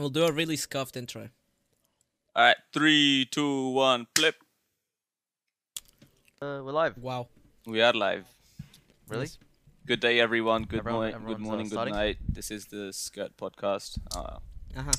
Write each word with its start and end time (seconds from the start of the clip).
We'll 0.00 0.08
do 0.08 0.24
a 0.24 0.32
really 0.32 0.56
scuffed 0.56 0.96
intro. 0.96 1.28
All 2.34 2.42
right, 2.44 2.56
three, 2.72 3.28
two, 3.30 3.68
one, 3.68 4.06
flip. 4.14 4.36
Uh, 6.40 6.62
we're 6.64 6.72
live. 6.72 6.96
Wow. 6.96 7.28
We 7.66 7.82
are 7.82 7.92
live. 7.92 8.24
Really? 9.08 9.24
Yes. 9.24 9.38
Good 9.84 10.00
day, 10.00 10.18
everyone. 10.18 10.62
Good 10.64 10.78
Everyone- 10.78 11.00
morning. 11.12 11.12
Good 11.12 11.22
everyone's, 11.22 11.42
uh, 11.42 11.44
morning. 11.44 11.66
Good 11.66 11.72
starting? 11.74 11.94
night. 11.94 12.16
This 12.26 12.50
is 12.50 12.64
the 12.66 12.92
Skrrt 12.94 13.32
Podcast. 13.36 13.98
Uh, 14.16 14.38
Uh 14.74 14.82
huh. 14.84 14.92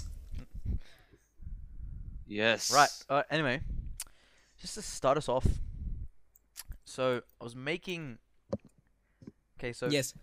yes. 2.28 2.72
Right. 2.72 2.90
Uh, 3.10 3.24
anyway, 3.32 3.62
just 4.60 4.76
to 4.76 4.84
start 4.84 5.18
us 5.18 5.28
off. 5.28 5.48
So 6.86 7.24
I 7.40 7.44
was 7.44 7.56
making. 7.56 8.20
Okay, 9.58 9.74
so 9.74 9.88
Yes. 9.90 10.14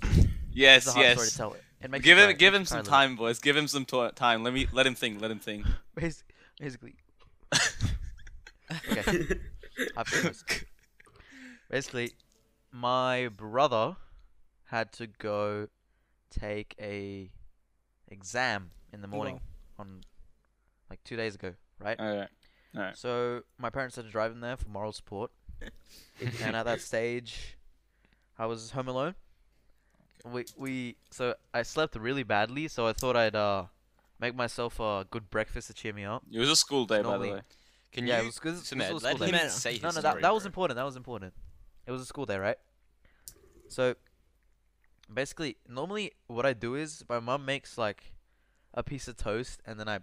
this 0.00 0.26
Yes. 0.52 0.86
a 0.86 0.92
hard 0.92 1.18
story 1.18 1.26
Yes. 1.26 1.63
To 1.84 1.88
tell. 1.88 1.90
It 1.90 1.90
makes 1.90 2.04
Give 2.04 2.18
him. 2.18 2.24
cry, 2.24 2.32
Give 2.32 2.54
him 2.54 2.64
some 2.64 2.76
cry 2.76 2.80
a 2.80 2.82
little. 2.82 2.92
time, 2.92 3.16
boys. 3.16 3.38
Give 3.38 3.56
him 3.56 3.68
some 3.68 3.84
to- 3.86 4.12
time. 4.14 4.42
Let 4.42 4.54
me. 4.54 4.66
Let 4.72 4.86
him 4.86 4.94
think. 4.94 5.20
Let 5.20 5.30
him 5.30 5.38
think. 5.38 5.66
Bas- 5.94 6.24
Basically. 6.60 6.94
okay. 8.90 9.26
I've 9.96 10.08
seen 10.08 10.22
this. 10.22 10.44
Basically, 11.70 12.12
my 12.70 13.28
brother 13.28 13.96
had 14.66 14.92
to 14.92 15.06
go 15.06 15.68
take 16.30 16.74
a 16.80 17.30
exam 18.08 18.70
in 18.92 19.00
the 19.00 19.08
oh, 19.08 19.10
morning 19.10 19.40
on 19.78 20.02
like 20.90 21.02
two 21.04 21.16
days 21.16 21.34
ago, 21.34 21.54
right? 21.80 21.98
All 21.98 22.16
right. 22.16 22.28
All 22.76 22.82
right. 22.82 22.96
So 22.96 23.42
my 23.58 23.70
parents 23.70 23.96
had 23.96 24.04
to 24.04 24.10
drive 24.10 24.32
him 24.32 24.40
there 24.40 24.56
for 24.56 24.68
moral 24.68 24.92
support, 24.92 25.30
and 26.42 26.56
at 26.56 26.64
that 26.64 26.80
stage, 26.80 27.56
I 28.38 28.46
was 28.46 28.70
home 28.70 28.88
alone. 28.88 29.14
We 30.24 30.44
we 30.56 30.96
so 31.10 31.34
I 31.52 31.62
slept 31.62 31.96
really 31.96 32.22
badly, 32.22 32.68
so 32.68 32.86
I 32.86 32.92
thought 32.92 33.16
I'd 33.16 33.36
uh 33.36 33.64
make 34.18 34.34
myself 34.34 34.80
a 34.80 35.06
good 35.10 35.28
breakfast 35.30 35.68
to 35.68 35.74
cheer 35.74 35.92
me 35.92 36.04
up. 36.04 36.22
It 36.32 36.38
was 36.38 36.50
a 36.50 36.56
school 36.56 36.86
day, 36.86 37.02
by 37.02 37.18
the 37.18 37.32
way. 37.32 37.40
Can 37.92 38.06
yeah, 38.06 38.16
you, 38.16 38.22
it 38.24 38.26
was 38.26 38.38
good. 38.38 38.54
Let 39.02 39.20
him 39.20 39.48
say 39.50 39.74
his 39.74 39.82
No, 39.82 39.88
no, 39.88 39.90
story, 39.90 40.02
that 40.02 40.22
that 40.22 40.34
was 40.34 40.42
bro. 40.42 40.48
important. 40.48 40.76
That 40.76 40.84
was 40.84 40.96
important. 40.96 41.32
It 41.86 41.92
was 41.92 42.02
a 42.02 42.06
school 42.06 42.26
day, 42.26 42.38
right? 42.38 42.56
So 43.68 43.94
basically, 45.12 45.58
normally 45.68 46.12
what 46.26 46.46
I 46.46 46.54
do 46.54 46.74
is 46.74 47.04
my 47.08 47.20
mum 47.20 47.44
makes 47.44 47.76
like 47.78 48.14
a 48.72 48.82
piece 48.82 49.06
of 49.08 49.16
toast, 49.16 49.62
and 49.66 49.78
then 49.78 49.88
I 49.88 50.00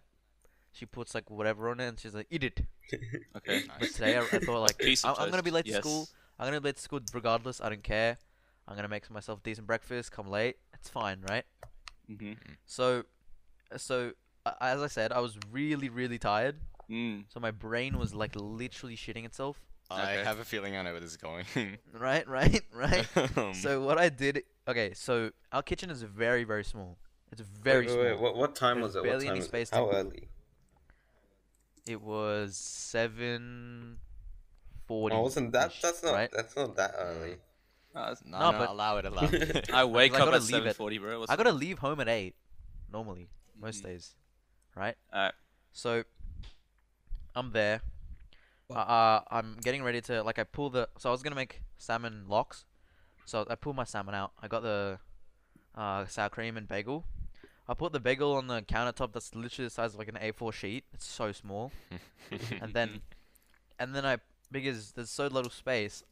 she 0.72 0.86
puts 0.86 1.14
like 1.14 1.30
whatever 1.30 1.70
on 1.70 1.80
it, 1.80 1.88
and 1.88 2.00
she's 2.00 2.16
like, 2.16 2.28
"Eat 2.30 2.44
it." 2.44 2.62
Okay. 3.38 3.64
But 3.80 3.90
today 3.94 4.18
I, 4.18 4.22
I 4.22 4.40
thought 4.40 4.62
like 4.62 4.82
I'm, 5.04 5.16
I'm 5.18 5.30
gonna 5.30 5.44
be 5.44 5.52
late 5.52 5.66
yes. 5.66 5.78
to 5.78 5.82
school. 5.82 6.10
I'm 6.38 6.48
gonna 6.48 6.62
be 6.62 6.66
late 6.70 6.76
to 6.78 6.82
school 6.82 7.00
regardless. 7.14 7.62
I 7.62 7.70
don't 7.70 7.84
care. 7.84 8.18
I'm 8.72 8.78
gonna 8.78 8.88
make 8.88 9.10
myself 9.12 9.40
a 9.40 9.44
decent 9.44 9.68
breakfast. 9.68 10.12
Come 10.14 10.30
late. 10.30 10.56
It's 10.74 10.88
fine, 10.90 11.20
right? 11.30 11.44
Mhm. 12.10 12.38
So, 12.66 13.04
so 13.78 14.14
uh, 14.46 14.54
as 14.62 14.82
I 14.82 14.88
said, 14.88 15.12
I 15.12 15.20
was 15.20 15.38
really, 15.52 15.90
really 15.90 16.18
tired. 16.18 16.56
Mm. 16.90 17.26
So 17.28 17.40
my 17.40 17.52
brain 17.52 17.98
was 17.98 18.14
like 18.14 18.32
literally 18.36 18.96
shitting 18.96 19.26
itself. 19.26 19.60
I 19.90 20.14
Okay. 20.14 20.24
have 20.24 20.40
a 20.40 20.46
feeling 20.46 20.78
I 20.78 20.82
know 20.84 20.92
where 20.94 21.02
this 21.02 21.12
is 21.12 21.18
going. 21.18 21.46
Right, 21.94 22.26
right, 22.28 22.62
right. 22.74 23.06
Um, 23.38 23.54
so 23.54 23.82
what 23.82 23.98
I 23.98 24.08
did. 24.08 24.44
Okay, 24.68 24.94
so 24.94 25.32
our 25.52 25.62
kitchen 25.62 25.90
is 25.90 26.02
very, 26.04 26.46
very 26.46 26.64
small. 26.64 26.98
It's 27.32 27.42
very 27.42 27.88
wait, 27.88 27.88
wait, 27.88 27.94
small. 27.94 28.06
wait, 28.06 28.20
What, 28.22 28.36
what 28.38 28.56
time 28.56 28.78
There's 28.80 28.96
was 28.96 28.96
it? 28.96 29.04
barely 29.04 29.26
What 29.26 29.32
time 29.32 29.38
any 29.38 29.46
space 29.46 29.68
it? 29.70 29.72
to- 29.72 29.78
How 29.78 29.92
early? 29.92 30.30
It 31.86 32.02
was 32.02 32.56
seven 32.56 33.98
forty. 34.88 35.16
Oh, 35.16 35.22
wasn't 35.24 35.52
that? 35.54 35.74
That's 35.82 36.04
not. 36.04 36.14
right? 36.14 36.30
That's 36.32 36.56
not 36.56 36.76
that 36.78 36.94
early. 36.98 37.36
Uh, 37.94 38.16
no, 38.26 38.40
No, 38.40 38.52
no, 38.52 38.58
but- 38.60 38.70
allow 38.70 38.98
it, 38.98 39.06
allow 39.06 39.24
it. 39.32 39.70
I 39.74 39.84
wake 39.86 40.14
I 40.14 40.16
up 40.20 40.26
gotta 40.26 40.38
at 40.38 40.42
leave 40.44 40.50
seven 40.52 40.68
it. 40.70 40.76
forty, 40.76 40.98
bro. 40.98 41.20
What's 41.20 41.32
I 41.32 41.36
gotta 41.36 41.52
leave 41.52 41.80
home 41.80 42.00
at 42.00 42.08
eight. 42.08 42.36
Normally, 42.92 43.30
most 43.60 43.82
Mhm. 43.82 43.86
days, 43.86 44.16
right? 44.76 44.96
Alright. 45.14 45.34
So 45.74 46.04
I'm 47.36 47.52
there. 47.52 47.82
Uh, 48.70 48.74
uh, 48.74 49.22
I'm 49.30 49.58
getting 49.62 49.84
ready 49.84 50.02
to 50.02 50.24
like 50.24 50.40
I 50.40 50.44
pull 50.44 50.70
the. 50.70 50.90
So 50.98 51.10
I 51.10 51.12
was 51.12 51.22
gonna 51.24 51.36
make 51.36 51.62
salmon 51.78 52.26
lox. 52.28 52.66
So 53.26 53.46
I 53.50 53.56
pull 53.56 53.74
my 53.74 53.84
salmon 53.86 54.16
out. 54.16 54.32
I 54.42 54.48
got 54.48 54.64
the 54.64 55.00
uh, 55.76 56.06
sour 56.08 56.30
cream 56.30 56.58
and 56.58 56.68
bagel. 56.68 57.06
I 57.68 57.74
put 57.74 57.94
the 57.94 58.00
bagel 58.00 58.34
on 58.34 58.48
the 58.48 58.62
countertop. 58.62 59.14
That's 59.14 59.34
literally 59.36 59.68
the 59.68 59.70
size 59.70 59.94
of 59.94 60.00
like 60.00 60.10
an 60.10 60.16
A4 60.22 60.52
sheet. 60.54 60.84
It's 60.94 61.06
so 61.08 61.32
small. 61.32 61.72
and 62.62 62.74
then 62.74 63.02
and 63.80 63.96
then 63.96 64.06
I 64.06 64.18
because 64.52 64.92
there's 64.94 65.10
so 65.10 65.28
little 65.28 65.52
space, 65.52 66.04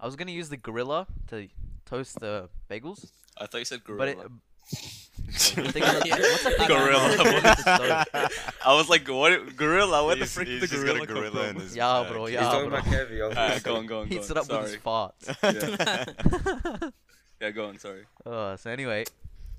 I 0.00 0.06
was 0.06 0.16
gonna 0.16 0.32
use 0.32 0.48
the 0.48 0.56
gorilla 0.56 1.06
to 1.28 1.48
toast 1.86 2.18
the 2.20 2.48
bagels, 2.70 3.10
I 3.40 3.46
thought 3.46 3.58
you 3.58 3.64
said 3.64 3.80
but 3.86 4.08
it. 4.08 4.16
gorilla. 4.16 4.30
the 5.26 5.70
thing 5.72 5.82
is, 5.84 6.02
Yeah. 6.06 6.16
what's 6.18 6.42
the 6.42 6.50
thing 6.50 6.66
Gorilla. 6.66 7.14
about 7.14 8.10
the? 8.12 8.30
I 8.66 8.74
was 8.74 8.88
like, 8.88 9.06
what? 9.08 9.54
Gorilla? 9.56 10.02
What 10.04 10.14
the 10.14 10.24
He's- 10.24 10.34
frick 10.34 10.48
he's 10.48 10.60
the 10.62 10.66
just 10.66 10.84
got 10.84 10.96
gorilla 10.96 11.02
a 11.02 11.06
come 11.06 11.16
gorilla 11.16 11.42
in 11.48 11.52
from? 11.54 11.62
his 11.62 11.76
Yeah, 11.76 12.02
bag. 12.02 12.12
bro, 12.12 12.26
He's 12.26 12.38
talking 12.38 12.68
bro. 12.70 12.78
about 12.78 12.90
Kevvy. 12.92 13.22
I 13.22 13.26
was 13.28 13.36
Alright, 13.36 13.62
go 13.62 13.76
on, 13.76 13.86
go 13.86 14.00
on, 14.00 14.08
go 14.08 14.14
Heats 14.14 14.30
on. 14.30 14.36
it 14.36 14.40
up 14.40 14.46
Sorry. 14.46 14.62
with 14.62 14.72
his 14.72 14.82
farts. 14.82 16.90
Yeah. 17.40 17.40
yeah, 17.40 17.50
go 17.50 17.66
on. 17.68 17.78
Sorry. 17.78 18.04
uh, 18.24 18.56
so 18.56 18.70
anyway, 18.70 19.04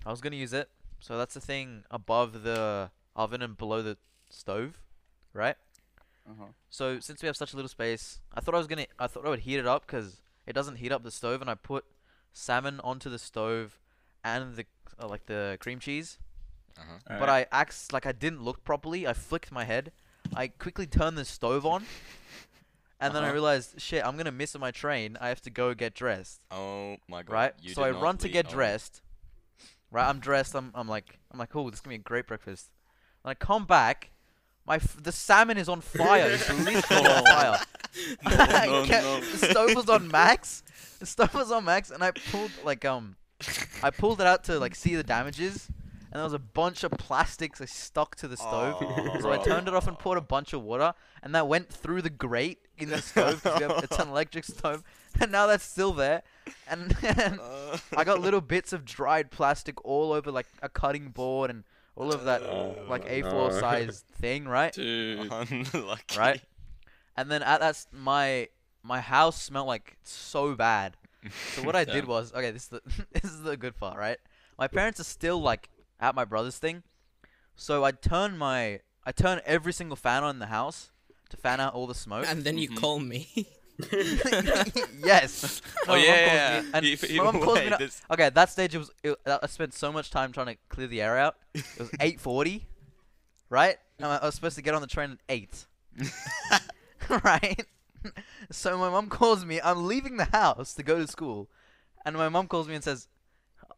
I 0.05 0.11
was 0.11 0.21
gonna 0.21 0.35
use 0.35 0.53
it. 0.53 0.69
So 0.99 1.17
that's 1.17 1.33
the 1.35 1.41
thing 1.41 1.83
above 1.91 2.43
the 2.43 2.89
oven 3.15 3.41
and 3.41 3.57
below 3.57 3.81
the 3.81 3.97
stove, 4.29 4.79
right? 5.33 5.55
Uh-huh. 6.29 6.45
So 6.69 6.99
since 6.99 7.21
we 7.21 7.27
have 7.27 7.37
such 7.37 7.53
a 7.53 7.55
little 7.55 7.69
space, 7.69 8.19
I 8.33 8.41
thought 8.41 8.55
I 8.55 8.57
was 8.57 8.67
gonna, 8.67 8.87
I 8.99 9.07
thought 9.07 9.25
I 9.25 9.29
would 9.29 9.39
heat 9.41 9.59
it 9.59 9.67
up 9.67 9.85
because 9.87 10.17
it 10.47 10.53
doesn't 10.53 10.77
heat 10.77 10.91
up 10.91 11.03
the 11.03 11.11
stove, 11.11 11.41
and 11.41 11.49
I 11.49 11.55
put 11.55 11.85
salmon 12.33 12.79
onto 12.83 13.09
the 13.09 13.19
stove 13.19 13.79
and 14.23 14.55
the 14.55 14.65
uh, 14.99 15.07
like 15.07 15.25
the 15.27 15.57
cream 15.59 15.79
cheese. 15.79 16.17
Uh-huh. 16.79 17.17
But 17.19 17.29
I 17.29 17.45
acts 17.51 17.91
like 17.91 18.05
I 18.05 18.11
didn't 18.11 18.41
look 18.43 18.63
properly. 18.63 19.05
I 19.07 19.13
flicked 19.13 19.51
my 19.51 19.65
head. 19.65 19.91
I 20.35 20.47
quickly 20.47 20.85
turned 20.87 21.17
the 21.17 21.25
stove 21.25 21.65
on, 21.65 21.85
and 22.99 23.13
then 23.15 23.23
I 23.23 23.27
Uh-huh. 23.27 23.33
realized, 23.33 23.79
shit, 23.81 24.05
I'm 24.05 24.17
gonna 24.17 24.31
miss 24.31 24.57
my 24.57 24.71
train. 24.71 25.17
I 25.19 25.29
have 25.29 25.41
to 25.41 25.49
go 25.49 25.73
get 25.73 25.93
dressed. 25.93 26.41
Oh 26.51 26.97
my 27.07 27.23
god. 27.23 27.33
right? 27.33 27.53
you 27.61 27.73
so 27.73 27.83
I 27.83 27.91
run 27.91 28.17
to 28.19 28.29
get 28.29 28.47
oh. 28.47 28.51
dressed. 28.51 29.01
Right, 29.89 30.07
I'm 30.07 30.19
dressed. 30.19 30.53
I'm, 30.53 30.71
I'm 30.75 30.87
like, 30.87 31.17
I'm 31.31 31.39
like, 31.39 31.55
oh, 31.55 31.69
this 31.69 31.79
is 31.79 31.81
gonna 31.81 31.91
be 31.97 32.01
a 32.01 32.03
great 32.03 32.27
breakfast. 32.27 32.71
When 33.21 33.31
I 33.31 33.35
come 33.35 33.65
back, 33.65 34.11
my 34.67 34.75
f- 34.75 34.97
the 35.01 35.11
salmon 35.11 35.57
is 35.57 35.69
on 35.69 35.81
fire. 35.81 36.29
It's 36.29 36.49
literally 36.65 37.07
on 37.09 37.23
fire. 37.25 37.59
No, 38.25 38.31
kept- 38.85 39.03
no. 39.05 39.19
The 39.21 39.47
stove 39.51 39.75
was 39.75 39.89
on 39.89 40.07
max. 40.09 40.63
The 40.99 41.05
stove 41.05 41.33
was 41.33 41.51
on 41.51 41.65
max, 41.65 41.89
and 41.91 42.03
I 42.03 42.11
pulled 42.11 42.51
like 42.63 42.83
um, 42.85 43.15
I 43.83 43.89
pulled 43.91 44.19
it 44.21 44.27
out 44.27 44.43
to 44.45 44.59
like 44.59 44.75
see 44.75 44.95
the 44.95 45.03
damages, 45.03 45.67
and 46.11 46.13
there 46.19 46.23
was 46.23 46.33
a 46.33 46.39
bunch 46.39 46.83
of 46.83 46.91
plastics 46.91 47.59
like, 47.59 47.69
stuck 47.69 48.15
to 48.17 48.27
the 48.27 48.37
stove. 48.37 48.77
Oh, 48.81 49.19
So 49.21 49.31
I 49.31 49.37
turned 49.37 49.67
it 49.67 49.73
off 49.73 49.87
and 49.87 49.97
poured 49.97 50.17
a 50.17 50.21
bunch 50.21 50.53
of 50.53 50.63
water, 50.63 50.93
and 51.23 51.33
that 51.35 51.47
went 51.47 51.69
through 51.69 52.01
the 52.01 52.09
grate 52.09 52.59
in 52.77 52.89
the 52.89 53.01
stove 53.01 53.41
because 53.43 53.59
we 53.59 53.67
have, 53.67 53.83
it's 53.83 53.97
an 53.99 54.09
electric 54.09 54.43
stove, 54.45 54.83
and 55.21 55.31
now 55.31 55.47
that's 55.47 55.63
still 55.63 55.93
there. 55.93 56.23
And, 56.69 56.95
and 57.03 57.39
Uh, 57.39 57.77
I 57.95 58.03
got 58.03 58.21
little 58.21 58.41
bits 58.41 58.73
of 58.73 58.85
dried 58.85 59.31
plastic 59.31 59.83
all 59.85 60.11
over 60.13 60.31
like 60.31 60.47
a 60.61 60.69
cutting 60.69 61.09
board 61.09 61.49
and 61.49 61.63
all 61.97 62.11
of 62.13 62.23
that 62.25 62.43
Oh, 62.43 62.75
like. 62.87 63.05
A4 63.09 63.51
size 63.59 64.03
thing, 64.21 64.47
right? 64.47 64.71
Dude. 64.73 65.31
Unlucky. 65.31 66.17
Right. 66.17 66.41
And 67.15 67.29
then 67.31 67.41
at 67.43 67.59
that 67.59 67.69
s- 67.69 67.87
my 67.91 68.47
my 68.83 68.99
house 69.01 69.41
smelled 69.41 69.67
like 69.67 69.97
so 70.03 70.55
bad. 70.55 70.95
So 71.55 71.63
what 71.63 71.75
I 71.75 71.83
did 71.95 72.05
was 72.05 72.31
okay. 72.33 72.51
This 72.51 72.63
is 72.63 72.69
the 72.69 72.81
this 73.11 73.23
is 73.25 73.41
the 73.41 73.57
good 73.57 73.75
part, 73.75 73.97
right? 73.97 74.17
My 74.57 74.67
parents 74.67 74.99
are 74.99 75.03
still 75.05 75.41
like 75.41 75.69
at 75.99 76.13
my 76.15 76.25
brother's 76.25 76.57
thing, 76.59 76.83
so 77.55 77.83
I 77.83 77.91
turn 77.91 78.37
my 78.37 78.79
I 79.05 79.11
turn 79.11 79.41
every 79.45 79.73
single 79.73 79.95
fan 79.97 80.23
on 80.23 80.35
in 80.35 80.39
the 80.39 80.47
house 80.47 80.91
to 81.29 81.37
fan 81.37 81.59
out 81.59 81.73
all 81.73 81.87
the 81.87 81.95
smoke. 81.95 82.25
And 82.29 82.43
then 82.43 82.57
you 82.57 82.69
Mhm. 82.69 82.75
call 82.75 82.99
me. 82.99 83.47
yes. 85.03 85.61
Oh, 85.87 85.93
My 85.93 85.97
yeah, 85.97 86.23
calls 86.25 86.33
yeah, 86.33 86.63
and 86.73 87.17
my 87.17 87.23
mum 87.31 87.41
calls 87.41 87.59
me. 87.59 87.71
This- 87.77 88.01
Okay, 88.11 88.23
at 88.23 88.35
that 88.35 88.49
stage 88.49 88.73
it 88.75 88.79
was. 88.79 88.91
It, 89.03 89.15
I 89.25 89.45
spent 89.47 89.73
so 89.73 89.91
much 89.91 90.09
time 90.09 90.31
trying 90.31 90.47
to 90.47 90.57
clear 90.69 90.87
the 90.87 91.01
air 91.01 91.17
out. 91.17 91.35
It 91.53 91.63
was 91.77 91.89
8:40, 91.91 92.61
right? 93.49 93.77
And 93.99 94.07
I 94.07 94.25
was 94.25 94.35
supposed 94.35 94.55
to 94.55 94.61
get 94.61 94.73
on 94.73 94.81
the 94.81 94.87
train 94.87 95.11
at 95.11 95.17
eight. 95.29 95.65
right? 97.23 97.65
So 98.51 98.77
my 98.77 98.89
mom 98.89 99.09
calls 99.09 99.43
me. 99.45 99.59
I'm 99.63 99.85
leaving 99.87 100.17
the 100.17 100.25
house 100.25 100.73
to 100.75 100.83
go 100.83 100.97
to 100.99 101.07
school, 101.07 101.49
and 102.05 102.15
my 102.15 102.29
mom 102.29 102.47
calls 102.47 102.67
me 102.67 102.75
and 102.75 102.83
says, 102.83 103.07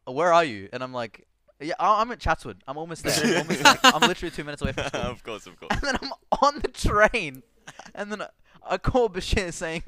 uh, 0.06 0.12
"Where 0.12 0.32
are 0.32 0.44
you?" 0.44 0.68
And 0.72 0.82
I'm 0.82 0.92
like, 0.92 1.26
"Yeah, 1.60 1.74
I- 1.78 2.00
I'm 2.00 2.10
at 2.12 2.20
Chatswood. 2.20 2.62
I'm 2.68 2.76
almost 2.78 3.02
there. 3.02 3.14
I'm, 3.34 3.38
almost, 3.38 3.64
like, 3.64 3.80
I'm 3.84 4.00
literally 4.02 4.30
two 4.30 4.44
minutes 4.44 4.62
away 4.62 4.72
from 4.72 4.86
school." 4.86 5.00
of 5.02 5.22
course, 5.24 5.46
of 5.46 5.58
course. 5.58 5.70
And 5.72 5.80
then 5.82 5.96
I'm 6.02 6.12
on 6.42 6.58
the 6.60 6.68
train, 6.68 7.42
and 7.94 8.12
then 8.12 8.22
I, 8.68 8.78
called 8.78 9.12
call 9.12 9.20
Bashir 9.20 9.52
saying, 9.52 9.82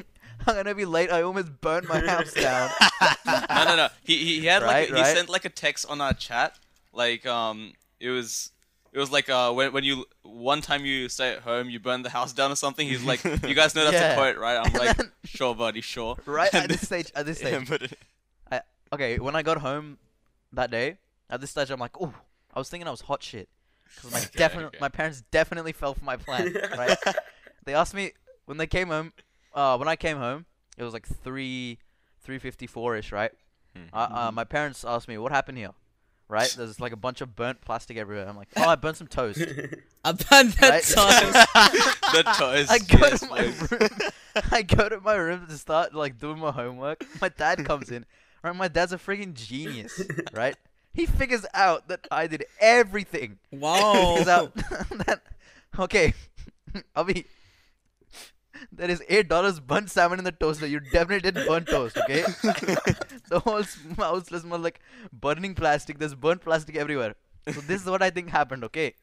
"I'm 0.46 0.54
gonna 0.56 0.74
be 0.74 0.84
late. 0.84 1.10
I 1.10 1.22
almost 1.22 1.60
burned 1.60 1.88
my 1.88 2.00
house 2.00 2.32
down." 2.32 2.70
no, 3.26 3.64
no, 3.64 3.76
no. 3.76 3.88
He 4.04 4.16
he, 4.16 4.40
he 4.40 4.46
had 4.46 4.62
Right, 4.62 4.88
like 4.88 4.96
he 4.96 5.02
right. 5.02 5.16
sent 5.16 5.28
like 5.28 5.44
a 5.44 5.48
text 5.50 5.86
on 5.88 6.00
our 6.00 6.12
chat. 6.14 6.58
Like 6.92 7.26
um, 7.26 7.72
it 8.00 8.10
was 8.10 8.50
it 8.92 8.98
was 8.98 9.10
like 9.10 9.28
uh 9.30 9.52
when 9.52 9.72
when 9.72 9.84
you 9.84 10.04
one 10.22 10.60
time 10.60 10.84
you 10.84 11.08
stay 11.08 11.32
at 11.32 11.40
home 11.40 11.70
you 11.70 11.80
burn 11.80 12.02
the 12.02 12.10
house 12.10 12.32
down 12.32 12.50
or 12.52 12.56
something. 12.56 12.86
He's 12.86 13.02
like, 13.04 13.22
you 13.24 13.54
guys 13.54 13.74
know 13.74 13.84
that's 13.84 13.94
Yeah. 13.94 14.12
a 14.12 14.16
quote, 14.16 14.36
right? 14.36 14.56
I'm 14.56 14.72
like, 14.74 14.96
then- 14.96 15.10
sure, 15.24 15.54
buddy, 15.54 15.80
sure. 15.80 16.16
right 16.26 16.52
And 16.52 16.64
at 16.64 16.68
this 16.70 16.82
stage, 16.86 17.10
at 17.14 17.24
this 17.26 17.40
Yeah, 17.42 17.48
stage, 17.62 17.68
but 17.68 17.82
it- 17.82 17.98
okay, 18.92 19.18
when 19.18 19.34
I 19.34 19.42
got 19.42 19.58
home 19.58 19.96
that 20.52 20.70
day, 20.70 20.98
at 21.30 21.40
this 21.40 21.50
stage, 21.50 21.70
I'm 21.70 21.80
like, 21.80 21.98
oh, 21.98 22.12
I 22.52 22.58
was 22.58 22.68
thinking 22.68 22.86
I 22.86 22.90
was 22.90 23.00
hot 23.02 23.22
shit. 23.22 23.48
'Cause 23.96 24.10
my 24.12 24.18
Okay, 24.18 24.28
definitely, 24.36 24.66
okay. 24.66 24.78
my 24.80 24.88
parents 24.90 25.22
definitely 25.30 25.72
fell 25.72 25.94
for 25.94 26.04
my 26.04 26.16
plan. 26.16 26.54
Right? 26.76 26.96
they 27.64 27.72
asked 27.74 27.94
me 27.94 28.12
when 28.46 28.58
they 28.58 28.66
came 28.66 28.88
home. 28.88 29.12
Uh, 29.54 29.76
when 29.76 29.88
I 29.88 29.96
came 29.96 30.16
home, 30.16 30.46
it 30.78 30.84
was 30.84 30.92
like 30.94 31.06
three, 31.06 31.78
three 32.22 32.38
fifty 32.38 32.66
four 32.66 32.96
ish, 32.96 33.12
right? 33.12 33.32
Hmm. 33.76 33.82
Uh, 33.92 34.08
uh, 34.10 34.30
my 34.32 34.44
parents 34.44 34.84
asked 34.84 35.08
me 35.08 35.18
what 35.18 35.32
happened 35.32 35.58
here. 35.58 35.70
Right? 36.28 36.52
There's 36.56 36.80
like 36.80 36.92
a 36.92 36.96
bunch 36.96 37.20
of 37.20 37.36
burnt 37.36 37.60
plastic 37.60 37.98
everywhere. 37.98 38.26
I'm 38.26 38.36
like, 38.36 38.48
oh, 38.56 38.66
I 38.66 38.74
burnt 38.76 38.96
some 38.96 39.06
toast. 39.08 39.38
About 40.04 40.18
that 40.46 40.60
Right? 40.60 40.82
time. 40.82 41.32
the 42.14 42.22
toast. 42.36 42.70
I 42.70 42.78
go 42.78 42.98
yes, 43.06 43.20
to 43.20 43.26
my 43.28 43.42
please. 43.42 43.70
room. 43.70 44.10
I 44.50 44.62
go 44.62 44.88
to 44.88 45.00
my 45.00 45.14
room 45.14 45.46
to 45.46 45.58
start 45.58 45.94
like 45.94 46.18
doing 46.18 46.38
my 46.38 46.50
homework. 46.50 47.04
My 47.20 47.28
dad 47.28 47.64
comes 47.66 47.90
in. 47.90 48.06
Right, 48.42 48.56
my 48.56 48.68
dad's 48.68 48.92
a 48.92 48.98
freaking 48.98 49.34
genius. 49.34 50.00
Right? 50.32 50.56
He 50.94 51.04
figures 51.06 51.44
out 51.54 51.88
that 51.88 52.06
I 52.10 52.26
did 52.26 52.44
everything. 52.60 53.38
Wow. 53.50 54.16
Figures 54.16 54.28
out 54.28 54.54
that 55.06 55.20
okay, 55.78 56.14
I'll 56.96 57.04
be. 57.04 57.26
There 58.70 58.90
is 58.90 59.02
eight 59.08 59.28
dollars 59.28 59.60
burnt 59.60 59.90
salmon 59.90 60.18
in 60.18 60.24
the 60.24 60.32
toaster. 60.32 60.66
You 60.66 60.80
definitely 60.80 61.20
didn't 61.20 61.46
burn 61.46 61.64
toast, 61.64 61.96
okay? 61.98 62.22
the 63.28 63.40
whole 63.40 63.62
house 63.96 64.26
smells 64.26 64.62
like 64.62 64.80
burning 65.12 65.54
plastic. 65.54 65.98
There's 65.98 66.14
burnt 66.14 66.42
plastic 66.42 66.76
everywhere. 66.76 67.14
So 67.50 67.60
this 67.60 67.82
is 67.82 67.88
what 67.88 68.02
I 68.02 68.10
think 68.10 68.28
happened, 68.28 68.64
okay? 68.64 68.94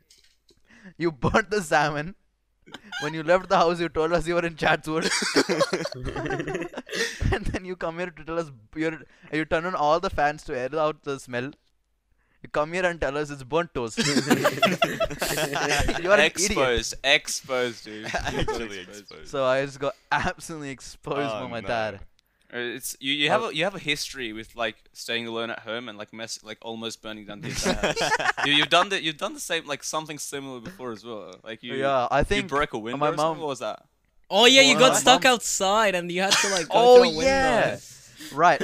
You 0.98 1.12
burnt 1.12 1.50
the 1.50 1.62
salmon. 1.62 2.16
When 3.02 3.14
you 3.14 3.24
left 3.24 3.50
the 3.50 3.58
house, 3.58 3.80
you 3.80 3.90
told 3.90 4.14
us 4.14 4.28
you 4.28 4.36
were 4.36 4.46
in 4.46 4.56
Chatswood. 4.56 5.10
and 7.32 7.46
then 7.46 7.66
you 7.66 7.76
come 7.76 7.98
here 7.98 8.12
to 8.12 8.24
tell 8.24 8.40
us 8.40 8.52
you're, 8.76 9.00
you 9.34 9.46
turn 9.46 9.66
on 9.66 9.76
all 9.76 10.00
the 10.00 10.10
fans 10.10 10.44
to 10.44 10.58
air 10.58 10.70
out 10.78 11.04
the 11.04 11.20
smell. 11.20 11.52
You 12.42 12.50
come 12.50 12.72
here 12.74 12.86
and 12.86 13.00
tell 13.02 13.18
us 13.18 13.30
it's 13.30 13.44
burnt 13.44 13.74
toast. 13.74 13.98
you 14.04 14.04
are 14.06 14.12
an 16.18 16.20
idiot. 16.20 16.38
exposed, 16.38 16.94
exposed, 17.04 17.86
dude. 17.86 18.06
Actually 18.14 18.80
exposed. 18.80 19.28
So 19.28 19.46
I 19.46 19.66
just 19.66 19.80
got 19.80 19.96
absolutely 20.12 20.70
exposed 20.70 21.32
Oh, 21.34 21.42
by 21.44 21.48
my 21.48 21.60
no. 21.62 21.68
dad. 21.68 21.96
Uh, 22.54 22.58
It's 22.78 22.96
you. 23.00 23.14
You 23.14 23.30
have 23.30 23.44
a 23.44 23.56
you 23.56 23.64
have 23.66 23.76
a 23.76 23.80
history 23.80 24.34
with 24.34 24.56
like 24.56 24.76
staying 24.94 25.28
alone 25.28 25.50
at 25.52 25.60
home 25.60 25.88
and 25.90 25.98
like 25.98 26.14
mess 26.14 26.40
like 26.44 26.58
almost 26.62 27.02
burning 27.02 27.26
down 27.26 27.42
the 27.42 27.50
entire 27.50 27.74
house. 27.76 28.02
you, 28.46 28.54
you've 28.54 28.70
done 28.70 28.90
the 28.90 29.04
you've 29.04 29.18
done 29.18 29.34
the 29.34 29.40
same 29.40 29.68
like 29.68 29.84
something 29.84 30.18
similar 30.18 30.60
before 30.60 30.92
as 30.92 31.04
well. 31.06 31.36
Like 31.44 31.62
you 31.62 31.76
yeah, 31.76 32.08
I 32.10 32.24
think 32.24 32.38
you 32.38 32.42
think. 32.44 32.50
broke 32.50 32.74
a 32.74 32.80
window. 32.80 32.98
my 32.98 33.10
or 33.10 33.16
mom- 33.16 33.40
What 33.40 33.50
was 33.50 33.60
that? 33.60 33.84
Oh 34.32 34.46
yeah, 34.46 34.62
you 34.62 34.78
Well, 34.78 34.90
got 34.92 34.98
stuck 34.98 35.24
mom- 35.26 35.34
outside 35.34 35.94
and 35.94 36.12
you 36.12 36.22
had 36.22 36.32
to 36.34 36.50
like 36.50 36.68
go 36.70 36.74
Oh 36.76 36.96
through 36.96 37.04
a 37.04 37.08
window. 37.18 37.22
yeah, 37.24 37.78
right. 38.34 38.62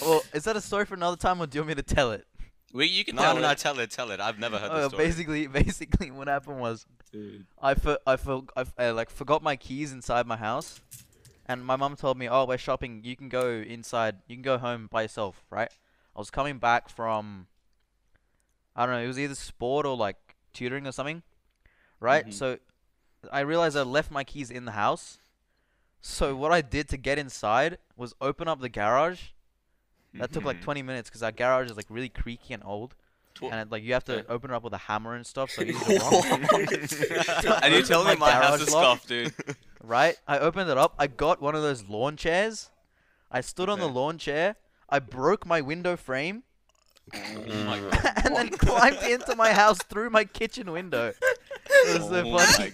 well, 0.00 0.22
is 0.32 0.44
that 0.44 0.56
a 0.56 0.60
story 0.62 0.86
for 0.86 0.94
another 0.94 1.16
time, 1.16 1.40
or 1.42 1.46
do 1.46 1.56
you 1.56 1.60
want 1.62 1.68
me 1.68 1.74
to 1.82 1.84
tell 1.94 2.12
it? 2.12 2.24
We 2.72 2.86
you 2.86 3.04
can 3.04 3.16
No, 3.16 3.22
tell 3.22 3.34
no, 3.34 3.40
it. 3.40 3.42
no, 3.42 3.54
tell 3.54 3.78
it, 3.80 3.90
tell 3.90 4.10
it. 4.10 4.20
I've 4.20 4.38
never 4.38 4.58
heard 4.58 4.70
Uh, 4.70 4.78
this 4.80 4.88
story. 4.88 5.04
basically, 5.06 5.46
basically, 5.62 6.10
what 6.10 6.28
happened 6.28 6.58
was 6.60 6.86
Dude. 7.12 7.46
I 7.60 7.74
for, 7.74 7.98
I 8.06 8.16
for, 8.16 8.42
I, 8.56 8.60
f- 8.62 8.74
I 8.78 8.90
like 8.90 9.10
forgot 9.10 9.42
my 9.42 9.56
keys 9.56 9.92
inside 9.92 10.26
my 10.26 10.36
house, 10.38 10.80
and 11.46 11.64
my 11.64 11.76
mom 11.76 11.96
told 11.96 12.16
me, 12.18 12.28
"Oh, 12.28 12.46
we're 12.46 12.56
shopping. 12.58 13.02
You 13.04 13.14
can 13.16 13.28
go 13.28 13.48
inside. 13.50 14.16
You 14.26 14.36
can 14.36 14.42
go 14.42 14.56
home 14.58 14.88
by 14.90 15.02
yourself." 15.02 15.44
Right? 15.50 15.70
I 16.16 16.18
was 16.18 16.30
coming 16.30 16.58
back 16.58 16.88
from, 16.88 17.46
I 18.76 18.86
don't 18.86 18.94
know. 18.94 19.00
It 19.02 19.06
was 19.06 19.18
either 19.18 19.34
sport 19.34 19.84
or 19.86 19.96
like 19.96 20.36
tutoring 20.54 20.86
or 20.86 20.92
something, 20.92 21.22
right? 22.00 22.26
Mhm. 22.26 22.32
So, 22.32 22.58
I 23.30 23.40
realized 23.40 23.76
I 23.76 23.82
left 23.82 24.10
my 24.10 24.24
keys 24.24 24.50
in 24.50 24.64
the 24.64 24.72
house. 24.72 25.18
So 26.00 26.34
what 26.34 26.50
I 26.52 26.62
did 26.62 26.88
to 26.88 26.96
get 26.96 27.18
inside 27.18 27.78
was 27.96 28.12
open 28.20 28.48
up 28.48 28.60
the 28.60 28.68
garage. 28.68 29.30
That 30.14 30.32
took 30.32 30.44
like 30.44 30.58
Mhm. 30.58 30.62
20 30.64 30.82
minutes 30.82 31.08
because 31.10 31.22
our 31.22 31.32
garage 31.32 31.70
is 31.70 31.76
like 31.76 31.86
really 31.88 32.08
creaky 32.08 32.52
and 32.54 32.62
old, 32.66 32.94
Tw- 33.34 33.44
and 33.44 33.54
it, 33.54 33.70
like 33.70 33.82
you 33.82 33.94
have 33.94 34.04
to 34.04 34.18
Okay. 34.18 34.26
open 34.28 34.50
it 34.50 34.54
up 34.54 34.62
with 34.62 34.74
a 34.74 34.78
hammer 34.78 35.14
and 35.14 35.26
stuff. 35.26 35.50
So 35.50 35.62
walk. 35.66 36.24
and 37.62 37.74
you 37.74 37.82
tell 37.82 38.04
me 38.04 38.16
My 38.16 38.30
house 38.32 38.60
is 38.60 38.70
lock? 38.72 38.98
scuffed, 39.00 39.08
dude. 39.08 39.34
right? 39.82 40.16
I 40.28 40.38
opened 40.38 40.68
it 40.70 40.76
up. 40.78 40.94
I 40.98 41.06
got 41.06 41.40
one 41.40 41.54
of 41.54 41.62
those 41.62 41.84
lawn 41.88 42.16
chairs. 42.16 42.70
I 43.30 43.40
stood 43.40 43.68
on 43.70 43.78
the 43.80 43.88
lawn 43.88 44.18
chair. 44.18 44.56
I 44.90 44.98
broke 44.98 45.46
my 45.46 45.62
window 45.62 45.96
frame 45.96 46.42
Oh 47.14 47.64
my 47.64 47.78
god. 47.80 48.12
and 48.24 48.36
then 48.36 48.48
climbed 48.50 49.02
into 49.02 49.34
my 49.34 49.52
house 49.54 49.78
through 49.78 50.10
my 50.10 50.24
kitchen 50.24 50.70
window. 50.70 51.12
It 51.84 51.98
was 51.98 52.08
so 52.08 52.22
oh 52.26 52.30
my 52.30 52.44
funny. 52.44 52.70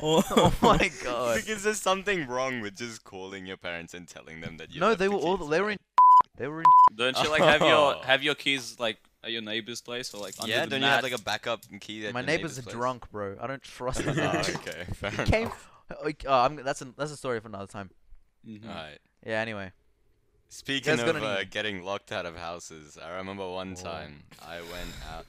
God. 0.00 0.24
Oh. 0.30 0.32
Oh 0.36 0.54
my 0.62 0.90
god. 1.04 1.36
because 1.36 1.62
there's 1.64 1.80
something 1.80 2.26
wrong 2.26 2.60
with 2.60 2.76
just 2.76 3.04
calling 3.04 3.46
your 3.46 3.56
parents 3.56 3.94
and 3.94 4.06
telling 4.08 4.40
them 4.40 4.56
that 4.58 4.72
you. 4.74 4.80
No, 4.80 4.88
left 4.88 4.98
they 4.98 5.06
the 5.06 5.12
were 5.12 5.18
all 5.18 5.36
they 5.36 5.60
were 5.60 5.70
in 5.70 5.78
they 6.36 6.48
were 6.48 6.60
in 6.60 6.66
Don't 6.96 7.16
you 7.22 7.30
like 7.30 7.42
have 7.42 7.60
your 7.60 7.96
Oh. 7.96 8.00
have 8.04 8.22
your 8.22 8.34
keys 8.34 8.76
like 8.78 8.98
at 9.24 9.32
your 9.32 9.42
neighbor's 9.42 9.80
place 9.80 10.14
or 10.14 10.20
like 10.20 10.34
under 10.40 10.52
Yeah, 10.52 10.64
the 10.64 10.70
don't 10.70 10.80
mat? 10.82 10.86
you 10.88 10.94
have 10.94 11.02
like 11.02 11.20
a 11.20 11.22
backup 11.24 11.60
key? 11.80 12.06
At 12.06 12.14
my 12.14 12.20
your 12.20 12.26
neighbor's 12.26 12.58
a 12.58 12.62
place? 12.62 12.74
drunk, 12.74 13.10
bro. 13.10 13.36
I 13.40 13.46
don't 13.46 13.62
trust 13.62 14.02
Oh, 14.06 14.10
okay, 14.10 14.84
fair 14.94 15.10
He 15.10 15.16
came. 15.24 15.42
enough. 15.42 15.70
Oh, 16.26 16.32
I'm, 16.32 16.56
that's 16.56 16.82
a 16.82 16.86
that's 16.96 17.12
a 17.12 17.16
story 17.16 17.40
for 17.40 17.48
another 17.48 17.66
time. 17.66 17.90
Mhm. 18.46 18.68
Alright. 18.68 18.98
Yeah. 19.24 19.40
Anyway. 19.40 19.72
Speaking 20.48 20.96
guys 20.96 21.08
of 21.08 21.16
uh, 21.22 21.42
getting 21.44 21.82
locked 21.84 22.12
out 22.12 22.24
of 22.24 22.36
houses, 22.36 22.96
I 23.04 23.16
remember 23.16 23.48
one 23.50 23.74
Oh. 23.78 23.82
time 23.82 24.22
I 24.46 24.58
went 24.60 24.92
out. 25.12 25.26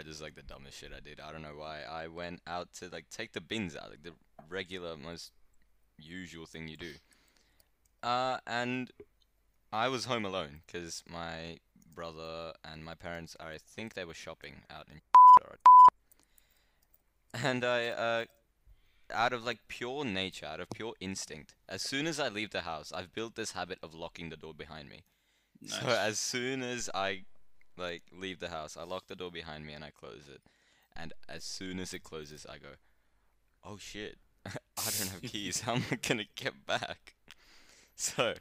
This 0.00 0.16
is 0.16 0.22
like 0.22 0.34
the 0.34 0.42
dumbest 0.42 0.78
shit 0.78 0.92
I 0.96 1.00
did. 1.00 1.20
I 1.20 1.32
don't 1.32 1.42
know 1.42 1.56
why. 1.56 1.82
I 1.82 2.08
went 2.08 2.40
out 2.46 2.72
to 2.74 2.88
like 2.88 3.10
take 3.10 3.32
the 3.32 3.40
bins 3.40 3.76
out, 3.76 3.90
like 3.90 4.02
the 4.02 4.12
regular, 4.48 4.96
most 4.96 5.32
usual 5.98 6.46
thing 6.46 6.68
you 6.68 6.76
do. 6.76 6.92
Uh, 8.02 8.38
and 8.46 8.90
I 9.72 9.88
was 9.88 10.06
home 10.06 10.24
alone 10.24 10.62
because 10.66 11.02
my 11.08 11.58
brother 11.94 12.52
and 12.64 12.84
my 12.84 12.94
parents, 12.94 13.36
I 13.38 13.58
think 13.58 13.94
they 13.94 14.04
were 14.04 14.14
shopping 14.14 14.62
out 14.70 14.86
in. 14.90 15.00
And 17.34 17.64
I, 17.64 17.86
uh, 17.88 18.24
out 19.10 19.32
of 19.32 19.42
like 19.42 19.60
pure 19.66 20.04
nature, 20.04 20.44
out 20.44 20.60
of 20.60 20.68
pure 20.68 20.92
instinct, 21.00 21.54
as 21.66 21.80
soon 21.80 22.06
as 22.06 22.20
I 22.20 22.28
leave 22.28 22.50
the 22.50 22.60
house, 22.60 22.92
I've 22.92 23.14
built 23.14 23.36
this 23.36 23.52
habit 23.52 23.78
of 23.82 23.94
locking 23.94 24.28
the 24.28 24.36
door 24.36 24.52
behind 24.52 24.90
me. 24.90 25.04
So 25.64 25.86
as 25.86 26.18
soon 26.18 26.62
as 26.62 26.90
I 26.92 27.22
like 27.76 28.02
leave 28.12 28.40
the 28.40 28.48
house, 28.48 28.76
I 28.76 28.84
lock 28.84 29.06
the 29.06 29.16
door 29.16 29.30
behind 29.30 29.66
me 29.66 29.72
and 29.72 29.84
I 29.84 29.90
close 29.90 30.28
it. 30.32 30.40
And 30.96 31.12
as 31.28 31.44
soon 31.44 31.80
as 31.80 31.94
it 31.94 32.02
closes, 32.02 32.46
I 32.48 32.58
go, 32.58 32.68
"Oh 33.64 33.78
shit, 33.78 34.18
I 34.46 34.50
don't 34.98 35.10
have 35.10 35.22
keys. 35.22 35.60
How 35.60 35.74
am 35.74 35.84
I 35.90 35.96
gonna 35.96 36.26
get 36.34 36.66
back?" 36.66 37.14
So 37.94 38.34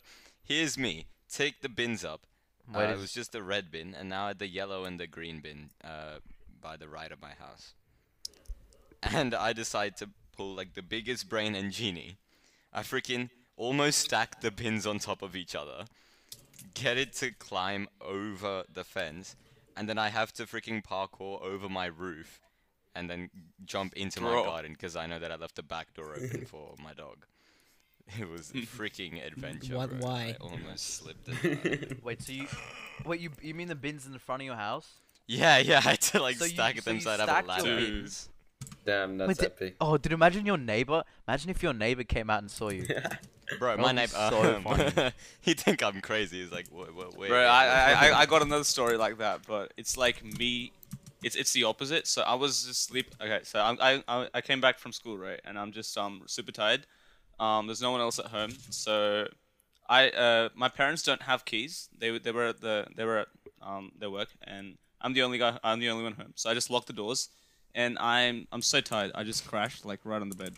here's 0.44 0.78
me. 0.78 1.08
Take 1.30 1.62
the 1.62 1.70
bins 1.70 2.06
up. 2.06 2.26
Uh, 2.74 2.80
it 2.80 2.98
was 2.98 3.14
just 3.14 3.34
the 3.34 3.44
red 3.44 3.70
bin, 3.70 3.94
and 3.94 4.08
now 4.10 4.26
I 4.26 4.28
had 4.30 4.40
the 4.40 4.48
yellow 4.48 4.86
and 4.86 4.98
the 4.98 5.08
green 5.08 5.40
bin 5.42 5.72
uh, 5.84 6.20
by 6.62 6.78
the 6.78 6.88
right 6.88 7.12
of 7.12 7.22
my 7.22 7.34
house. 7.34 7.74
And 9.04 9.36
I 9.36 9.52
decide 9.52 9.98
to 9.98 10.10
pull 10.36 10.56
like 10.56 10.74
the 10.74 10.82
biggest 10.82 11.28
brain 11.28 11.54
and 11.54 11.72
genie. 11.72 12.16
I 12.72 12.82
freaking 12.82 13.30
almost 13.58 14.00
stack 14.00 14.42
the 14.42 14.52
bins 14.52 14.88
on 14.88 15.00
top 15.00 15.22
of 15.22 15.36
each 15.36 15.54
other, 15.54 15.86
get 16.74 16.98
it 16.98 17.14
to 17.14 17.32
climb 17.32 17.88
over 18.02 18.64
the 18.74 18.84
fence, 18.84 19.36
and 19.78 19.88
then 19.90 19.98
I 19.98 20.10
have 20.10 20.32
to 20.34 20.44
freaking 20.46 20.84
parkour 20.84 21.42
over 21.42 21.68
my 21.70 21.86
roof, 21.88 22.40
and 22.96 23.10
then 23.10 23.30
jump 23.66 23.94
into 23.96 24.22
my 24.22 24.44
garden 24.44 24.74
because 24.74 24.96
I 24.96 25.08
know 25.08 25.20
that 25.20 25.32
I 25.32 25.36
left 25.36 25.56
the 25.56 25.64
back 25.64 25.94
door 25.94 26.14
open 26.16 26.46
for 26.46 26.76
my 26.84 26.94
dog. 26.94 27.26
It 28.20 28.28
was 28.30 28.52
a 28.52 28.64
freaking 28.66 29.26
adventure. 29.26 29.78
What- 29.78 29.90
bro. 29.92 30.00
why? 30.10 30.36
I 30.40 30.44
almost 30.44 30.96
slipped 30.96 31.30
it. 31.44 32.04
Wait. 32.04 32.22
So 32.22 32.34
you. 32.34 32.48
Wait. 33.06 33.22
You 33.22 33.30
you 33.42 33.54
mean 33.54 33.68
the 33.70 33.76
bins 33.76 34.06
in 34.06 34.12
the 34.12 34.20
front 34.20 34.42
of 34.42 34.46
your 34.46 34.56
house? 34.56 34.88
Yeah, 35.28 35.60
yeah, 35.60 35.78
I 35.86 35.92
had 35.92 36.02
to 36.02 36.22
like 36.22 36.36
so 36.36 36.46
you, 36.46 36.52
stack 36.52 36.76
so 36.78 36.82
them 36.82 36.96
you 36.96 37.02
so 37.02 37.12
I'd 37.12 37.20
have 37.22 37.30
a 37.30 37.32
stacked 37.32 37.48
ladder. 37.48 37.76
bins. 37.78 38.28
Damn, 38.86 39.18
that's 39.18 39.28
Wait, 39.30 39.38
di- 39.38 39.46
epic. 39.46 39.76
Oh, 39.80 39.98
dude! 39.98 40.12
Imagine 40.14 40.46
your 40.46 40.58
neighbor. 40.58 41.04
Imagine 41.28 41.52
if 41.52 41.64
your 41.64 41.74
neighbor 41.74 42.04
came 42.04 42.30
out 42.30 42.42
and 42.42 42.52
saw 42.52 42.70
you. 42.70 42.86
Bro, 43.60 43.78
my 43.78 43.92
neighbor, 43.92 44.14
so 44.14 44.62
funny. 44.64 45.12
he 45.42 45.54
think 45.54 45.84
I'm 45.84 46.02
crazy. 46.02 46.42
He's 46.42 46.52
like, 46.52 46.68
wait, 46.72 46.96
wait, 46.96 47.18
wait. 47.18 47.30
Bro, 47.30 47.44
I, 47.44 47.94
I, 47.94 48.20
I, 48.22 48.26
got 48.26 48.42
another 48.42 48.64
story 48.64 48.98
like 48.98 49.18
that, 49.18 49.42
but 49.48 49.74
it's 49.78 49.98
like 49.98 50.24
me. 50.24 50.72
It's 51.24 51.36
it's 51.36 51.54
the 51.54 51.66
opposite. 51.66 52.08
So 52.08 52.22
I 52.24 52.36
was 52.36 52.66
just 52.66 52.84
sleep. 52.84 53.14
Okay, 53.22 53.40
so 53.44 53.60
I'm, 53.60 53.78
I 53.80 54.04
I 54.08 54.28
I 54.34 54.42
came 54.42 54.62
back 54.62 54.80
from 54.80 54.92
school, 54.92 55.18
right, 55.18 55.40
and 55.46 55.58
I'm 55.60 55.72
just 55.72 55.98
um 55.98 56.24
super 56.26 56.52
tired. 56.52 56.88
Um, 57.40 57.68
there's 57.68 57.82
no 57.82 57.92
one 57.92 58.02
else 58.02 58.20
at 58.20 58.28
home, 58.28 58.52
so 58.70 59.28
I 59.90 60.10
uh 60.10 60.50
my 60.56 60.70
parents 60.70 61.04
don't 61.04 61.22
have 61.24 61.46
keys. 61.46 61.90
They 61.98 62.18
they 62.18 62.32
were 62.32 62.48
at 62.48 62.62
the 62.62 62.88
they 62.96 63.06
were 63.06 63.20
at 63.20 63.28
um 63.62 63.92
their 64.00 64.10
work, 64.10 64.30
and 64.44 64.78
I'm 65.02 65.14
the 65.14 65.24
only 65.24 65.38
guy. 65.38 65.60
I'm 65.64 65.80
the 65.80 65.90
only 65.90 66.04
one 66.04 66.14
home. 66.14 66.34
So 66.36 66.50
I 66.50 66.54
just 66.54 66.70
locked 66.70 66.88
the 66.88 66.94
doors, 66.94 67.30
and 67.76 68.00
I'm 68.00 68.48
I'm 68.52 68.62
so 68.62 68.82
tired. 68.82 69.12
I 69.14 69.24
just 69.24 69.46
crashed 69.46 69.86
like 69.86 70.00
right 70.04 70.22
on 70.22 70.30
the 70.30 70.36
bed, 70.36 70.56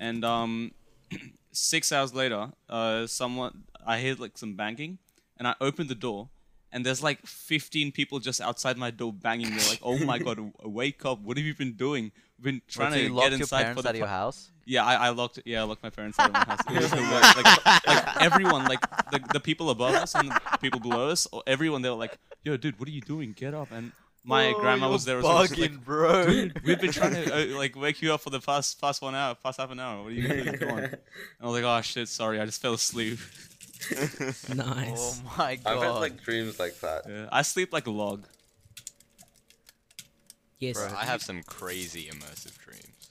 and 0.00 0.24
um 0.24 0.72
six 1.52 1.92
hours 1.92 2.12
later, 2.14 2.50
uh, 2.68 3.06
someone 3.06 3.64
I 3.86 4.00
heard 4.00 4.18
like 4.18 4.36
some 4.38 4.56
banging, 4.56 4.98
and 5.38 5.46
I 5.46 5.54
opened 5.60 5.88
the 5.88 5.94
door, 5.94 6.30
and 6.72 6.84
there's 6.84 7.02
like 7.02 7.26
15 7.26 7.92
people 7.92 8.18
just 8.18 8.40
outside 8.40 8.76
my 8.76 8.90
door 8.90 9.12
banging. 9.12 9.50
They're 9.50 9.68
like, 9.68 9.80
"Oh 9.82 9.98
my 9.98 10.18
god, 10.18 10.52
wake 10.64 11.04
up! 11.04 11.20
What 11.20 11.36
have 11.36 11.46
you 11.46 11.54
been 11.54 11.74
doing? 11.74 12.12
We've 12.38 12.44
been 12.44 12.62
trying 12.66 12.92
to 12.92 13.00
you 13.02 13.14
get 13.14 13.32
inside 13.32 13.62
parents 13.62 13.78
for 13.78 13.82
the 13.82 13.88
out 13.90 13.94
of 13.94 13.98
your 13.98 14.08
house. 14.08 14.50
yeah, 14.64 14.84
I, 14.84 14.94
I 14.94 15.08
locked. 15.10 15.38
Yeah, 15.44 15.60
I 15.60 15.64
locked 15.64 15.82
my 15.82 15.90
parents 15.90 16.18
out 16.18 16.28
of 16.28 16.32
my 16.32 16.44
house. 16.44 16.60
It 16.68 16.76
was 16.80 16.90
the 16.90 16.96
worst. 16.96 17.36
Like, 17.36 17.66
like 17.86 18.22
everyone, 18.22 18.64
like 18.64 18.80
the, 19.10 19.20
the 19.32 19.40
people 19.40 19.70
above 19.70 19.94
us 19.94 20.14
and 20.14 20.30
the 20.30 20.58
people 20.60 20.80
below 20.80 21.10
us, 21.10 21.28
or 21.32 21.42
everyone, 21.46 21.82
they 21.82 21.90
were 21.90 21.96
like, 21.96 22.18
"Yo, 22.42 22.56
dude, 22.56 22.78
what 22.80 22.88
are 22.88 22.92
you 22.92 23.00
doing? 23.00 23.32
Get 23.32 23.54
up!" 23.54 23.70
And 23.70 23.92
My 24.24 24.52
Oh, 24.54 24.60
grandma 24.60 24.88
was 24.88 25.04
there 25.04 25.18
as 25.18 25.24
well. 25.24 25.44
She's 25.46 25.56
bugging, 25.56 25.60
like, 25.72 25.84
bro. 25.84 26.26
Dude, 26.26 26.62
we've 26.64 26.80
been 26.80 26.92
trying 26.92 27.14
to 27.14 27.34
uh, 27.54 27.58
like 27.58 27.74
wake 27.74 28.00
you 28.02 28.14
up 28.14 28.20
for 28.20 28.30
the 28.30 28.38
past 28.40 28.80
past 28.80 29.02
one 29.02 29.14
hour, 29.16 29.34
past 29.34 29.58
half 29.58 29.70
an 29.72 29.80
hour. 29.80 30.02
What 30.04 30.12
are 30.12 30.14
you 30.14 30.28
doing? 30.28 30.58
Come 30.58 30.68
on. 30.70 30.78
And 30.84 30.96
I 31.40 31.46
was 31.46 31.54
like, 31.60 31.64
oh 31.64 31.80
shit, 31.82 32.08
sorry, 32.08 32.38
I 32.40 32.44
just 32.46 32.62
fell 32.62 32.74
asleep. 32.74 33.18
Nice. 34.54 35.20
Oh 35.26 35.34
my 35.38 35.56
god. 35.56 35.66
I've 35.76 35.82
had 35.82 35.90
like 35.90 36.22
dreams 36.22 36.60
like 36.60 36.78
that. 36.80 37.02
Yeah, 37.08 37.28
I 37.32 37.42
sleep 37.42 37.72
like 37.72 37.88
a 37.88 37.90
log. 37.90 38.26
yes. 40.58 40.76
Bro. 40.76 40.96
I 40.96 41.04
have 41.04 41.20
some 41.22 41.42
crazy 41.42 42.04
immersive 42.04 42.56
dreams. 42.58 43.10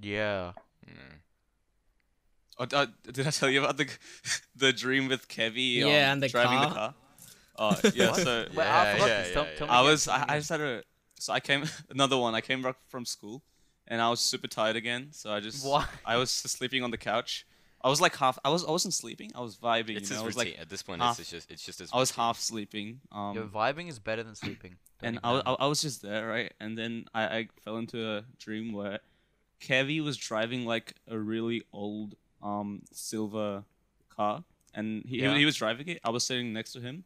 yeah. 0.00 0.52
Yeah. 0.86 0.92
Oh, 2.58 2.66
uh, 2.76 2.86
did 3.10 3.26
I 3.26 3.30
tell 3.30 3.48
you 3.48 3.60
about 3.64 3.78
the 3.78 3.88
the 4.54 4.72
dream 4.74 5.08
with 5.08 5.28
Kevvy? 5.28 5.82
um, 5.82 5.88
Yeah, 5.88 6.12
and 6.12 6.22
the 6.22 6.28
driving 6.28 6.60
the 6.60 6.66
car. 6.74 6.94
Car. 7.56 7.76
Oh 7.84 7.90
yeah, 7.94 8.12
so 8.12 8.46
Wait, 8.54 8.66
I 8.66 8.84
Yeah, 8.84 8.92
forgot 8.94 9.08
yeah, 9.08 9.22
this. 9.22 9.32
Tell, 9.32 9.44
yeah, 9.44 9.54
tell 9.56 9.66
me 9.66 9.72
I 9.72 9.80
again, 9.80 9.90
was 9.90 10.08
I, 10.08 10.24
I 10.28 10.38
just 10.38 10.50
had 10.50 10.60
a 10.60 10.82
so 11.18 11.32
I 11.32 11.40
came 11.40 11.64
another 11.90 12.16
one. 12.16 12.34
I 12.34 12.40
came 12.40 12.62
back 12.62 12.76
from 12.88 13.04
school, 13.04 13.42
and 13.86 14.00
I 14.00 14.08
was 14.10 14.20
super 14.20 14.48
tired 14.48 14.76
again. 14.76 15.08
So 15.12 15.32
I 15.32 15.40
just 15.40 15.64
Why? 15.66 15.86
I 16.04 16.16
was 16.16 16.30
sleeping 16.30 16.82
on 16.82 16.90
the 16.90 16.98
couch. 16.98 17.46
I 17.84 17.88
was 17.88 18.00
like 18.00 18.16
half. 18.16 18.38
I 18.44 18.48
was 18.50 18.64
I 18.64 18.70
wasn't 18.70 18.94
sleeping. 18.94 19.32
I 19.34 19.40
was 19.40 19.56
vibing. 19.56 19.96
It's 19.96 20.10
you 20.10 20.16
know? 20.16 20.22
his 20.22 20.22
I 20.22 20.26
was 20.26 20.36
routine. 20.36 20.52
like 20.52 20.60
At 20.60 20.68
this 20.70 20.82
point, 20.82 21.02
half- 21.02 21.18
it's 21.18 21.30
just 21.30 21.50
it's 21.50 21.64
just 21.64 21.78
his 21.80 21.90
I 21.92 21.98
was 21.98 22.12
half 22.12 22.38
sleeping. 22.38 23.00
Um, 23.10 23.34
Yo, 23.34 23.46
vibing 23.46 23.88
is 23.88 23.98
better 23.98 24.22
than 24.22 24.34
sleeping. 24.34 24.76
And 25.02 25.18
I, 25.24 25.42
I, 25.44 25.52
I 25.54 25.66
was 25.66 25.82
just 25.82 26.00
there, 26.00 26.28
right? 26.28 26.52
And 26.60 26.78
then 26.78 27.06
I, 27.12 27.24
I 27.24 27.48
fell 27.64 27.76
into 27.76 28.08
a 28.08 28.24
dream 28.38 28.72
where 28.72 29.00
Kevvy 29.60 30.00
was 30.02 30.16
driving 30.16 30.64
like 30.64 30.94
a 31.08 31.18
really 31.18 31.62
old 31.72 32.14
um 32.40 32.82
silver 32.92 33.64
car, 34.10 34.44
and 34.74 35.04
he, 35.04 35.18
Yeah. 35.22 35.36
he 35.36 35.44
was 35.44 35.56
driving 35.56 35.88
it. 35.88 36.00
I 36.04 36.10
was 36.10 36.24
sitting 36.24 36.52
next 36.52 36.72
to 36.74 36.80
him, 36.80 37.02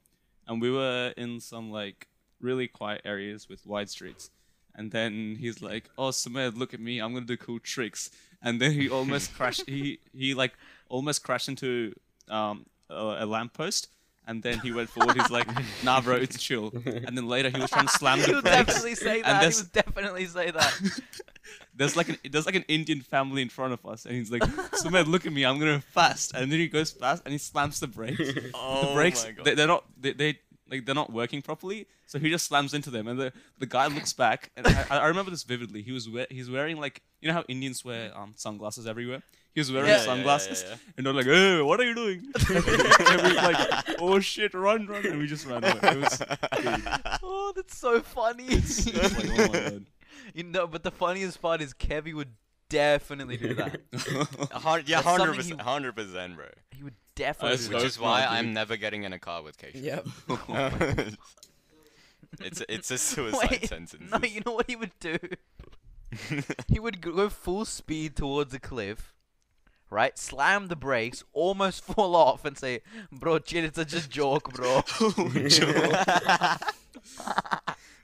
and 0.46 0.60
we 0.60 0.70
were 0.70 1.12
in 1.16 1.40
some 1.40 1.70
like 1.70 2.08
really 2.40 2.68
quiet 2.68 3.02
areas 3.04 3.48
with 3.48 3.66
wide 3.66 3.90
streets. 3.90 4.30
And 4.78 4.92
then 4.92 5.36
he's 5.40 5.62
like, 5.62 5.88
"Oh, 5.96 6.10
Sumedh, 6.10 6.56
look 6.56 6.74
at 6.74 6.80
me! 6.80 6.98
I'm 7.00 7.14
gonna 7.14 7.24
do 7.24 7.36
cool 7.38 7.58
tricks." 7.58 8.10
And 8.42 8.60
then 8.60 8.72
he 8.72 8.88
almost 8.90 9.34
crashed. 9.36 9.64
He 9.66 10.00
he 10.12 10.34
like 10.34 10.52
almost 10.90 11.22
crashed 11.22 11.48
into 11.48 11.94
um 12.28 12.66
a, 12.90 13.18
a 13.20 13.26
lamppost. 13.26 13.88
And 14.28 14.42
then 14.42 14.58
he 14.58 14.72
went 14.72 14.90
forward. 14.90 15.16
He's 15.16 15.30
like, 15.30 15.46
"Nah, 15.84 16.00
bro, 16.00 16.16
it's 16.16 16.36
chill." 16.42 16.72
And 16.84 17.16
then 17.16 17.26
later 17.28 17.48
he 17.48 17.58
was 17.60 17.70
trying 17.70 17.86
to 17.86 17.92
slam 17.92 18.18
the 18.20 18.26
He'll 18.26 18.42
brakes. 18.42 18.66
definitely 18.66 18.96
say 18.96 19.22
that. 19.22 19.42
He 19.52 19.56
would 19.56 19.72
definitely 19.72 20.26
say 20.26 20.50
that. 20.50 20.80
there's 21.74 21.96
like 21.96 22.08
an 22.08 22.18
there's 22.30 22.46
like 22.46 22.54
an 22.54 22.64
Indian 22.68 23.00
family 23.00 23.42
in 23.42 23.48
front 23.48 23.72
of 23.72 23.84
us, 23.86 24.06
and 24.06 24.14
he's 24.14 24.30
like, 24.30 24.42
"Sumedh, 24.42 25.06
look 25.06 25.26
at 25.26 25.32
me, 25.32 25.44
I'm 25.44 25.58
gonna 25.58 25.80
fast." 25.80 26.34
And 26.34 26.50
then 26.50 26.58
he 26.58 26.68
goes 26.68 26.90
fast, 26.90 27.22
and 27.24 27.32
he 27.32 27.38
slams 27.38 27.80
the 27.80 27.86
brakes. 27.86 28.18
the 28.18 28.50
Oh 28.54 28.94
brakes, 28.94 29.24
my 29.24 29.32
god. 29.32 29.44
they, 29.44 29.54
they're 29.54 29.66
not 29.66 29.84
they, 30.00 30.12
they 30.12 30.38
like 30.70 30.84
they're 30.86 30.94
not 30.94 31.12
working 31.12 31.42
properly, 31.42 31.86
so 32.06 32.18
he 32.18 32.28
just 32.30 32.46
slams 32.46 32.74
into 32.74 32.90
them. 32.90 33.06
And 33.08 33.18
the 33.20 33.32
the 33.58 33.66
guy 33.66 33.86
looks 33.86 34.12
back, 34.12 34.50
and 34.56 34.66
I, 34.66 34.86
I 34.90 35.06
remember 35.06 35.30
this 35.30 35.44
vividly. 35.44 35.82
He 35.82 35.92
was 35.92 36.08
we- 36.08 36.26
he's 36.30 36.50
wearing 36.50 36.78
like 36.78 37.02
you 37.20 37.28
know 37.28 37.34
how 37.34 37.44
Indians 37.48 37.84
wear 37.84 38.10
um 38.16 38.32
sunglasses 38.36 38.86
everywhere. 38.86 39.22
He 39.54 39.60
was 39.60 39.72
wearing 39.72 39.88
Yeah, 39.88 40.00
sunglasses, 40.00 40.62
yeah, 40.64 40.70
yeah. 40.72 40.76
and 40.98 41.06
they're 41.06 41.14
like, 41.14 41.24
"Hey, 41.24 41.62
what 41.62 41.80
are 41.80 41.84
you 41.84 41.94
doing?" 41.94 42.26
and 42.50 43.22
we 43.22 43.34
like, 43.36 43.56
"Oh 43.98 44.20
shit, 44.20 44.52
run, 44.52 44.86
run!" 44.86 45.06
And 45.06 45.18
we 45.18 45.26
just 45.26 45.46
ran 45.46 45.64
away. 45.64 45.78
It 45.82 45.96
was, 45.96 46.22
oh, 47.22 47.52
that's 47.56 47.78
so 47.78 48.02
funny. 48.02 48.44
it's 48.48 48.84
like, 48.92 49.30
oh 49.30 49.36
my 49.52 49.60
god. 49.70 49.86
You 50.34 50.44
know, 50.44 50.66
but 50.66 50.82
the 50.82 50.90
funniest 50.90 51.40
part 51.40 51.60
is 51.62 51.72
Kevvy 51.74 52.14
would 52.14 52.32
definitely 52.68 53.36
do 53.36 53.54
that. 53.54 53.80
A 53.92 53.96
yeah, 53.98 54.42
That's 54.52 54.88
something 54.88 55.04
hundred 55.04 55.32
he- 55.32 55.36
percent, 55.38 55.60
hundred 55.62 55.96
percent, 55.96 56.36
bro. 56.36 56.46
He 56.76 56.82
would 56.82 56.94
definitely. 57.14 57.56
That's 57.56 57.68
do 57.68 57.74
Which 57.74 57.82
that. 57.82 57.86
is 57.86 57.96
Dope, 57.96 58.04
why 58.04 58.20
man, 58.20 58.28
I'm 58.32 58.44
dude. 58.46 58.54
never 58.54 58.76
getting 58.76 59.04
in 59.04 59.12
a 59.12 59.18
car 59.18 59.42
with 59.42 59.58
Keisha. 59.58 59.82
Yep. 59.82 60.06
it's 62.40 62.60
a, 62.60 62.72
it's 62.74 62.90
a 62.90 62.98
suicide 62.98 63.50
Wait, 63.50 63.68
sentence. 63.68 64.10
no, 64.10 64.18
you 64.26 64.40
know 64.44 64.52
what 64.52 64.66
he 64.68 64.76
would 64.76 64.92
do? 65.00 65.18
He 66.68 66.78
would 66.78 67.00
go 67.00 67.28
full 67.28 67.64
speed 67.64 68.14
towards 68.16 68.54
a 68.54 68.60
cliff, 68.60 69.12
right? 69.90 70.16
Slam 70.16 70.68
the 70.68 70.76
brakes, 70.76 71.24
almost 71.32 71.84
fall 71.84 72.14
off, 72.16 72.44
and 72.44 72.56
say, 72.56 72.80
"Bro, 73.12 73.40
chill, 73.40 73.64
it's 73.64 73.76
a 73.76 73.84
just 73.84 74.08
joke, 74.08 74.52
bro." 74.54 74.82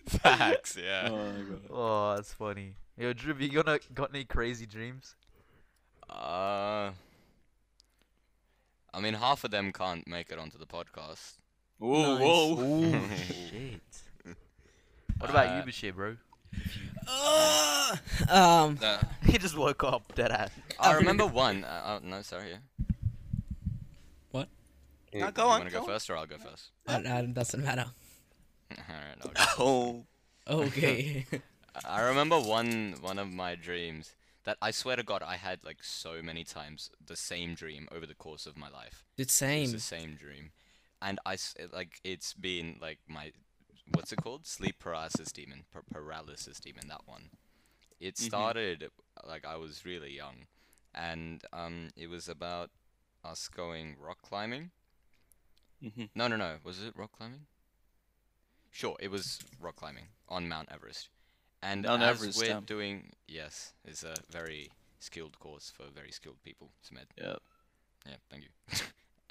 Facts, 0.07 0.77
yeah. 0.83 1.09
Oh 1.11 1.17
my 1.33 1.43
god. 1.43 1.61
oh, 1.71 2.15
that's 2.17 2.33
funny. 2.35 2.75
Yo, 2.99 3.13
Dhruv, 3.15 3.41
you 3.41 3.49
gonna 3.63 3.79
got 3.95 4.11
any 4.15 4.25
crazy 4.25 4.67
dreams? 4.67 5.15
Uh, 6.11 6.91
I 8.95 9.01
mean, 9.01 9.15
half 9.15 9.45
of 9.45 9.51
them 9.51 9.73
can't 9.73 10.07
make 10.07 10.31
it 10.31 10.39
onto 10.39 10.59
the 10.59 10.67
podcast. 10.67 11.35
Whoa, 11.79 12.15
Nice. 12.19 12.23
whoa. 12.23 12.61
Ooh, 12.61 13.09
shit. 13.27 14.37
What 15.19 15.31
about 15.31 15.47
Uh, 15.49 15.57
you, 15.57 15.63
Bashir, 15.73 15.95
bro? 15.95 16.17
Uh, 17.09 17.97
um. 18.29 18.79
He 19.25 19.39
just 19.39 19.57
woke 19.57 19.85
up, 19.85 20.15
dead 20.17 20.33
ass. 20.33 20.51
I 20.81 20.95
remember 20.95 21.27
one. 21.27 21.65
Uh, 21.65 22.01
oh, 22.03 22.07
no, 22.07 22.23
sorry. 22.23 22.51
Yeah. 22.51 22.57
What? 24.33 24.49
Yeah. 25.13 25.31
go 25.31 25.45
you 25.45 25.49
on. 25.51 25.59
wanna 25.61 25.71
go 25.71 25.85
first, 25.85 26.11
or 26.11 26.17
I'll 26.17 26.27
go 26.27 26.39
first? 26.39 26.71
Uh, 26.89 27.01
uh, 27.07 27.23
doesn't 27.23 27.63
matter. 27.65 27.87
Alright, 28.91 29.19
I'll. 29.23 29.57
Oh. 29.59 30.05
Okay. 30.49 31.27
I 31.85 32.01
remember 32.03 32.39
one 32.39 32.97
one 33.01 33.19
of 33.19 33.33
my 33.33 33.55
dreams 33.55 34.15
that 34.45 34.57
I 34.61 34.71
swear 34.73 34.97
to 34.97 35.03
God 35.03 35.23
I 35.23 35.37
had 35.37 35.65
like 35.65 35.83
so 35.83 36.21
many 36.23 36.45
times 36.45 36.91
the 37.05 37.17
same 37.17 37.55
dream 37.55 37.89
over 37.93 38.07
the 38.07 38.15
course 38.15 38.47
of 38.47 38.57
my 38.59 38.69
life. 38.69 39.05
it's 39.17 39.33
It's 39.33 39.39
same. 39.39 39.73
the 39.73 39.81
same 39.81 40.15
dream, 40.17 40.51
and 41.01 41.19
I 41.25 41.37
like 41.73 42.01
it's 42.05 42.35
been 42.35 42.77
like 42.81 42.99
my 43.09 43.33
what's 43.95 44.13
it 44.13 44.23
called 44.23 44.47
sleep 44.47 44.79
paralysis 44.79 45.33
demon 45.33 45.65
par- 45.73 45.85
paralysis 45.93 46.61
demon 46.61 46.89
that 46.89 47.03
one. 47.07 47.31
It 48.01 48.17
Mhm. 48.17 48.27
started 48.27 48.91
like 49.25 49.45
I 49.47 49.57
was 49.57 49.87
really 49.87 50.13
young, 50.13 50.47
and 50.95 51.43
um 51.53 51.89
it 51.97 52.09
was 52.09 52.29
about 52.29 52.71
us 53.25 53.49
going 53.49 53.97
rock 53.99 54.21
climbing. 54.23 54.73
hmm 55.81 56.05
No, 56.15 56.29
no, 56.29 56.37
no. 56.37 56.59
Was 56.65 56.83
it 56.83 56.97
rock 56.97 57.13
climbing? 57.17 57.47
Sure, 58.73 58.97
it 59.01 59.11
was 59.11 59.39
rock 59.61 59.77
climbing 59.77 60.07
on 60.29 60.49
Mount 60.49 60.69
Everest. 60.73 61.09
And 61.63 61.83
Mount 61.83 62.03
as 62.03 62.17
Everest, 62.17 62.39
we're 62.41 62.61
doing, 62.63 63.13
yes, 63.29 63.75
it's 63.85 64.03
a 64.03 64.15
very 64.31 64.71
skilled 64.99 65.39
course 65.39 65.71
for 65.77 65.85
very 65.95 66.11
skilled 66.11 66.43
people. 66.43 66.73
Sumedh. 66.83 67.05
Yeah. 67.17 67.37
Yeah, 68.07 68.17
thank 68.31 68.45
you. 68.45 68.79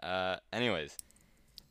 uh, 0.08 0.38
anyways, 0.54 0.96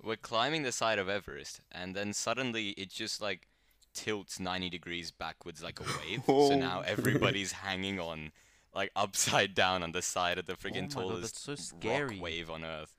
we're 0.03 0.17
climbing 0.17 0.65
the 0.65 0.73
side 0.73 0.99
of 0.99 1.09
Everest, 1.09 1.61
and 1.73 1.95
then 1.95 2.13
suddenly 2.13 2.71
it 2.71 2.91
just 2.91 3.23
like 3.23 3.47
tilts 3.95 4.39
90 4.39 4.69
degrees 4.69 5.11
backwards 5.13 5.63
like 5.63 5.81
a 5.81 5.85
wave. 5.85 6.23
so 6.27 6.57
now 6.57 6.81
Oh. 6.87 6.91
everybody's 6.91 7.53
hanging 7.53 7.99
on, 8.01 8.33
like 8.75 8.91
upside 8.97 9.55
down 9.55 9.83
on 9.83 9.93
the 9.93 10.03
side 10.03 10.39
of 10.39 10.47
the 10.47 10.53
Oh 10.53 10.57
freaking 10.57 10.93
God, 10.93 11.03
tallest 11.03 11.23
that's 11.23 11.41
so 11.41 11.55
scary. 11.55 12.17
rock 12.17 12.23
wave 12.23 12.51
on 12.51 12.65
Earth. 12.65 12.97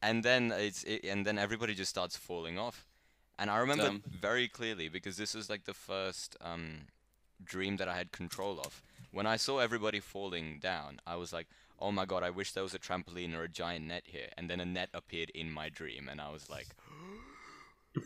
And 0.00 0.24
then 0.24 0.50
it's 0.52 0.82
it, 0.84 1.04
and 1.04 1.26
then 1.26 1.38
everybody 1.38 1.74
just 1.74 1.90
starts 1.90 2.16
falling 2.16 2.58
off. 2.58 2.86
And 3.38 3.50
I 3.50 3.58
remember 3.58 3.98
very 4.20 4.48
clearly 4.48 4.88
because 4.88 5.16
this 5.16 5.34
was 5.34 5.50
like 5.50 5.64
the 5.64 5.74
first 5.74 6.36
um, 6.40 6.86
dream 7.44 7.76
that 7.78 7.88
I 7.88 7.96
had 7.96 8.12
control 8.12 8.60
of. 8.60 8.82
When 9.10 9.26
I 9.26 9.36
saw 9.36 9.58
everybody 9.58 10.00
falling 10.00 10.58
down, 10.60 11.00
I 11.06 11.16
was 11.16 11.32
like, 11.32 11.48
"Oh 11.78 11.92
my 11.92 12.04
god, 12.06 12.22
I 12.22 12.30
wish 12.30 12.52
there 12.52 12.62
was 12.62 12.74
a 12.74 12.78
trampoline 12.78 13.34
or 13.34 13.42
a 13.42 13.48
giant 13.48 13.86
net 13.86 14.04
here." 14.06 14.28
And 14.36 14.48
then 14.48 14.60
a 14.60 14.64
net 14.64 14.88
appeared 14.94 15.30
in 15.30 15.50
my 15.50 15.68
dream, 15.68 16.08
and 16.08 16.20
I 16.20 16.30
was 16.30 16.48
like, 16.48 16.68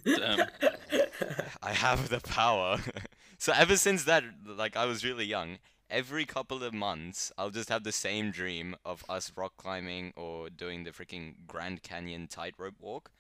Damn. 0.05 0.49
I 1.63 1.73
have 1.73 2.09
the 2.09 2.21
power. 2.21 2.79
so 3.39 3.53
ever 3.55 3.77
since 3.77 4.05
that, 4.05 4.25
like 4.45 4.77
I 4.77 4.87
was 4.87 5.05
really 5.05 5.25
young, 5.25 5.59
every 5.89 6.25
couple 6.25 6.63
of 6.63 6.75
months 6.75 7.33
I'll 7.39 7.51
just 7.51 7.69
have 7.69 7.85
the 7.85 7.93
same 7.93 8.31
dream 8.31 8.77
of 8.85 9.05
us 9.09 9.33
rock 9.37 9.57
climbing 9.57 10.13
or 10.17 10.51
doing 10.51 10.85
the 10.85 10.91
freaking 10.91 11.35
Grand 11.47 11.83
Canyon 11.83 12.27
tightrope 12.27 12.81
walk, 12.81 13.11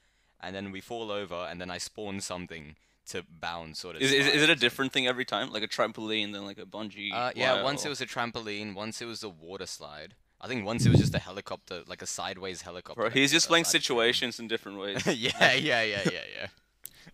and 0.41 0.55
then 0.55 0.71
we 0.73 0.81
fall 0.81 1.11
over, 1.11 1.47
and 1.51 1.61
then 1.61 1.71
I 1.71 1.79
spawn 1.79 2.21
something 2.21 2.77
to 3.09 3.25
bounce 3.41 3.79
sort 3.81 3.97
of. 3.97 4.03
Is, 4.03 4.13
is, 4.13 4.27
is 4.27 4.43
it 4.43 4.51
a 4.51 4.57
different 4.57 4.93
thing 4.93 5.07
every 5.07 5.25
time? 5.25 5.53
Like 5.53 5.63
a 5.63 5.69
trampoline, 5.69 6.33
then 6.33 6.45
like 6.45 6.59
a 6.59 6.67
bungee? 6.67 7.13
Uh, 7.13 7.33
yeah, 7.37 7.63
once 7.63 7.85
or- 7.85 7.89
it 7.89 7.91
was 7.91 8.01
a 8.01 8.07
trampoline, 8.07 8.75
once 8.75 9.01
it 9.01 9.07
was 9.07 9.23
a 9.23 9.29
water 9.29 9.67
slide. 9.67 10.15
I 10.39 10.49
think 10.49 10.67
once 10.67 10.85
it 10.85 10.91
was 10.91 11.01
just 11.01 11.15
a 11.15 11.19
helicopter, 11.19 11.83
like 11.87 12.03
a 12.03 12.07
sideways 12.07 12.63
helicopter. 12.63 13.01
Bro, 13.01 13.11
he's 13.11 13.33
just 13.33 13.49
playing 13.49 13.63
outside 13.63 13.81
the 13.81 13.85
frame. 13.85 13.99
situations 14.13 14.39
in 14.39 14.49
different 14.49 14.79
ways. 14.79 15.07
yeah, 15.07 15.55
yeah, 15.55 15.83
yeah, 15.83 16.03
yeah, 16.05 16.11
yeah. 16.13 16.47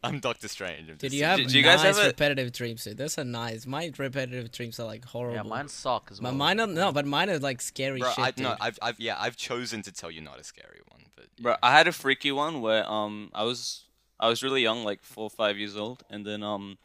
I'm 0.05 0.19
Doctor 0.21 0.49
Strange. 0.49 0.91
I'm 0.91 0.97
Did 0.97 1.13
you 1.13 1.25
have 1.25 1.39
Do- 1.39 1.45
do 1.47 1.57
you 1.57 1.63
guys 1.63 1.83
nice 1.85 1.97
have 1.97 2.05
a- 2.05 2.09
repetitive 2.09 2.53
dreams? 2.53 2.85
Dude? 2.85 2.97
Those 2.97 3.19
are 3.19 3.25
nice. 3.25 3.67
My 3.67 3.93
repetitive 3.97 4.51
dreams 4.51 4.81
are 4.81 4.87
like 4.87 5.05
horrible. 5.05 5.37
Yeah, 5.37 5.43
mine 5.43 5.69
suck 5.69 6.09
as 6.11 6.21
My 6.21 6.31
well. 6.31 6.39
mine 6.39 6.61
are 6.61 6.67
no, 6.67 6.91
but 6.93 7.07
mine 7.07 7.31
are 7.31 7.39
like 7.39 7.61
scary 7.63 8.01
Bro, 8.01 8.11
shit. 8.11 8.25
I, 8.25 8.31
dude. 8.33 8.43
no, 8.45 8.57
I've, 8.61 8.79
I've, 8.83 8.99
yeah, 9.01 9.17
I've 9.19 9.37
chosen 9.37 9.83
to 9.83 9.93
tell 9.93 10.11
you 10.11 10.21
not 10.21 10.41
a 10.41 10.45
scary 10.45 10.81
one, 10.91 11.03
but 11.17 11.27
Bro, 11.41 11.57
I 11.63 11.71
had 11.73 11.87
a 11.87 11.93
freaky 11.93 12.33
one 12.33 12.61
where 12.61 12.89
um 12.91 13.31
I 13.35 13.45
was 13.45 13.85
I 14.19 14.29
was 14.29 14.43
really 14.43 14.63
young, 14.63 14.85
like 14.85 15.03
four 15.03 15.25
or 15.25 15.31
five 15.31 15.57
years 15.57 15.77
old, 15.77 16.03
and 16.11 16.27
then 16.27 16.43
um 16.43 16.79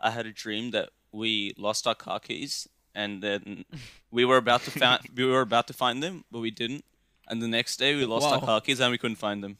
I 0.00 0.10
had 0.10 0.26
a 0.26 0.32
dream 0.32 0.70
that 0.70 0.90
we 1.12 1.52
lost 1.58 1.86
our 1.88 1.94
car 1.96 2.20
keys, 2.20 2.68
and 2.94 3.20
then 3.22 3.64
we 4.12 4.24
were 4.24 4.36
about 4.36 4.62
to 4.62 4.70
find 4.70 5.00
we 5.14 5.24
were 5.24 5.40
about 5.40 5.66
to 5.66 5.72
find 5.72 6.02
them, 6.02 6.24
but 6.30 6.38
we 6.38 6.50
didn't. 6.52 6.84
And 7.28 7.40
the 7.42 7.48
next 7.48 7.76
day 7.78 7.94
we 7.96 8.04
lost 8.06 8.26
our 8.26 8.40
car 8.40 8.60
keys 8.60 8.80
and 8.80 8.90
we 8.92 8.98
couldn't 8.98 9.16
find 9.16 9.42
them. 9.42 9.58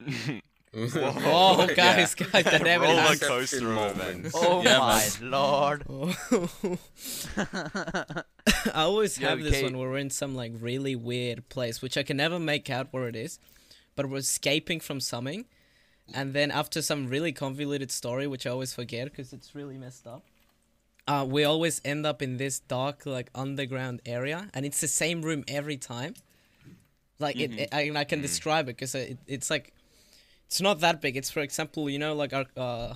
Oh, 0.74 1.66
guys, 1.74 2.14
guys, 2.14 2.44
that 2.44 2.62
never 2.62 2.84
Roller 2.86 3.00
happened. 3.00 3.20
coaster 3.22 3.58
of 3.68 3.74
moment. 3.74 4.26
events. 4.26 4.34
Oh 4.36 4.62
Yeah, 4.62 4.78
my 4.78 5.08
man. 5.20 5.30
lord. 5.30 5.84
I 8.74 8.82
always 8.82 9.18
Yo, 9.18 9.28
have 9.28 9.42
this 9.42 9.52
Kate. 9.54 9.64
one 9.64 9.78
where 9.78 9.88
we're 9.90 9.98
in 9.98 10.10
some 10.10 10.34
like 10.34 10.52
really 10.58 10.94
weird 10.96 11.48
place, 11.48 11.80
which 11.80 11.96
I 11.96 12.02
can 12.02 12.16
never 12.16 12.38
make 12.38 12.68
out 12.70 12.88
where 12.90 13.08
it 13.08 13.16
is, 13.16 13.38
but 13.94 14.08
we're 14.08 14.18
escaping 14.18 14.80
from 14.80 15.00
something, 15.00 15.46
and 16.14 16.34
then 16.34 16.50
after 16.50 16.82
some 16.82 17.08
really 17.08 17.32
convoluted 17.32 17.90
story, 17.90 18.26
which 18.26 18.46
I 18.46 18.50
always 18.50 18.74
forget 18.74 19.06
because 19.10 19.32
it's 19.32 19.54
really 19.54 19.78
messed 19.78 20.06
up. 20.06 20.24
Uh, 21.08 21.24
we 21.28 21.44
always 21.44 21.80
end 21.84 22.04
up 22.04 22.20
in 22.20 22.36
this 22.36 22.58
dark, 22.58 23.06
like 23.06 23.30
underground 23.34 24.02
area, 24.04 24.50
and 24.52 24.66
it's 24.66 24.80
the 24.80 24.88
same 24.88 25.22
room 25.22 25.44
every 25.48 25.76
time. 25.76 26.14
Like 27.18 27.36
it, 27.40 27.52
it 27.58 27.68
I, 27.72 27.90
I 27.94 28.04
can 28.04 28.20
describe 28.20 28.64
it 28.68 28.76
because 28.76 28.94
it, 28.94 29.16
it's 29.26 29.48
like, 29.48 29.72
it's 30.46 30.60
not 30.60 30.80
that 30.80 31.00
big. 31.00 31.16
It's 31.16 31.30
for 31.30 31.40
example, 31.40 31.88
you 31.90 31.98
know, 31.98 32.14
like 32.14 32.32
our 32.32 32.46
uh, 32.56 32.94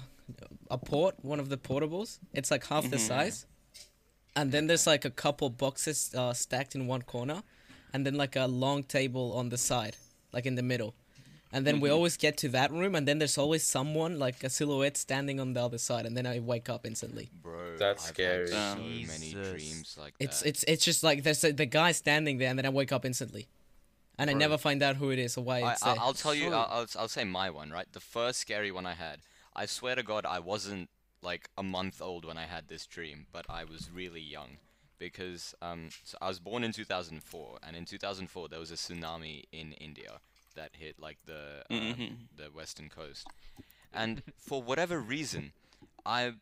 a 0.70 0.78
port, 0.78 1.14
one 1.22 1.40
of 1.40 1.48
the 1.48 1.56
portables. 1.56 2.18
It's 2.32 2.50
like 2.50 2.64
half 2.66 2.88
the 2.90 2.98
size 2.98 3.46
and 4.36 4.52
then 4.52 4.68
there's 4.68 4.86
like 4.86 5.04
a 5.04 5.10
couple 5.10 5.50
boxes 5.50 6.14
uh, 6.16 6.32
stacked 6.32 6.74
in 6.76 6.86
one 6.86 7.02
corner 7.02 7.42
and 7.92 8.06
then 8.06 8.14
like 8.14 8.36
a 8.36 8.46
long 8.46 8.82
table 8.84 9.32
on 9.34 9.48
the 9.48 9.58
side 9.58 9.96
like 10.32 10.46
in 10.46 10.54
the 10.54 10.62
middle 10.62 10.94
and 11.52 11.66
then 11.66 11.80
we 11.80 11.90
always 11.90 12.16
get 12.16 12.36
to 12.36 12.48
that 12.48 12.70
room 12.70 12.94
and 12.94 13.08
then 13.08 13.18
there's 13.18 13.36
always 13.36 13.64
someone 13.64 14.20
like 14.20 14.44
a 14.44 14.48
silhouette 14.48 14.96
standing 14.96 15.40
on 15.40 15.52
the 15.54 15.60
other 15.60 15.78
side 15.78 16.06
and 16.06 16.16
then 16.16 16.26
i 16.28 16.38
wake 16.38 16.68
up 16.68 16.86
instantly 16.86 17.28
Bro, 17.42 17.76
That's 17.76 18.04
I've 18.04 18.14
scary. 18.14 18.50
Had 18.52 18.76
so 18.76 18.80
Um, 18.82 19.06
many 19.08 19.32
dreams 19.32 19.96
like 20.00 20.16
that. 20.18 20.24
it's 20.26 20.42
it's 20.42 20.62
it's 20.68 20.84
just 20.84 21.02
like 21.02 21.24
there's 21.24 21.42
a, 21.42 21.50
the 21.52 21.66
guy 21.66 21.90
standing 21.90 22.38
there 22.38 22.48
and 22.50 22.56
then 22.56 22.66
i 22.66 22.68
wake 22.70 22.92
up 22.92 23.04
instantly 23.04 23.48
and 24.20 24.30
i 24.30 24.32
never 24.32 24.58
find 24.58 24.82
out 24.82 24.96
who 24.96 25.10
it 25.10 25.18
is 25.18 25.36
or 25.36 25.44
why 25.44 25.60
I, 25.60 25.72
it's 25.72 25.82
I, 25.82 25.94
there 25.94 26.02
I'll 26.02 26.12
tell 26.14 26.34
you. 26.34 26.52
I'll, 26.52 26.68
I'll, 26.70 26.86
I'll 26.98 27.08
say 27.08 27.24
my 27.24 27.48
one. 27.50 27.70
Right, 27.70 27.86
the 27.92 28.00
first 28.00 28.38
scary 28.40 28.70
one 28.70 28.86
I 28.86 28.94
had. 28.94 29.20
I 29.56 29.66
swear 29.66 29.94
to 29.96 30.02
God, 30.02 30.24
I 30.24 30.38
wasn't 30.38 30.88
like 31.22 31.48
a 31.58 31.62
month 31.62 32.00
old 32.00 32.24
when 32.24 32.38
I 32.38 32.46
had 32.46 32.68
this 32.68 32.86
dream, 32.86 33.26
but 33.32 33.44
I 33.48 33.64
was 33.64 33.90
really 33.92 34.20
young 34.20 34.58
because 34.98 35.54
um, 35.62 35.88
so 36.04 36.16
I 36.20 36.28
was 36.28 36.38
born 36.38 36.62
in 36.64 36.72
2004, 36.72 37.58
and 37.66 37.76
in 37.76 37.84
2004 37.84 38.48
there 38.48 38.60
was 38.60 38.70
a 38.70 38.74
tsunami 38.74 39.44
in 39.52 39.72
India 39.72 40.20
that 40.54 40.70
hit 40.74 40.98
like 40.98 41.18
the 41.26 41.62
uh, 41.70 41.74
Mhm. 41.74 42.28
the 42.36 42.44
western 42.60 42.88
coast, 42.88 43.26
and 43.92 44.22
for 44.36 44.62
whatever 44.62 44.98
reason, 45.00 45.52
I 46.04 46.34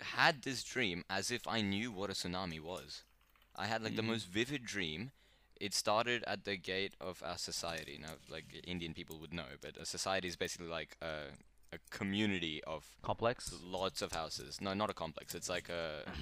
had 0.00 0.42
this 0.42 0.62
dream 0.64 1.04
as 1.08 1.30
if 1.30 1.46
I 1.46 1.60
knew 1.60 1.90
what 1.92 2.10
a 2.10 2.14
tsunami 2.14 2.60
was. 2.60 3.02
I 3.56 3.66
had 3.66 3.82
like 3.82 3.96
the 3.96 4.02
most 4.02 4.26
vivid 4.26 4.64
dream. 4.64 5.12
It 5.66 5.72
started 5.74 6.20
at 6.32 6.44
the 6.44 6.56
gate 6.56 6.94
of 7.00 7.22
our 7.24 7.38
society. 7.38 7.96
Now, 8.00 8.14
like 8.34 8.44
Indian 8.66 8.92
people 8.94 9.16
would 9.20 9.32
know, 9.32 9.50
but 9.64 9.72
a 9.84 9.86
society 9.86 10.28
is 10.28 10.36
basically 10.36 10.70
like 10.78 10.92
a, 11.00 11.14
a 11.76 11.78
community 11.98 12.56
of 12.74 12.82
Complex. 13.02 13.38
lots 13.78 14.02
of 14.02 14.12
houses. 14.12 14.60
No, 14.60 14.74
not 14.74 14.90
a 14.90 14.94
complex. 14.94 15.34
It's 15.34 15.48
like 15.48 15.68
a. 15.68 15.82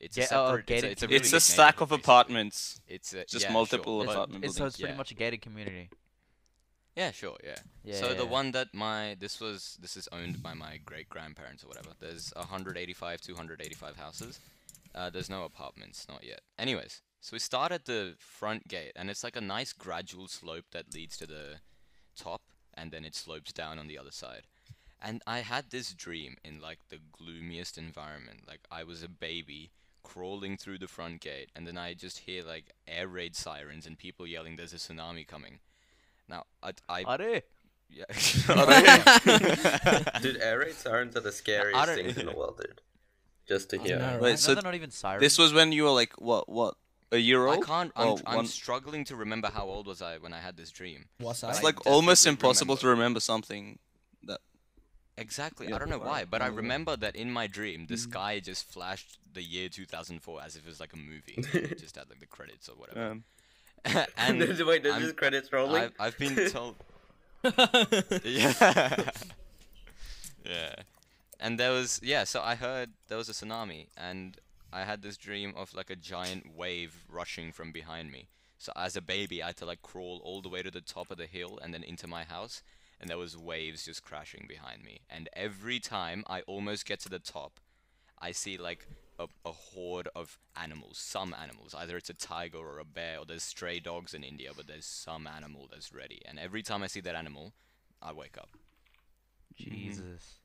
It's 0.00 0.16
Ga- 0.16 0.22
a 0.22 0.24
oh, 0.26 0.46
separate. 0.46 0.66
gated 0.66 0.84
it's 0.84 0.84
a, 0.84 0.92
it's 0.92 1.02
a, 1.02 1.06
community. 1.06 1.26
It's 1.26 1.32
a 1.32 1.52
stack 1.52 1.74
neighborhood, 1.74 1.82
of 1.82 1.88
basically. 1.88 2.02
apartments. 2.04 2.80
It's 2.86 3.12
a, 3.14 3.24
just 3.24 3.46
yeah, 3.46 3.52
multiple 3.52 4.04
Sure. 4.04 4.26
It's, 4.30 4.44
it's, 4.44 4.56
so 4.56 4.66
it's 4.66 4.76
pretty 4.76 4.92
Yeah. 4.92 4.96
much 4.96 5.10
a 5.10 5.14
gated 5.14 5.42
community. 5.42 5.90
Yeah, 6.94 7.10
sure, 7.10 7.36
yeah. 7.44 7.56
Yeah. 7.84 7.96
So 7.96 8.14
the 8.14 8.22
yeah. 8.24 8.30
one 8.38 8.52
that 8.52 8.68
my 8.74 9.16
this 9.18 9.40
was 9.40 9.76
this 9.80 9.96
is 9.96 10.08
owned 10.12 10.36
by 10.40 10.54
my 10.54 10.78
great 10.84 11.08
grandparents 11.08 11.64
or 11.64 11.68
whatever. 11.68 11.90
There's 11.98 12.32
185 12.36 13.20
285 13.20 13.96
houses. 13.96 14.40
Uh, 14.94 15.10
there's 15.10 15.30
no 15.30 15.44
apartments, 15.44 16.06
not 16.08 16.22
yet. 16.24 16.40
Anyways, 16.58 17.02
so 17.20 17.34
we 17.34 17.38
start 17.38 17.72
at 17.72 17.86
the 17.86 18.14
front 18.18 18.68
gate, 18.68 18.92
and 18.96 19.10
it's 19.10 19.24
like 19.24 19.36
a 19.36 19.40
nice 19.40 19.72
gradual 19.72 20.28
slope 20.28 20.66
that 20.72 20.94
leads 20.94 21.16
to 21.18 21.26
the 21.26 21.56
top, 22.16 22.42
and 22.74 22.90
then 22.90 23.04
it 23.04 23.14
slopes 23.14 23.52
down 23.52 23.78
on 23.78 23.88
the 23.88 23.98
other 23.98 24.12
side. 24.12 24.42
And 25.00 25.22
I 25.26 25.40
had 25.40 25.70
this 25.70 25.92
dream 25.92 26.36
in 26.44 26.60
like 26.60 26.78
the 26.88 26.98
gloomiest 27.12 27.78
environment. 27.78 28.40
Like 28.48 28.60
I 28.70 28.84
was 28.84 29.02
a 29.02 29.08
baby 29.08 29.70
crawling 30.02 30.56
through 30.56 30.78
the 30.78 30.88
front 30.88 31.20
gate, 31.20 31.50
and 31.54 31.66
then 31.66 31.78
I 31.78 31.94
just 31.94 32.20
hear 32.20 32.44
like 32.44 32.72
air 32.86 33.06
raid 33.06 33.36
sirens 33.36 33.86
and 33.86 33.98
people 33.98 34.26
yelling, 34.26 34.56
"There's 34.56 34.72
a 34.72 34.76
tsunami 34.76 35.26
coming." 35.26 35.60
Now 36.28 36.44
I 36.62 36.72
I 36.88 37.02
Are 37.04 37.42
yeah. 37.90 38.04
Dude, 40.20 40.42
air 40.42 40.58
raid 40.58 40.74
sirens 40.74 41.16
are 41.16 41.20
the 41.20 41.32
scariest 41.32 41.94
things 41.94 42.18
in 42.18 42.26
the 42.26 42.32
world, 42.32 42.60
dude. 42.62 42.82
Just 43.46 43.70
to 43.70 43.78
hear. 43.78 43.98
know, 43.98 44.04
it. 44.04 44.12
right? 44.12 44.20
Wait, 44.20 44.30
no, 44.30 44.36
so 44.36 44.54
they're 44.54 44.62
not 44.62 44.74
even 44.74 44.90
sirens. 44.90 45.22
this 45.22 45.38
was 45.38 45.54
when 45.54 45.72
you 45.72 45.84
were 45.84 45.90
like 45.90 46.20
what? 46.20 46.48
What? 46.48 46.74
A 47.10 47.16
year 47.16 47.46
old. 47.46 47.64
I 47.64 47.66
can't. 47.66 47.92
I'm, 47.96 48.08
Or 48.08 48.18
I'm 48.26 48.36
one- 48.36 48.46
struggling 48.46 49.04
to 49.06 49.16
remember 49.16 49.48
how 49.48 49.64
old 49.66 49.86
was 49.86 50.02
I 50.02 50.18
when 50.18 50.32
I 50.34 50.40
had 50.40 50.56
this 50.56 50.70
dream. 50.70 51.06
was 51.20 51.42
It's 51.42 51.62
like 51.62 51.76
definitely 51.76 51.92
almost 51.92 52.26
impossible 52.26 52.74
remember. 52.74 52.80
to 52.82 52.88
remember 52.88 53.20
something. 53.20 53.78
That 54.24 54.40
Exactly. 55.16 55.68
Yeah, 55.68 55.76
I 55.76 55.78
don't 55.78 55.88
know 55.88 55.98
why, 55.98 56.24
but 56.26 56.42
I 56.42 56.50
Mm. 56.50 56.56
remember 56.56 56.96
that 56.96 57.16
in 57.16 57.30
my 57.32 57.46
dream, 57.46 57.86
the 57.86 57.96
sky 57.96 58.40
just 58.40 58.70
flashed 58.70 59.18
the 59.32 59.42
year 59.42 59.68
2004 59.68 60.42
as 60.42 60.54
if 60.56 60.62
it 60.66 60.68
was 60.68 60.80
like 60.80 60.92
a 60.92 60.96
movie. 60.98 61.36
just 61.78 61.96
had 61.96 62.10
like 62.10 62.20
the 62.20 62.26
credits 62.26 62.68
or 62.68 62.76
whatever. 62.76 63.10
um, 63.12 63.24
and 64.16 64.38
Wait, 64.66 64.82
there's 64.82 64.94
I'm- 64.94 65.02
just 65.02 65.16
credits 65.16 65.50
rolling. 65.52 65.84
I've, 65.84 65.92
I've 65.98 66.18
been 66.18 66.50
told. 66.50 66.76
yeah. 68.24 69.10
yeah. 70.44 70.74
And 71.40 71.58
there 71.58 71.70
was 71.70 72.00
yeah, 72.02 72.24
so 72.24 72.42
I 72.42 72.54
heard 72.56 72.90
there 73.08 73.16
was 73.18 73.28
a 73.28 73.32
tsunami 73.32 73.86
and 73.96 74.36
I 74.72 74.84
had 74.84 75.02
this 75.02 75.16
dream 75.16 75.54
of 75.56 75.74
like 75.74 75.90
a 75.90 75.96
giant 75.96 76.54
wave 76.56 77.04
rushing 77.08 77.52
from 77.52 77.72
behind 77.72 78.12
me. 78.12 78.28
So 78.58 78.72
as 78.76 78.96
a 78.96 79.00
baby, 79.00 79.42
I 79.42 79.48
had 79.48 79.56
to 79.58 79.66
like 79.66 79.82
crawl 79.82 80.20
all 80.24 80.42
the 80.42 80.48
way 80.48 80.62
to 80.62 80.70
the 80.70 80.80
top 80.80 81.10
of 81.10 81.18
the 81.18 81.26
hill 81.26 81.58
and 81.62 81.72
then 81.72 81.82
into 81.82 82.06
my 82.06 82.24
house 82.24 82.62
and 83.00 83.08
there 83.08 83.18
was 83.18 83.36
waves 83.36 83.84
just 83.84 84.02
crashing 84.02 84.46
behind 84.48 84.84
me. 84.84 85.00
And 85.08 85.28
every 85.32 85.78
time 85.80 86.24
I 86.26 86.40
almost 86.42 86.86
get 86.86 87.00
to 87.00 87.08
the 87.08 87.18
top, 87.18 87.60
I 88.20 88.32
see 88.32 88.58
like 88.58 88.86
a, 89.18 89.26
a 89.44 89.52
horde 89.52 90.08
of 90.16 90.38
animals, 90.56 90.98
some 90.98 91.34
animals. 91.40 91.74
Either 91.76 91.96
it's 91.96 92.10
a 92.10 92.14
tiger 92.14 92.58
or 92.58 92.78
a 92.78 92.84
bear, 92.84 93.18
or 93.20 93.24
there's 93.24 93.42
stray 93.44 93.78
dogs 93.78 94.14
in 94.14 94.24
India, 94.24 94.50
but 94.56 94.66
there's 94.66 94.84
some 94.84 95.26
animal 95.26 95.68
that's 95.70 95.94
ready. 95.94 96.20
And 96.26 96.38
every 96.38 96.62
time 96.62 96.82
I 96.82 96.88
see 96.88 97.00
that 97.00 97.14
animal, 97.14 97.52
I 98.02 98.12
wake 98.12 98.36
up. 98.36 98.50
Jesus. 99.56 100.40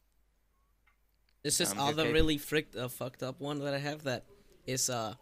This 1.44 1.60
is 1.60 1.72
Um, 1.74 1.80
other 1.80 2.04
okay. 2.04 2.14
really 2.14 2.38
fricked, 2.38 2.76
uh, 2.76 2.88
fucked 2.88 3.22
up 3.22 3.40
one 3.40 3.60
that 3.60 3.74
I 3.74 3.80
have 3.80 4.04
that 4.04 4.24
is 4.66 4.90
uh, 4.90 5.16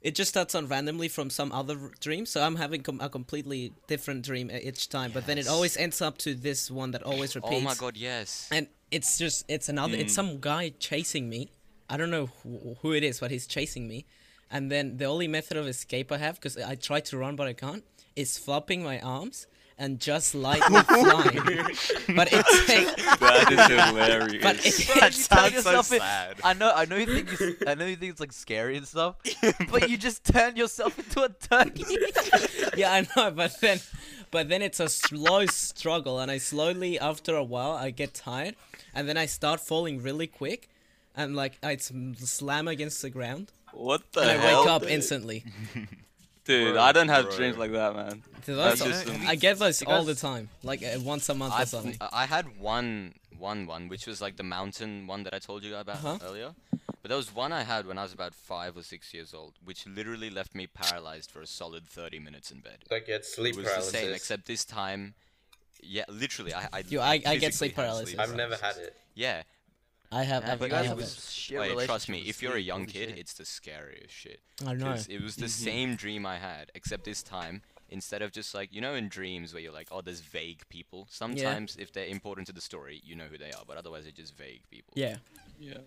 it 0.00 0.14
just 0.14 0.30
starts 0.30 0.54
on 0.54 0.68
randomly 0.68 1.08
from 1.08 1.30
some 1.30 1.50
other 1.52 1.76
dream. 2.00 2.26
So 2.26 2.42
I'm 2.42 2.56
having 2.56 2.82
com- 2.82 3.00
a 3.00 3.08
completely 3.08 3.72
different 3.88 4.24
dream 4.24 4.50
each 4.50 4.88
time, 4.88 5.10
but 5.12 5.26
then 5.26 5.38
it 5.38 5.48
always 5.48 5.76
ends 5.76 6.00
up 6.00 6.16
to 6.18 6.34
this 6.34 6.70
one 6.70 6.92
that 6.92 7.02
always 7.02 7.34
repeats. 7.34 7.54
Oh 7.54 7.60
my 7.60 7.74
god, 7.74 7.96
yes. 7.96 8.48
And 8.52 8.68
it's 8.90 9.18
just 9.18 9.44
it's 9.48 9.68
another 9.68 9.96
it's 9.96 10.14
some 10.14 10.38
guy 10.40 10.72
chasing 10.78 11.28
me. 11.28 11.50
I 11.90 11.96
don't 11.96 12.10
know 12.10 12.26
who, 12.42 12.76
who 12.80 12.92
it 12.92 13.02
is, 13.02 13.18
but 13.18 13.30
he's 13.30 13.46
chasing 13.46 13.88
me. 13.88 14.06
And 14.48 14.70
then 14.70 14.98
the 14.98 15.06
only 15.06 15.28
method 15.28 15.56
of 15.56 15.66
escape 15.66 16.12
I 16.12 16.18
have, 16.18 16.34
because 16.36 16.56
I 16.56 16.76
try 16.76 17.00
to 17.00 17.18
run 17.18 17.36
but 17.36 17.48
I 17.48 17.52
can't, 17.52 17.84
is 18.14 18.38
flopping 18.38 18.82
my 18.84 19.00
arms 19.00 19.46
and 19.82 19.98
just 19.98 20.34
lightly 20.34 20.80
flying. 20.94 21.42
But 22.16 22.28
it 22.32 22.44
takes 22.66 22.94
that 23.18 23.46
is 23.52 23.66
hilarious. 23.88 24.42
but 24.42 24.56
it, 24.64 24.78
You 24.78 25.02
it, 25.08 25.14
sounds 25.14 25.62
so 25.64 25.72
yourself 25.72 25.92
in- 25.92 26.00
I 26.44 26.52
know, 26.54 26.70
I 26.74 26.84
know 26.84 26.96
you 26.96 27.06
think 27.06 27.28
it's, 27.32 27.66
I 27.66 27.74
know 27.74 27.86
you 27.86 27.96
think 27.96 28.12
it's 28.12 28.20
like 28.20 28.32
scary 28.32 28.76
and 28.76 28.86
stuff, 28.86 29.16
but 29.70 29.90
you 29.90 29.96
just 29.96 30.24
turn 30.24 30.54
yourself 30.56 30.98
into 30.98 31.22
a 31.22 31.28
turkey. 31.30 31.84
yeah, 32.76 32.92
I 32.92 33.00
know, 33.16 33.30
but 33.32 33.60
then, 33.60 33.80
but 34.30 34.48
then 34.48 34.62
it's 34.62 34.78
a 34.80 34.88
slow 34.88 35.46
struggle, 35.46 36.20
and 36.20 36.30
I 36.30 36.38
slowly, 36.38 36.98
after 36.98 37.34
a 37.34 37.44
while, 37.44 37.72
I 37.72 37.90
get 37.90 38.14
tired, 38.14 38.54
and 38.94 39.08
then 39.08 39.16
I 39.16 39.26
start 39.26 39.58
falling 39.60 40.00
really 40.02 40.28
quick, 40.28 40.68
and 41.16 41.34
like 41.34 41.58
I 41.62 41.74
s- 41.74 41.92
slam 42.18 42.68
against 42.68 43.02
the 43.02 43.10
ground, 43.10 43.50
what 43.72 44.02
the 44.12 44.20
and 44.20 44.30
I 44.30 44.36
wake 44.60 44.68
up 44.68 44.82
dude? 44.82 44.90
instantly. 44.92 45.44
Dude, 46.44 46.74
Bro, 46.74 46.82
I 46.82 46.92
don't 46.92 47.08
have 47.08 47.26
bro. 47.26 47.36
dreams 47.36 47.56
like 47.56 47.72
that, 47.72 47.94
man. 47.94 48.22
So 48.44 48.56
That's 48.56 48.80
those- 48.80 49.04
just 49.04 49.08
I 49.28 49.36
get 49.36 49.58
those 49.58 49.80
you 49.80 49.86
all 49.88 50.04
the 50.04 50.16
time, 50.16 50.48
like 50.64 50.82
uh, 50.82 50.98
once 51.00 51.28
a 51.28 51.34
month 51.34 51.54
or 51.54 51.58
I've- 51.58 51.70
something. 51.70 51.96
I 52.12 52.26
had 52.26 52.58
one, 52.58 53.14
one, 53.38 53.66
one, 53.66 53.88
which 53.88 54.06
was 54.06 54.20
like 54.20 54.36
the 54.36 54.42
mountain 54.42 55.06
one 55.06 55.22
that 55.22 55.34
I 55.34 55.38
told 55.38 55.62
you 55.62 55.76
about 55.76 55.96
Uh-huh. 56.04 56.18
earlier. 56.24 56.54
But 57.00 57.08
there 57.08 57.16
was 57.16 57.34
one 57.34 57.52
I 57.52 57.62
had 57.62 57.86
when 57.86 57.98
I 57.98 58.02
was 58.02 58.12
about 58.12 58.34
five 58.34 58.76
or 58.76 58.82
six 58.82 59.12
years 59.14 59.32
old, 59.34 59.54
which 59.64 59.86
literally 59.86 60.30
left 60.30 60.54
me 60.54 60.66
paralyzed 60.66 61.30
for 61.30 61.40
a 61.42 61.46
solid 61.46 61.86
30 61.88 62.18
minutes 62.18 62.50
in 62.50 62.58
bed. 62.60 62.78
like 62.90 63.06
you 63.06 63.12
had 63.14 63.24
sleep 63.24 63.54
It 63.54 63.58
was 63.58 63.66
paralysis. 63.66 63.92
the 63.92 63.98
same, 63.98 64.12
except 64.12 64.46
this 64.46 64.64
time, 64.64 65.14
yeah, 65.80 66.04
literally, 66.08 66.54
I, 66.54 66.68
I, 66.72 66.84
You- 66.88 67.00
I- 67.00 67.12
I 67.14 67.18
get 67.18 67.52
physically 67.52 67.52
sleep 67.52 67.74
paralysis. 67.76 68.18
I've 68.18 68.34
never 68.36 68.56
had 68.56 68.76
it. 68.76 68.96
Yeah, 69.14 69.42
I 70.12 70.24
have, 70.24 70.42
Yeah, 70.44 70.52
I've, 70.52 70.60
you 70.60 70.66
I 70.66 70.68
guys 70.68 70.86
have 70.86 70.98
have 70.98 71.06
it. 71.08 71.16
share 71.30 71.60
wait, 71.60 71.86
trust 71.86 72.08
me, 72.08 72.20
if 72.26 72.42
you're 72.42 72.56
a 72.56 72.60
young 72.60 72.86
kid, 72.86 73.10
shit. 73.10 73.18
it's 73.18 73.32
the 73.34 73.44
scariest 73.46 74.12
shit. 74.14 74.40
I 74.66 74.74
know. 74.74 74.86
'Cause 74.86 75.06
It 75.08 75.22
was 75.22 75.36
the 75.36 75.46
mm-hmm. 75.46 75.64
same 75.64 75.96
dream 75.96 76.26
I 76.26 76.36
had, 76.38 76.70
except 76.74 77.04
this 77.04 77.22
time, 77.22 77.62
instead 77.88 78.20
of 78.22 78.30
just 78.32 78.54
like, 78.54 78.72
you 78.72 78.80
know, 78.80 78.94
in 78.94 79.08
dreams 79.08 79.52
where 79.54 79.62
you're 79.62 79.72
like, 79.72 79.88
oh, 79.90 80.02
there's 80.02 80.20
vague 80.20 80.62
people. 80.68 81.06
Sometimes, 81.10 81.76
if 81.76 81.92
they're 81.92 82.06
important 82.06 82.46
to 82.48 82.52
the 82.52 82.60
story, 82.60 83.00
you 83.04 83.14
know 83.16 83.24
who 83.30 83.38
they 83.38 83.52
are, 83.52 83.64
but 83.66 83.76
otherwise, 83.76 84.02
they're 84.04 84.12
just 84.12 84.36
vague 84.36 84.62
people. 84.70 84.92
Yeah. 84.96 85.16
Yeah. 85.58 85.78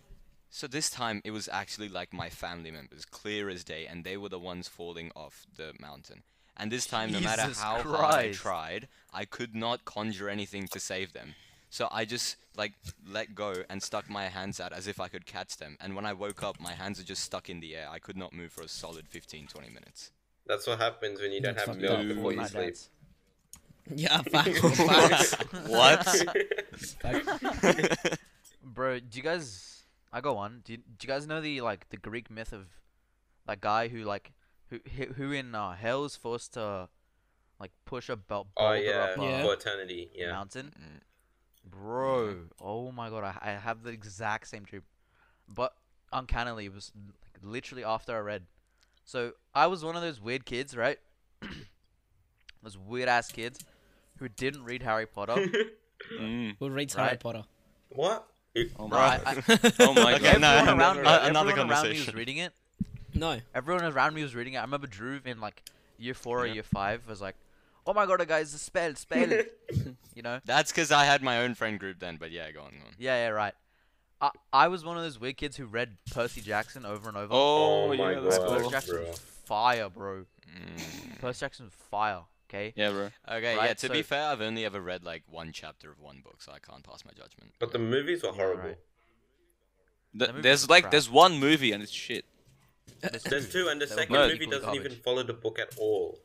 So 0.50 0.68
this 0.68 0.90
time, 0.90 1.22
it 1.26 1.32
was 1.32 1.50
actually 1.52 1.90
like 1.90 2.14
my 2.14 2.30
family 2.30 2.72
members, 2.72 3.06
clear 3.06 3.50
as 3.50 3.64
day, 3.64 3.86
and 3.88 4.04
they 4.04 4.18
were 4.18 4.30
the 4.30 4.40
ones 4.40 4.68
falling 4.68 5.12
off 5.16 5.46
the 5.56 5.74
mountain. 5.80 6.24
And 6.58 6.72
this 6.72 6.86
time, 6.88 7.12
no 7.12 7.20
matter 7.20 7.42
Jesus 7.44 7.62
how 7.62 7.82
hard 7.82 8.14
I 8.16 8.32
tried, 8.32 8.88
I 9.14 9.26
could 9.26 9.54
not 9.54 9.84
conjure 9.84 10.30
anything 10.30 10.68
to 10.70 10.80
save 10.80 11.12
them. 11.12 11.36
So 11.70 11.88
I 11.92 12.06
just 12.06 12.38
like 12.58 12.74
let 13.08 13.36
go 13.36 13.54
and 13.70 13.84
stuck 13.84 14.10
my 14.10 14.26
hands 14.30 14.60
out 14.60 14.72
as 14.72 14.88
if 14.88 15.00
I 15.00 15.08
could 15.10 15.26
catch 15.26 15.58
them. 15.58 15.78
And 15.82 15.96
when 15.96 16.06
I 16.06 16.14
woke 16.14 16.42
up, 16.44 16.60
my 16.60 16.72
hands 16.74 17.00
are 17.00 17.04
just 17.04 17.24
stuck 17.24 17.50
in 17.50 17.60
the 17.60 17.76
air. 17.76 17.88
I 17.92 18.00
could 18.00 18.16
not 18.18 18.32
move 18.34 18.52
for 18.52 18.62
a 18.64 18.68
solid 18.68 19.08
15, 19.10 19.48
20 19.48 19.68
minutes. 19.70 20.12
That's 20.48 20.68
what 20.68 20.80
happens 20.80 21.20
when 21.20 21.32
you 21.32 21.42
don't 21.42 21.56
That's 21.56 21.68
have 21.68 21.76
fucked 21.78 21.88
up. 21.90 22.00
milk 22.06 22.16
before 22.16 22.32
you 22.32 22.38
My 22.38 22.48
sleep. 22.48 22.66
dad's- 22.66 22.90
Yeah, 23.96 24.22
facts. 24.22 24.60
facts. 24.78 25.34
What? 25.68 26.06
facts. 27.02 28.18
Bro, 28.64 29.00
do 29.02 29.18
you 29.18 29.24
guys? 29.24 29.84
I 30.14 30.22
go 30.22 30.38
on. 30.38 30.62
Do 30.64 30.74
you, 30.74 30.78
do 30.78 30.84
you 31.02 31.08
guys 31.08 31.28
know 31.28 31.42
the 31.42 31.62
like 31.62 31.90
the 31.90 31.98
Greek 31.98 32.30
myth 32.32 32.54
of 32.54 32.68
that 33.48 33.60
guy 33.62 33.88
who 33.90 34.04
like 34.04 34.32
who 34.70 34.80
who- 34.96 35.14
who 35.14 35.32
in 35.32 35.54
uh, 35.56 35.74
hell 35.74 36.06
is 36.06 36.16
forced 36.16 36.54
to 36.54 36.90
like 37.60 37.72
push 37.86 38.10
a 38.10 38.16
belt 38.16 38.48
oh 38.58 38.64
boulder 38.70 38.78
yeah, 38.84 38.92
up 39.04 39.18
a 39.18 39.22
Yeah. 39.22 39.44
for 39.44 39.54
eternity. 39.54 40.10
Yeah. 40.16 40.32
mountain? 40.32 40.74
Mm. 40.80 41.00
Bro, 41.70 42.36
oh 42.62 42.92
my 42.92 43.10
god, 43.10 43.24
I, 43.24 43.38
I 43.42 43.52
have 43.54 43.84
the 43.84 43.90
exact 43.90 44.48
same 44.48 44.64
dream, 44.64 44.84
but 45.48 45.74
uncannily 46.14 46.66
it 46.66 46.74
was 46.74 46.92
like, 46.96 47.42
literally 47.44 47.84
after 47.84 48.16
I 48.16 48.20
read. 48.20 48.44
So 49.04 49.32
I 49.54 49.68
was 49.68 49.84
one 49.84 49.96
of 49.96 50.02
those 50.02 50.22
weird 50.22 50.46
kids, 50.46 50.76
right? 50.78 50.98
those 52.64 52.78
weird 52.78 53.10
ass 53.10 53.32
kids 53.32 53.60
who 54.18 54.30
didn't 54.30 54.64
read 54.64 54.82
Harry 54.84 55.06
Potter. 55.06 55.48
Mm. 56.20 56.58
Who 56.60 56.70
reads 56.70 56.94
Harry 56.94 57.18
Potter? 57.18 57.46
what? 57.90 58.28
Oh 58.78 58.88
my. 58.88 58.98
I, 58.98 59.20
I, 59.26 59.72
oh 59.80 59.94
my 59.94 60.14
Okay, 60.16 60.34
god. 60.34 60.42
no, 60.42 60.50
everyone 60.50 60.78
no, 60.78 60.84
around, 60.84 60.96
no, 60.98 61.02
me, 61.02 61.08
uh, 61.08 61.12
everyone 61.14 61.30
another 61.30 61.72
around 61.74 61.90
me 61.90 62.00
was 62.00 62.14
reading 62.14 62.38
it. 62.38 62.54
no. 63.14 63.40
Everyone 63.56 63.84
around 63.86 64.14
me 64.14 64.22
was 64.22 64.36
reading 64.36 64.54
it. 64.54 64.58
I 64.58 64.62
remember 64.62 64.88
Dhruv 64.88 65.26
in 65.26 65.40
like 65.42 65.64
year 65.98 66.14
four 66.14 66.42
or 66.42 66.46
year 66.48 66.64
five 66.64 67.08
was 67.08 67.22
like, 67.22 67.36
"Oh 67.86 67.94
my 67.94 68.06
god, 68.06 68.26
guys, 68.28 68.52
the 68.52 68.58
spell, 68.58 68.96
spell." 68.96 69.28
you 70.16 70.22
know? 70.22 70.40
That's 70.46 70.72
because 70.72 70.92
I 70.92 71.06
had 71.06 71.22
my 71.22 71.40
own 71.40 71.56
friend 71.56 71.80
group 71.80 72.00
then. 72.00 72.18
But 72.18 72.32
yeah, 72.32 72.52
go 72.52 72.62
on, 72.62 72.72
go 72.72 72.78
on. 72.88 72.94
Yeah, 72.98 73.16
yeah, 73.26 73.30
right. 73.30 73.54
I 74.22 74.30
I 74.54 74.68
was 74.70 74.84
one 74.86 74.98
of 74.98 75.04
those 75.04 75.20
weird 75.20 75.38
kids 75.38 75.58
who 75.58 75.66
read 75.66 75.98
Percy 76.12 76.42
Jackson 76.42 76.86
over 76.86 77.10
and 77.10 77.18
over. 77.18 77.34
Oh, 77.34 77.84
Oh 77.92 77.96
my 77.96 78.14
yeah, 78.14 78.20
that's 78.22 78.38
God. 78.38 78.48
Percy 78.50 78.62
cool. 78.62 78.72
Jackson 78.72 78.96
bro. 78.96 79.12
fire, 79.46 79.90
bro. 79.90 80.26
Mm. 80.56 81.20
Percy 81.20 81.40
Jackson 81.42 81.70
fire. 81.92 82.22
Okay. 82.50 82.74
Yeah, 82.76 82.92
bro. 82.92 83.10
Okay, 83.28 83.56
yeah. 83.56 83.60
Right, 83.60 83.78
To 83.80 83.90
be 83.90 84.04
fair, 84.04 84.28
I've 84.28 84.40
only 84.42 84.66
ever 84.66 84.80
read 84.80 85.04
like 85.04 85.24
one 85.30 85.52
chapter 85.52 85.92
of 85.92 86.00
one 86.00 86.22
book, 86.24 86.42
so 86.42 86.52
I 86.52 86.60
can't 86.60 86.84
pass 86.84 87.04
my 87.04 87.12
judgment. 87.12 87.52
But 87.60 87.72
the 87.72 87.80
movies 87.80 88.22
were 88.24 88.30
Yeah, 88.30 88.36
horrible. 88.36 88.64
right. 88.70 88.78
Th- 90.18 90.30
movie 90.32 90.42
there's 90.44 90.70
like 90.70 90.84
crap. 90.84 90.92
there's 90.92 91.10
one 91.10 91.40
movie 91.40 91.72
and 91.74 91.84
it's 91.84 91.92
shit. 91.92 92.24
There's 93.30 93.52
two, 93.52 93.68
and 93.68 93.82
the 93.82 93.88
second 93.88 94.14
both 94.14 94.32
movie 94.32 94.46
doesn't 94.46 94.76
even 94.76 94.94
follow 94.94 95.24
the 95.24 95.34
book 95.34 95.60
at 95.60 95.76
all. 95.78 96.20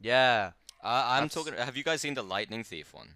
Yeah. 0.00 0.52
Uh, 0.82 0.86
I'm 0.86 1.24
That's- 1.28 1.34
talking. 1.34 1.54
Have 1.54 1.76
you 1.76 1.84
guys 1.84 2.00
seen 2.00 2.14
the 2.14 2.22
Lightning 2.22 2.64
Thief 2.64 2.94
one? 2.94 3.08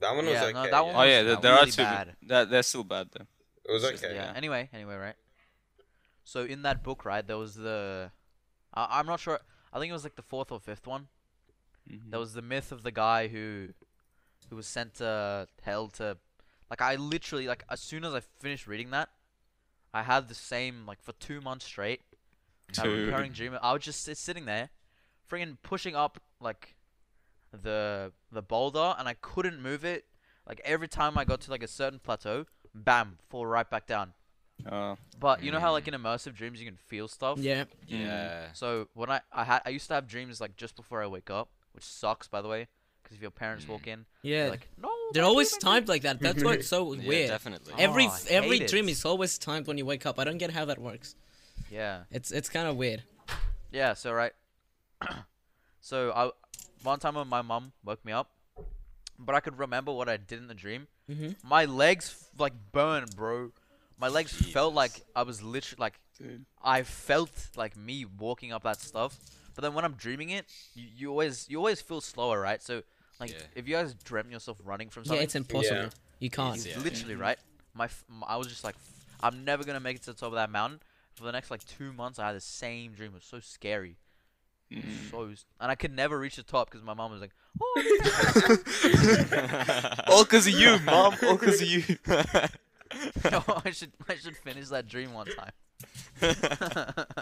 That 0.00 0.14
one 0.16 0.24
was 0.24 0.34
Yeah, 0.34 0.44
okay. 0.44 0.52
no, 0.54 0.70
that 0.70 0.84
one 0.86 0.94
Oh 0.96 1.02
yeah, 1.02 1.18
was 1.22 1.26
there, 1.26 1.36
there 1.36 1.54
are 1.54 1.66
two. 1.66 1.82
bad. 1.82 2.16
That 2.22 2.50
they're 2.50 2.62
still 2.62 2.84
bad 2.84 3.10
though. 3.12 3.26
It 3.68 3.72
was 3.72 3.84
It's 3.84 3.92
just- 3.92 4.04
okay. 4.04 4.14
yeah. 4.14 4.30
yeah. 4.32 4.36
Anyway, 4.36 4.70
anyway, 4.72 4.94
right. 4.96 5.16
So 6.24 6.44
in 6.44 6.62
that 6.62 6.82
book, 6.82 7.04
right, 7.04 7.26
there 7.26 7.36
was 7.36 7.54
the, 7.54 8.10
I 8.72 8.98
I'm 9.00 9.06
not 9.06 9.20
sure. 9.20 9.40
I 9.72 9.78
think 9.78 9.90
it 9.90 9.92
was 9.92 10.04
like 10.04 10.16
the 10.16 10.22
fourth 10.22 10.50
or 10.50 10.58
fifth 10.60 10.86
one. 10.86 11.08
Mhm. 11.90 12.10
There 12.10 12.20
was 12.20 12.32
the 12.32 12.42
myth 12.42 12.72
of 12.72 12.82
the 12.82 12.90
guy 12.90 13.28
who, 13.28 13.68
who 14.48 14.56
was 14.56 14.66
sent 14.66 14.94
to 14.94 15.46
hell 15.62 15.88
to, 15.88 16.16
like 16.70 16.80
I 16.80 16.94
literally 16.96 17.46
like 17.46 17.64
as 17.68 17.80
soon 17.80 18.04
as 18.04 18.14
I 18.14 18.20
finished 18.20 18.66
reading 18.66 18.90
that, 18.90 19.10
I 19.92 20.02
had 20.04 20.28
the 20.28 20.34
same 20.34 20.86
like 20.86 21.02
for 21.02 21.12
two 21.12 21.40
months 21.42 21.66
straight. 21.66 22.00
That 22.74 22.84
Dude. 22.84 23.08
recurring 23.08 23.32
dream. 23.32 23.58
I 23.60 23.72
was 23.72 23.82
just 23.82 24.02
sit- 24.02 24.16
sitting 24.16 24.44
there, 24.46 24.70
friggin' 25.30 25.56
pushing 25.62 25.94
up 25.94 26.20
like 26.40 26.74
the 27.52 28.12
the 28.32 28.42
boulder, 28.42 28.94
and 28.98 29.08
I 29.08 29.14
couldn't 29.14 29.60
move 29.62 29.84
it. 29.84 30.04
Like 30.46 30.60
every 30.64 30.88
time 30.88 31.16
I 31.18 31.24
got 31.24 31.40
to 31.42 31.50
like 31.50 31.62
a 31.62 31.68
certain 31.68 31.98
plateau, 31.98 32.46
bam, 32.74 33.18
fall 33.28 33.46
right 33.46 33.68
back 33.68 33.86
down. 33.86 34.14
Uh, 34.70 34.96
But 35.18 35.42
you 35.42 35.50
know 35.52 35.60
how 35.60 35.72
like 35.72 35.88
in 35.88 35.94
immersive 35.94 36.34
dreams 36.34 36.60
you 36.60 36.66
can 36.66 36.76
feel 36.76 37.08
stuff. 37.08 37.38
Yeah. 37.38 37.64
Mm. 37.64 37.66
Yeah. 37.88 38.52
So 38.52 38.88
when 38.94 39.10
I 39.10 39.20
I 39.32 39.44
had 39.44 39.62
I 39.64 39.70
used 39.70 39.88
to 39.88 39.94
have 39.94 40.06
dreams 40.06 40.40
like 40.40 40.56
just 40.56 40.76
before 40.76 41.02
I 41.02 41.06
wake 41.06 41.30
up, 41.30 41.48
which 41.72 41.84
sucks 41.84 42.28
by 42.28 42.42
the 42.42 42.48
way, 42.48 42.68
because 43.02 43.16
if 43.16 43.22
your 43.22 43.30
parents 43.30 43.66
walk 43.68 43.86
in, 43.86 44.06
Yeah. 44.22 44.48
like 44.50 44.68
no. 44.76 44.90
They're 45.12 45.24
always 45.24 45.50
dream, 45.50 45.58
my 45.64 45.70
dream." 45.70 45.74
timed 45.80 45.88
like 45.88 46.02
that. 46.02 46.20
That's 46.20 46.44
why 46.44 46.54
it's 46.54 46.68
so 46.68 46.84
weird. 46.84 47.02
Yeah, 47.02 47.08
weird. 47.08 47.28
definitely. 47.30 47.74
Every 47.78 48.06
Oh, 48.06 48.18
every 48.28 48.58
hate 48.58 48.68
dream 48.68 48.88
is 48.88 49.04
always 49.04 49.38
timed 49.38 49.66
when 49.66 49.78
you 49.78 49.86
wake 49.86 50.04
up. 50.06 50.18
I 50.20 50.24
don't 50.24 50.38
get 50.38 50.50
how 50.52 50.64
that 50.66 50.78
works. 50.78 51.16
Yeah. 51.70 52.04
It's 52.10 52.30
it's 52.30 52.48
kind 52.48 52.68
of 52.68 52.76
weird. 52.76 53.02
Yeah. 53.72 53.94
So 53.94 54.12
right. 54.12 54.32
so 55.80 56.12
I 56.14 56.30
one 56.82 56.98
time 56.98 57.14
when 57.14 57.28
my 57.28 57.42
mom 57.42 57.72
woke 57.84 58.04
me 58.04 58.12
up, 58.12 58.30
but 59.18 59.34
I 59.34 59.40
could 59.40 59.58
remember 59.58 59.92
what 59.92 60.08
I 60.08 60.16
did 60.16 60.38
in 60.38 60.48
the 60.48 60.54
dream. 60.54 60.86
Mhm. 61.10 61.36
My 61.42 61.64
legs 61.64 62.28
like 62.38 62.52
burned, 62.72 63.16
bro. 63.16 63.52
My 63.98 64.08
legs 64.08 64.32
felt 64.32 64.74
like 64.74 65.02
I 65.14 65.22
was 65.22 65.42
literally 65.42 65.80
like 65.80 66.00
Dude. 66.18 66.44
I 66.62 66.82
felt 66.82 67.30
like 67.56 67.76
me 67.76 68.04
walking 68.04 68.52
up 68.52 68.62
that 68.64 68.80
stuff. 68.80 69.18
But 69.54 69.62
then 69.62 69.74
when 69.74 69.84
I'm 69.84 69.94
dreaming 69.94 70.30
it, 70.30 70.46
you, 70.74 70.86
you 70.96 71.10
always 71.10 71.46
you 71.48 71.58
always 71.58 71.80
feel 71.80 72.00
slower, 72.00 72.40
right? 72.40 72.62
So 72.62 72.82
like 73.18 73.30
Yeah. 73.32 73.42
if 73.54 73.68
you 73.68 73.74
guys 73.74 73.94
dreamt 73.94 74.30
yourself 74.30 74.58
running 74.64 74.90
from 74.90 75.04
something, 75.04 75.18
Yeah, 75.18 75.24
it's 75.24 75.34
impossible. 75.34 75.76
Yeah. 75.76 75.88
You 76.18 76.30
can't. 76.30 76.64
Yeah. 76.64 76.78
literally 76.78 77.14
right. 77.16 77.38
My, 77.74 77.88
I 78.26 78.36
was 78.36 78.48
just 78.48 78.64
like, 78.64 78.74
I'm 79.22 79.44
never 79.44 79.64
gonna 79.64 79.80
make 79.80 79.96
it 79.96 80.02
to 80.04 80.12
the 80.12 80.18
top 80.18 80.28
of 80.28 80.34
that 80.34 80.50
mountain. 80.50 80.80
For 81.14 81.24
the 81.24 81.32
next 81.32 81.50
like 81.50 81.64
two 81.64 81.92
months, 81.92 82.18
I 82.18 82.26
had 82.28 82.36
the 82.36 82.40
same 82.40 82.92
dream. 82.92 83.10
It 83.12 83.14
was 83.16 83.24
so 83.24 83.40
scary, 83.40 83.96
Mhm. 84.72 85.10
so 85.10 85.22
and 85.60 85.70
I 85.70 85.74
could 85.74 85.92
never 85.92 86.18
reach 86.18 86.36
the 86.36 86.42
top 86.44 86.70
because 86.70 86.84
my 86.84 86.94
mom 86.94 87.10
was 87.10 87.20
like, 87.20 87.32
"Oh, 87.60 87.82
All 90.08 90.24
because 90.24 90.46
of 90.46 90.52
you, 90.54 90.78
mom. 90.80 91.14
All 91.24 91.36
because 91.36 91.60
of 91.60 91.66
you. 91.68 91.82
no, 93.30 93.42
I 93.64 93.70
should 93.72 93.92
I 94.08 94.14
should 94.14 94.36
finish 94.36 94.68
that 94.68 94.86
dream 94.86 95.12
one 95.12 95.26
time." 95.26 95.52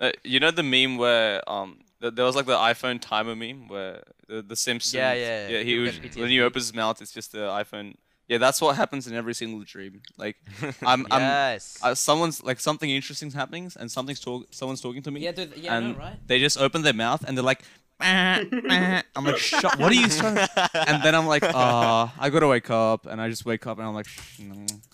Uh, 0.00 0.12
you 0.24 0.40
know 0.40 0.50
the 0.50 0.62
meme 0.62 0.96
where 0.96 1.46
um 1.46 1.78
th- 2.00 2.14
there 2.14 2.24
was 2.24 2.34
like 2.34 2.46
the 2.46 2.56
iPhone 2.56 2.98
timer 2.98 3.36
meme 3.36 3.68
where 3.68 4.02
the, 4.28 4.40
the 4.40 4.56
Simpsons. 4.56 4.94
Yeah, 4.94 5.12
yeah, 5.12 5.48
yeah. 5.48 5.62
he 5.62 5.76
was, 5.76 6.00
when 6.16 6.30
he 6.30 6.40
opens 6.40 6.64
his 6.68 6.74
mouth, 6.74 7.02
it's 7.02 7.12
just 7.12 7.32
the 7.32 7.40
iPhone. 7.40 7.96
Yeah, 8.30 8.38
that's 8.38 8.60
what 8.62 8.76
happens 8.76 9.08
in 9.08 9.14
every 9.16 9.34
single 9.34 9.64
dream. 9.64 10.02
Like 10.16 10.36
I'm, 10.86 11.04
I'm 11.10 11.58
uh, 11.82 11.94
someone's 11.96 12.44
like 12.44 12.60
something 12.60 12.88
interesting's 12.88 13.34
happening 13.34 13.72
and 13.76 13.90
something's 13.90 14.20
talk 14.20 14.46
someone's 14.52 14.80
talking 14.80 15.02
to 15.02 15.10
me. 15.10 15.18
Yeah, 15.22 15.32
dude, 15.32 15.56
yeah, 15.56 15.74
I 15.74 15.80
know, 15.80 15.86
and 15.86 15.98
right? 15.98 16.16
they 16.28 16.38
just 16.38 16.56
open 16.56 16.82
their 16.82 16.92
mouth 16.94 17.24
and 17.26 17.36
they're 17.36 17.42
like, 17.44 17.62
"Bah, 17.98 18.38
bah." 18.68 19.02
I'm 19.16 19.24
like, 19.24 19.36
shut. 19.38 19.76
What 19.80 19.90
are 19.90 19.96
you? 19.96 20.06
Trying 20.06 20.38
and 20.86 21.02
then 21.02 21.16
I'm 21.16 21.26
like, 21.26 21.42
uh, 21.42 22.06
I 22.20 22.30
gotta 22.30 22.46
wake 22.46 22.70
up, 22.70 23.06
and 23.06 23.20
I 23.20 23.28
just 23.28 23.44
wake 23.44 23.66
up 23.66 23.78
and 23.78 23.88
I'm 23.88 23.94
like, 23.94 24.06
"Shh, 24.06 24.42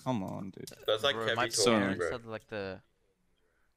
come 0.03 0.22
on, 0.22 0.55
dude. 0.57 0.70
That's 0.87 1.05
like 1.05 1.14
Bro, 1.14 1.25
Kevin 1.25 1.37
my 1.37 1.49
so 1.51 1.79
talking, 1.79 1.99
bro. 1.99 2.11
had 2.12 2.25
like 2.25 2.46
the 2.49 2.81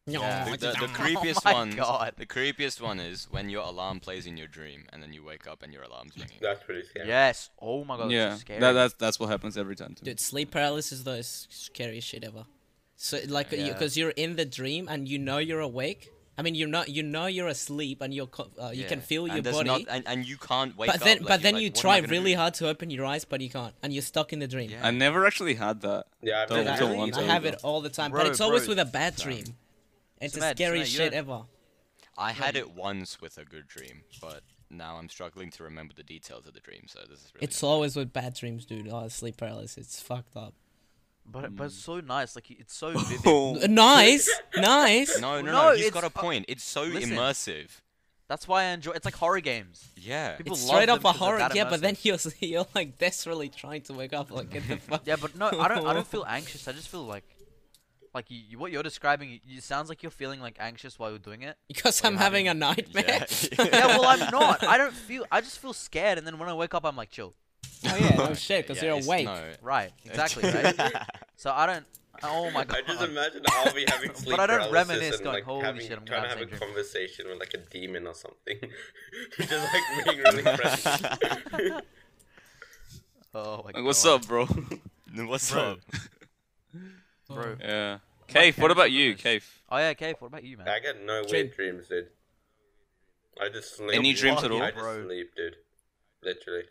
Yeah. 0.05 0.19
Yeah. 0.19 0.45
the, 0.45 0.57
the, 0.57 0.71
the 0.71 0.71
Oh 0.83 0.87
creepiest 0.87 1.45
my 1.45 1.53
one. 1.53 1.71
God. 1.71 2.13
The 2.17 2.25
creepiest 2.25 2.81
one 2.81 2.99
is 2.99 3.27
when 3.29 3.49
your 3.49 3.63
alarm 3.63 3.99
plays 3.99 4.25
in 4.25 4.37
your 4.37 4.47
dream 4.47 4.85
and 4.91 5.03
then 5.03 5.13
you 5.13 5.23
wake 5.23 5.47
up 5.47 5.61
and 5.63 5.71
your 5.73 5.83
alarm's 5.83 6.13
ringing. 6.17 6.37
That's 6.41 6.63
pretty 6.63 6.83
scary. 6.87 7.07
yes. 7.07 7.49
Oh 7.61 7.83
my 7.85 7.95
god, 7.97 8.03
that's 8.05 8.13
yeah, 8.13 8.33
so 8.33 8.39
scary. 8.39 8.59
that, 8.59 8.71
that's 8.73 8.93
that's 8.95 9.19
what 9.19 9.29
happens 9.29 9.57
every 9.57 9.75
time 9.75 9.93
to 9.95 10.03
me. 10.03 10.09
Dude, 10.11 10.19
sleep 10.19 10.51
paralysis 10.51 11.03
though 11.03 11.11
is 11.13 11.47
scariest 11.49 12.07
shit 12.07 12.23
ever. 12.23 12.45
So 12.95 13.19
like, 13.27 13.51
Yeah. 13.51 13.67
because 13.67 13.97
you're 13.97 14.09
in 14.11 14.35
the 14.35 14.45
dream 14.45 14.87
and 14.89 15.07
you 15.07 15.17
know 15.19 15.37
you're 15.37 15.61
awake. 15.61 16.09
I 16.37 16.41
mean, 16.41 16.55
you're 16.55 16.69
not. 16.69 16.87
You 16.87 17.03
know 17.03 17.25
you're 17.25 17.49
asleep 17.49 18.01
and 18.01 18.13
you're. 18.13 18.29
Uh, 18.57 18.69
you 18.73 18.85
can 18.85 19.01
feel 19.01 19.27
your 19.27 19.37
and 19.37 19.45
there's 19.45 19.57
body. 19.57 19.67
Not, 19.67 19.81
and, 19.89 20.07
and 20.07 20.25
you 20.25 20.37
can't 20.37 20.77
wake 20.77 20.87
but 20.87 20.95
up. 20.95 21.01
then, 21.03 21.17
like, 21.17 21.27
but 21.27 21.31
you're 21.31 21.37
then 21.43 21.53
like, 21.55 21.63
you 21.63 21.69
"What 21.71 21.85
am 21.85 21.89
I 21.91 21.99
try 21.99 22.09
really 22.09 22.31
do?" 22.31 22.37
hard 22.37 22.53
to 22.55 22.69
open 22.69 22.89
your 22.89 23.05
eyes, 23.05 23.25
but 23.25 23.41
you 23.41 23.49
can't, 23.49 23.73
and 23.83 23.91
you're 23.91 24.01
stuck 24.01 24.31
in 24.31 24.39
the 24.39 24.47
dream. 24.47 24.69
Yeah. 24.69 24.79
I 24.87 24.91
never 24.91 25.25
actually 25.25 25.55
had 25.55 25.81
that. 25.81 26.05
Yeah, 26.21 26.43
I've 26.43 26.47
Don't- 26.49 26.63
never 26.63 26.77
don't 26.79 26.87
really 26.91 26.97
want 27.11 27.17
I 27.17 27.21
to 27.23 27.27
have 27.27 27.43
it 27.45 27.59
all 27.61 27.81
the 27.81 27.89
time, 27.89 28.11
Bro, 28.11 28.21
but 28.21 28.29
it's 28.31 28.39
always 28.39 28.61
bro, 28.63 28.69
with 28.69 28.79
a 28.79 28.85
bad 28.85 29.19
Sam. 29.19 29.27
dream. 29.29 29.45
It's 30.21 30.33
the 30.33 30.41
Sumedh, 30.41 30.55
scariest 30.55 30.91
Sumedh, 30.91 30.93
you 30.93 31.03
shit 31.05 31.13
ever. 31.13 31.41
I 32.17 32.31
had 32.31 32.55
it 32.55 32.71
once 32.71 33.21
with 33.21 33.37
a 33.37 33.45
good 33.45 33.67
dream, 33.67 34.03
but 34.21 34.41
now 34.69 34.97
I'm 34.97 35.09
struggling 35.09 35.49
to 35.51 35.63
remember 35.63 35.93
the 35.95 36.03
details 36.03 36.45
of 36.45 36.53
the 36.53 36.59
dream. 36.59 36.83
So 36.87 36.99
this 37.09 37.19
is 37.19 37.31
really. 37.33 37.45
It's 37.45 37.63
always 37.63 37.95
with 37.95 38.11
bad 38.11 38.33
dreams, 38.35 38.65
dude. 38.65 38.89
Oh, 38.91 39.07
sleep 39.07 39.37
paralysis. 39.37 39.77
It's 39.77 40.01
fucked 40.01 40.35
up. 40.35 40.53
But 41.25 41.55
but 41.55 41.65
it's 41.65 41.75
so 41.75 41.99
nice. 41.99 42.35
Like 42.35 42.49
it's 42.51 42.75
so 42.75 42.91
vivid. 42.97 43.21
Oh. 43.25 43.53
Nice, 43.69 44.29
nice. 44.57 45.19
No, 45.19 45.41
no, 45.41 45.45
no. 45.45 45.51
No, 45.51 45.75
he's 45.75 45.85
it's 45.85 45.93
got 45.93 46.03
a 46.03 46.09
point. 46.09 46.45
It's 46.47 46.63
so 46.63 46.83
Listen. 46.83 47.11
immersive. 47.11 47.69
That's 48.27 48.47
why 48.47 48.61
I 48.63 48.65
enjoy. 48.73 48.91
It's 48.91 49.05
like 49.05 49.15
horror 49.15 49.39
games. 49.39 49.87
Yeah. 49.95 50.35
People 50.35 50.53
It's 50.53 50.61
straight 50.67 50.87
up 50.87 51.03
a 51.03 51.11
horror. 51.11 51.39
that 51.39 51.55
Yeah, 51.55 51.67
but 51.67 51.81
then 51.81 51.97
you're 52.03 52.17
you're 52.39 52.67
like 52.75 52.97
desperately 52.97 53.49
trying 53.49 53.81
to 53.83 53.93
wake 53.93 54.13
up. 54.13 54.29
Like 54.31 54.49
get 54.51 54.67
the 54.67 54.77
fuck. 54.89 55.01
Yeah, 55.05 55.15
but 55.19 55.35
no, 55.35 55.47
I 55.47 55.67
don't. 55.67 55.85
I 55.87 55.93
don't 55.93 56.05
feel 56.05 56.25
anxious. 56.27 56.67
I 56.67 56.73
just 56.73 56.89
feel 56.89 57.05
like, 57.05 57.23
like 58.13 58.29
you, 58.29 58.39
you, 58.49 58.59
what 58.59 58.71
you're 58.71 58.83
describing. 58.83 59.31
It, 59.33 59.41
it 59.47 59.63
sounds 59.63 59.89
like 59.89 60.01
you're 60.03 60.09
feeling 60.11 60.39
like 60.41 60.57
anxious 60.59 60.97
while 60.99 61.09
you're 61.09 61.19
doing 61.19 61.41
it. 61.43 61.57
Because 61.67 62.03
I'm 62.03 62.13
you're 62.13 62.21
having 62.21 62.47
a 62.47 62.53
nightmare. 62.53 63.05
Yeah. 63.07 63.25
yeah, 63.65 63.87
well, 63.87 64.05
I'm 64.05 64.19
not. 64.31 64.63
I 64.63 64.77
don't 64.77 64.93
feel. 64.93 65.25
I 65.31 65.41
just 65.41 65.59
feel 65.59 65.73
scared, 65.73 66.17
and 66.17 66.25
then 66.27 66.37
when 66.39 66.49
I 66.49 66.53
wake 66.53 66.73
up, 66.73 66.85
I'm 66.85 66.95
like 66.95 67.09
chill. 67.11 67.33
oh 67.85 67.95
yeah, 67.99 68.15
no 68.15 68.33
shit. 68.33 68.67
Because 68.67 68.81
Yeah, 68.83 68.95
you're 68.95 69.03
awake. 69.05 69.25
no. 69.25 69.41
Right. 69.61 69.91
Exactly. 70.05 70.43
Right. 70.49 70.93
so 71.35 71.51
I 71.51 71.65
don't. 71.65 71.85
Oh 72.21 72.51
my 72.51 72.65
god. 72.65 72.77
I 72.79 72.81
just 72.91 73.01
imagine 73.01 73.41
I'll 73.49 73.73
be 73.73 73.85
having 73.87 74.13
sleep 74.13 74.31
But 74.35 74.41
I 74.41 74.47
don't 74.47 74.69
paralysis 74.69 74.89
reminisce 74.89 75.15
and 75.15 75.23
going, 75.23 75.33
like 75.35 75.43
"Holy 75.45 75.63
having, 75.65 75.81
shit, 75.81 75.91
I'm 75.97 76.05
trying 76.05 76.23
gonna 76.23 76.29
have 76.29 76.39
have 76.39 76.47
a 76.47 76.51
same 76.51 76.57
dream." 76.59 76.69
conversation 76.69 77.25
with 77.29 77.39
like 77.39 77.53
a 77.53 77.57
demon 77.69 78.07
or 78.07 78.13
something. 78.13 78.57
just 79.37 79.51
like 79.51 80.05
being 80.05 80.17
really 80.19 80.41
friendly. 80.43 81.81
Oh 83.33 83.57
my 83.57 83.61
Like, 83.65 83.75
god. 83.75 83.83
what's 83.85 84.05
up, 84.05 84.27
bro? 84.27 84.47
What's 85.15 85.51
Bro. 85.51 85.61
up? 85.61 85.79
Bro? 87.29 87.55
yeah. 87.59 87.97
Kaif, 88.27 88.59
what 88.59 88.71
about 88.71 88.91
you, 88.91 89.15
cameras. 89.15 89.43
Kaif? 89.43 89.43
Oh 89.69 89.77
yeah, 89.77 89.93
Kaif. 89.93 90.21
What 90.21 90.27
about 90.27 90.43
you, 90.43 90.57
man? 90.57 90.67
I 90.67 90.79
get 90.79 91.03
no 91.03 91.21
Dream. 91.27 91.31
weird 91.31 91.55
dreams, 91.55 91.87
dude. 91.87 92.07
I 93.41 93.49
just 93.49 93.75
sleep. 93.75 93.95
Any 93.95 94.13
dreams 94.13 94.43
at 94.43 94.51
all? 94.51 94.61
I 94.61 94.71
just 94.71 94.79
Bro. 94.81 95.03
sleep, 95.05 95.35
dude. 95.35 95.55
Literally. 96.23 96.63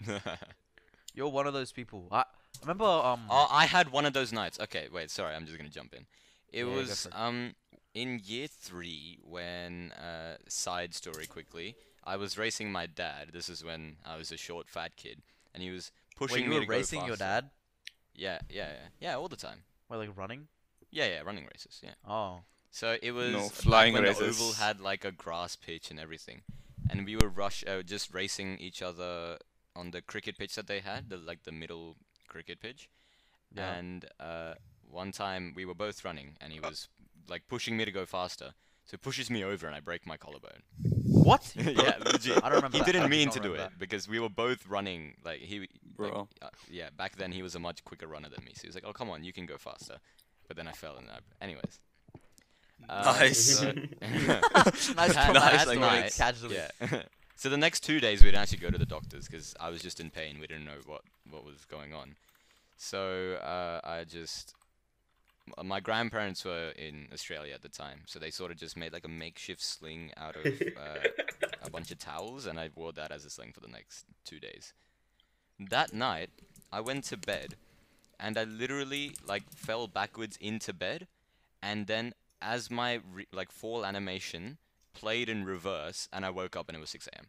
You're 1.14 1.28
one 1.28 1.46
of 1.46 1.54
those 1.54 1.72
people. 1.72 2.08
I 2.10 2.18
I 2.20 2.24
remember. 2.62 2.84
Um. 2.84 3.20
Oh, 3.30 3.46
I 3.50 3.66
had 3.66 3.90
one 3.92 4.04
of 4.06 4.12
those 4.12 4.32
nights. 4.32 4.58
Okay, 4.60 4.88
wait, 4.92 5.10
sorry, 5.10 5.34
I'm 5.34 5.46
just 5.46 5.56
gonna 5.56 5.70
jump 5.70 5.94
in. 5.94 6.06
It 6.52 6.64
Yeah, 6.64 6.74
was 6.76 7.08
um 7.12 7.54
in 7.94 8.20
year 8.24 8.46
three 8.48 9.18
when 9.22 9.92
uh 9.92 10.36
side 10.48 10.94
story 10.94 11.26
quickly. 11.26 11.76
I 12.04 12.16
was 12.16 12.38
racing 12.38 12.70
my 12.70 12.86
dad. 12.86 13.30
This 13.32 13.48
is 13.48 13.64
when 13.64 13.96
I 14.04 14.16
was 14.16 14.30
a 14.30 14.36
short 14.36 14.68
fat 14.68 14.96
kid, 14.96 15.22
and 15.54 15.62
he 15.62 15.70
was 15.70 15.90
Wait, 16.28 16.28
pushing 16.28 16.44
you 16.44 16.50
me 16.50 16.54
were 16.56 16.60
to 16.60 16.66
go 16.66 16.72
racing 16.78 17.04
your 17.04 17.16
dad? 17.16 17.50
Yeah, 18.14 18.38
yeah, 18.48 18.68
yeah, 18.68 18.88
yeah, 19.00 19.16
all 19.16 19.28
the 19.28 19.36
time. 19.36 19.62
Wait, 19.88 19.96
like 19.98 20.16
running? 20.16 20.48
Yeah, 20.90 21.06
yeah, 21.06 21.20
running 21.22 21.44
races. 21.44 21.80
Yeah. 21.82 21.94
Oh. 22.08 22.40
So 22.70 22.96
it 23.00 23.12
was 23.12 23.32
No, 23.32 23.42
back 23.42 23.52
flying 23.52 23.92
when 23.94 24.02
races. 24.02 24.18
the 24.18 24.26
oval 24.44 24.52
had 24.54 24.80
like 24.80 25.04
a 25.04 25.12
grass 25.12 25.56
pitch 25.56 25.90
and 25.90 25.98
everything, 25.98 26.42
and 26.90 27.04
we 27.06 27.16
were 27.16 27.28
rush 27.28 27.64
uh, 27.66 27.82
just 27.82 28.12
racing 28.12 28.58
each 28.58 28.82
other 28.82 29.38
on 29.74 29.90
the 29.92 30.02
cricket 30.02 30.36
pitch 30.38 30.54
that 30.56 30.66
they 30.66 30.80
had, 30.80 31.08
the 31.08 31.16
like 31.16 31.44
the 31.44 31.52
middle 31.52 31.96
cricket 32.28 32.60
pitch. 32.60 32.88
Yeah. 33.54 33.74
And 33.74 34.04
uh, 34.20 34.54
one 34.88 35.12
time 35.12 35.52
we 35.56 35.64
were 35.64 35.74
both 35.74 36.04
running, 36.04 36.36
and 36.40 36.52
he 36.52 36.60
was 36.60 36.88
like 37.28 37.48
pushing 37.48 37.76
me 37.76 37.84
to 37.84 37.92
go 37.92 38.04
faster. 38.06 38.54
So 38.86 38.92
he 38.92 38.96
pushes 38.98 39.30
me 39.30 39.42
over, 39.44 39.66
and 39.66 39.74
I 39.74 39.80
break 39.80 40.06
my 40.06 40.16
collarbone. 40.16 40.62
What? 41.04 41.52
yeah, 41.56 41.96
legit. 42.04 42.36
I 42.38 42.48
don't 42.48 42.56
remember 42.56 42.76
He 42.76 42.78
that. 42.78 42.86
Didn't 42.86 43.02
do 43.02 43.08
mean 43.08 43.30
to 43.30 43.40
do 43.40 43.48
it 43.48 43.52
remember 43.54 43.74
because 43.78 44.08
we 44.08 44.20
were 44.20 44.28
both 44.28 44.66
running. 44.68 45.14
Like 45.24 45.40
he, 45.40 45.60
like, 45.60 45.70
Bro. 45.96 46.28
uh, 46.42 46.48
yeah. 46.70 46.90
Back 46.96 47.16
then 47.16 47.32
he 47.32 47.42
was 47.42 47.54
a 47.54 47.58
much 47.58 47.84
quicker 47.84 48.06
runner 48.06 48.28
than 48.28 48.44
me. 48.44 48.52
So 48.54 48.62
he 48.62 48.68
was 48.68 48.74
like, 48.76 48.84
"Oh, 48.86 48.92
come 48.92 49.10
on, 49.10 49.24
you 49.24 49.32
can 49.32 49.44
go 49.46 49.56
faster." 49.56 49.96
But 50.46 50.56
then 50.56 50.68
I 50.68 50.72
fell, 50.72 50.96
and 50.96 51.08
I, 51.10 51.18
anyways. 51.44 51.80
Uh, 52.88 53.02
Nice. 53.18 53.58
so- 53.58 53.72
Nice 54.02 54.94
That 54.94 55.26
from 55.26 55.34
that 55.34 56.12
casually. 56.16 56.56
Yeah. 56.56 57.02
so 57.34 57.48
the 57.48 57.56
next 57.56 57.80
two 57.80 57.98
days 57.98 58.20
we 58.22 58.26
didn't 58.28 58.42
actually 58.42 58.58
go 58.58 58.70
to 58.70 58.78
the 58.78 58.86
doctors 58.86 59.26
because 59.26 59.54
I 59.58 59.70
was 59.70 59.82
just 59.82 59.98
in 59.98 60.10
pain. 60.10 60.36
We 60.38 60.46
didn't 60.46 60.64
know 60.66 60.78
what 60.86 61.00
what 61.28 61.44
was 61.44 61.64
going 61.64 61.92
on. 61.92 62.14
So 62.76 63.34
uh, 63.42 63.80
I 63.82 64.04
just 64.04 64.54
m- 64.60 64.65
my 65.62 65.80
grandparents 65.80 66.44
were 66.44 66.70
in 66.70 67.08
Australia 67.12 67.54
at 67.54 67.62
the 67.62 67.68
time, 67.68 68.00
so 68.06 68.18
they 68.18 68.30
sort 68.30 68.50
of 68.50 68.56
just 68.56 68.76
made 68.76 68.92
like 68.92 69.04
a 69.04 69.08
makeshift 69.08 69.62
sling 69.62 70.12
out 70.16 70.36
of 70.36 70.46
uh, 70.76 71.08
a 71.62 71.70
bunch 71.70 71.90
of 71.90 71.98
towels, 71.98 72.46
and 72.46 72.58
I 72.58 72.70
wore 72.74 72.92
that 72.92 73.12
as 73.12 73.24
a 73.24 73.30
sling 73.30 73.52
for 73.52 73.60
the 73.60 73.68
next 73.68 74.04
two 74.24 74.40
days. 74.40 74.72
That 75.58 75.92
night, 75.92 76.30
I 76.72 76.80
went 76.80 77.04
to 77.04 77.16
bed, 77.16 77.54
and 78.18 78.36
I 78.36 78.44
literally 78.44 79.14
like 79.26 79.50
fell 79.54 79.86
backwards 79.86 80.36
into 80.40 80.72
bed, 80.72 81.06
and 81.62 81.86
then 81.86 82.14
as 82.42 82.70
my 82.70 83.00
re- 83.12 83.26
like 83.32 83.50
fall 83.50 83.84
animation 83.84 84.58
played 84.94 85.28
in 85.28 85.44
reverse, 85.44 86.08
and 86.12 86.24
I 86.24 86.30
woke 86.30 86.56
up 86.56 86.68
and 86.68 86.76
it 86.76 86.80
was 86.80 86.90
6 86.90 87.08
a.m. 87.08 87.26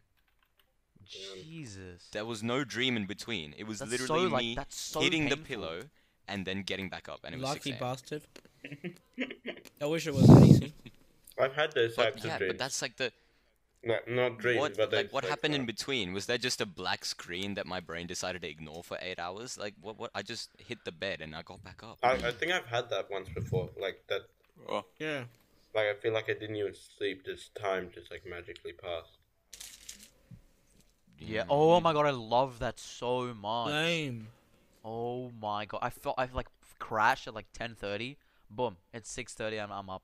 Jesus. 1.06 2.08
There 2.12 2.24
was 2.24 2.42
no 2.42 2.64
dream 2.64 2.96
in 2.96 3.06
between. 3.06 3.54
It 3.56 3.66
was 3.66 3.78
That's 3.78 3.90
literally 3.90 4.28
so, 4.28 4.34
like, 4.34 4.42
me 4.42 4.54
that's 4.54 4.76
so 4.76 5.00
hitting 5.00 5.28
the 5.28 5.36
pillow 5.36 5.82
and 6.28 6.44
then 6.46 6.62
getting 6.62 6.88
back 6.88 7.08
up, 7.08 7.20
and 7.24 7.34
it 7.34 7.40
was 7.40 7.50
6 7.52 7.66
Lucky 7.66 7.70
a.m. 7.70 7.78
bastard. 7.80 8.22
I 9.80 9.86
wish 9.86 10.06
it 10.06 10.14
was 10.14 10.26
that 10.26 10.42
easy. 10.44 10.74
I've 11.40 11.54
had 11.54 11.72
those 11.72 11.94
But 11.96 12.04
types 12.04 12.24
yeah, 12.24 12.32
of 12.34 12.38
dreams. 12.38 12.52
but 12.54 12.58
that's 12.58 12.82
like 12.82 12.96
the 12.96 13.12
Not, 13.84 14.08
not 14.08 14.38
dreams, 14.38 14.58
what 14.60 14.76
but 14.76 14.92
like 14.92 15.06
those, 15.06 15.12
what 15.12 15.24
happened 15.24 15.54
in 15.54 15.62
uh, 15.62 15.66
between? 15.66 16.12
Was 16.12 16.26
there 16.26 16.38
just 16.38 16.60
a 16.60 16.66
black 16.66 17.04
screen 17.04 17.54
that 17.54 17.66
my 17.66 17.80
brain 17.80 18.06
decided 18.06 18.42
to 18.42 18.48
ignore 18.48 18.82
for 18.82 18.98
eight 19.00 19.18
hours? 19.20 19.56
Like 19.56 19.74
what? 19.80 19.98
What? 19.98 20.10
I 20.14 20.22
just 20.22 20.50
hit 20.58 20.84
the 20.84 20.92
bed 20.92 21.20
and 21.20 21.34
I 21.36 21.42
got 21.42 21.62
back 21.62 21.82
up. 21.84 21.98
I, 22.02 22.12
I 22.14 22.32
think 22.32 22.52
I've 22.52 22.66
had 22.66 22.90
that 22.90 23.08
once 23.10 23.28
before. 23.28 23.70
Like 23.80 24.02
that. 24.08 24.22
Oh. 24.68 24.84
Yeah. 24.98 25.24
Like 25.74 25.86
I 25.86 25.94
feel 25.94 26.12
like 26.12 26.28
I 26.28 26.34
didn't 26.34 26.56
even 26.56 26.74
sleep. 26.74 27.24
This 27.24 27.50
time 27.60 27.90
just 27.94 28.10
like 28.10 28.26
magically 28.26 28.72
passed. 28.72 29.16
Yeah. 31.20 31.44
Oh 31.48 31.80
my 31.80 31.92
god, 31.92 32.06
I 32.06 32.10
love 32.10 32.58
that 32.58 32.78
so 32.80 33.32
much. 33.34 33.68
Lame. 33.70 34.28
Oh 34.84 35.30
my 35.40 35.64
god, 35.64 35.80
I 35.82 35.90
felt 35.90 36.14
I 36.18 36.28
like 36.32 36.48
crashed 36.78 37.26
at 37.26 37.34
like 37.34 37.52
10:30. 37.52 38.16
Boom, 38.50 38.76
it's 38.92 39.10
6:30 39.14 39.64
and 39.64 39.72
I'm 39.72 39.90
up, 39.90 40.02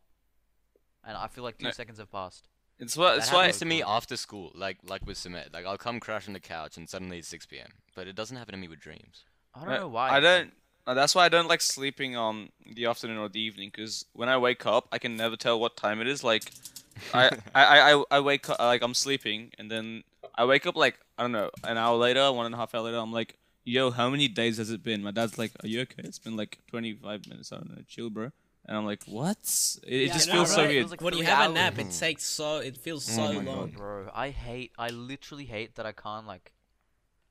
and 1.06 1.16
I 1.16 1.28
feel 1.28 1.44
like 1.44 1.58
two 1.58 1.66
No. 1.66 1.70
seconds 1.70 1.98
have 1.98 2.10
passed. 2.12 2.48
It's 2.78 2.96
what. 2.96 3.12
That 3.12 3.18
It's 3.18 3.32
why. 3.32 3.42
happens 3.44 3.58
to 3.60 3.64
me 3.66 3.78
good. 3.78 3.86
after 3.88 4.16
school, 4.16 4.50
like 4.54 4.78
like 4.84 5.06
with 5.06 5.16
Sumedh. 5.16 5.52
Like 5.52 5.64
I'll 5.66 5.78
come 5.78 6.00
crash 6.00 6.26
on 6.26 6.34
the 6.34 6.40
couch 6.40 6.76
and 6.76 6.88
suddenly 6.88 7.18
it's 7.18 7.28
6 7.28 7.46
p.m. 7.46 7.68
But 7.94 8.08
it 8.08 8.16
doesn't 8.16 8.36
happen 8.36 8.52
to 8.52 8.58
me 8.58 8.68
with 8.68 8.80
dreams. 8.80 9.24
I 9.54 9.60
don't 9.60 9.68
Uh, 9.74 9.78
know 9.78 9.88
why. 9.88 10.08
I 10.10 10.18
it's 10.18 10.24
like- 10.24 10.38
don't. 10.40 10.54
uh, 10.88 10.94
That's 10.94 11.14
why 11.14 11.24
I 11.24 11.28
don't 11.28 11.46
like 11.48 11.60
sleeping 11.60 12.16
on 12.16 12.50
the 12.66 12.86
afternoon 12.86 13.18
or 13.18 13.28
the 13.28 13.40
evening. 13.40 13.70
Because 13.72 14.04
when 14.12 14.28
I 14.28 14.36
wake 14.36 14.66
up, 14.66 14.88
I 14.90 14.98
can 14.98 15.16
never 15.16 15.36
tell 15.36 15.58
what 15.60 15.76
time 15.76 16.00
it 16.00 16.08
is. 16.08 16.24
Like, 16.24 16.50
I, 17.14 17.28
I, 17.54 17.64
I, 17.64 17.92
I- 17.94 18.04
I 18.10 18.20
wake 18.20 18.50
up 18.50 18.58
like 18.58 18.82
I'm 18.82 18.94
sleeping, 18.94 19.52
and 19.56 19.70
then 19.70 20.02
I 20.34 20.44
wake 20.44 20.66
up 20.66 20.74
like 20.76 20.98
I 21.16 21.22
don't 21.22 21.32
know 21.32 21.50
an 21.62 21.78
hour 21.78 21.96
later, 21.96 22.30
one 22.32 22.44
and 22.44 22.54
a 22.54 22.58
half 22.58 22.74
hour 22.74 22.82
later. 22.82 22.98
I'm 22.98 23.12
like, 23.12 23.36
yo, 23.64 23.90
how 23.90 24.10
many 24.10 24.28
days 24.28 24.58
has 24.58 24.70
it 24.70 24.82
been? 24.82 25.02
My 25.02 25.10
dad's 25.10 25.38
like, 25.38 25.52
are 25.62 25.66
you 25.68 25.80
okay? 25.82 26.02
It's 26.04 26.18
been 26.18 26.36
like 26.36 26.58
25 26.68 27.26
minutes. 27.28 27.52
I 27.52 27.56
don't 27.56 27.70
know, 27.70 27.82
chill, 27.86 28.10
bro. 28.10 28.30
And 28.66 28.76
I'm 28.76 28.86
like, 28.86 29.02
what? 29.06 29.36
It, 29.86 29.92
it 29.92 30.06
Yeah, 30.08 30.12
just 30.14 30.28
I 30.30 30.32
feels 30.32 30.50
know, 30.50 30.54
so 30.56 30.62
right? 30.62 30.68
Weird. 30.70 30.82
feels 30.82 30.90
like 30.92 31.00
when 31.02 31.14
you 31.14 31.18
three 31.24 31.26
have 31.26 31.50
a 31.50 31.52
nap, 31.54 31.78
it 31.78 31.90
takes 31.90 32.24
so 32.24 32.58
it 32.58 32.76
feels 32.78 33.08
Oh 33.10 33.16
so 33.28 33.34
God. 33.34 33.44
long. 33.44 33.70
Bro, 33.70 34.10
I 34.14 34.30
hate. 34.30 34.72
I 34.78 34.88
literally 34.88 35.44
hate 35.44 35.74
that 35.76 35.84
I 35.86 35.92
can't 35.92 36.26
like, 36.26 36.52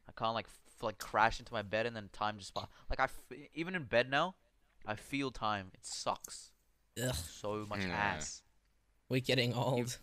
I 0.07 0.11
can't 0.11 0.33
like 0.35 0.45
f- 0.45 0.83
like 0.83 0.99
crash 0.99 1.39
into 1.39 1.51
my 1.53 1.61
bed 1.63 1.85
and 1.87 1.95
then 1.95 2.09
time 2.13 2.37
just 2.37 2.53
pa- 2.53 2.67
like 2.89 2.99
I 2.99 3.05
f- 3.05 3.19
even 3.55 3.73
in 3.73 3.83
bed 3.85 4.09
now, 4.11 4.35
I 4.85 4.95
feel 4.95 5.31
time. 5.31 5.71
It 5.73 5.79
sucks 5.85 6.51
Ugh, 7.03 7.15
so 7.15 7.65
much 7.67 7.79
Yeah. 7.81 7.95
ass. 7.95 8.43
we're 9.09 9.19
getting 9.21 9.53
old. 9.55 9.97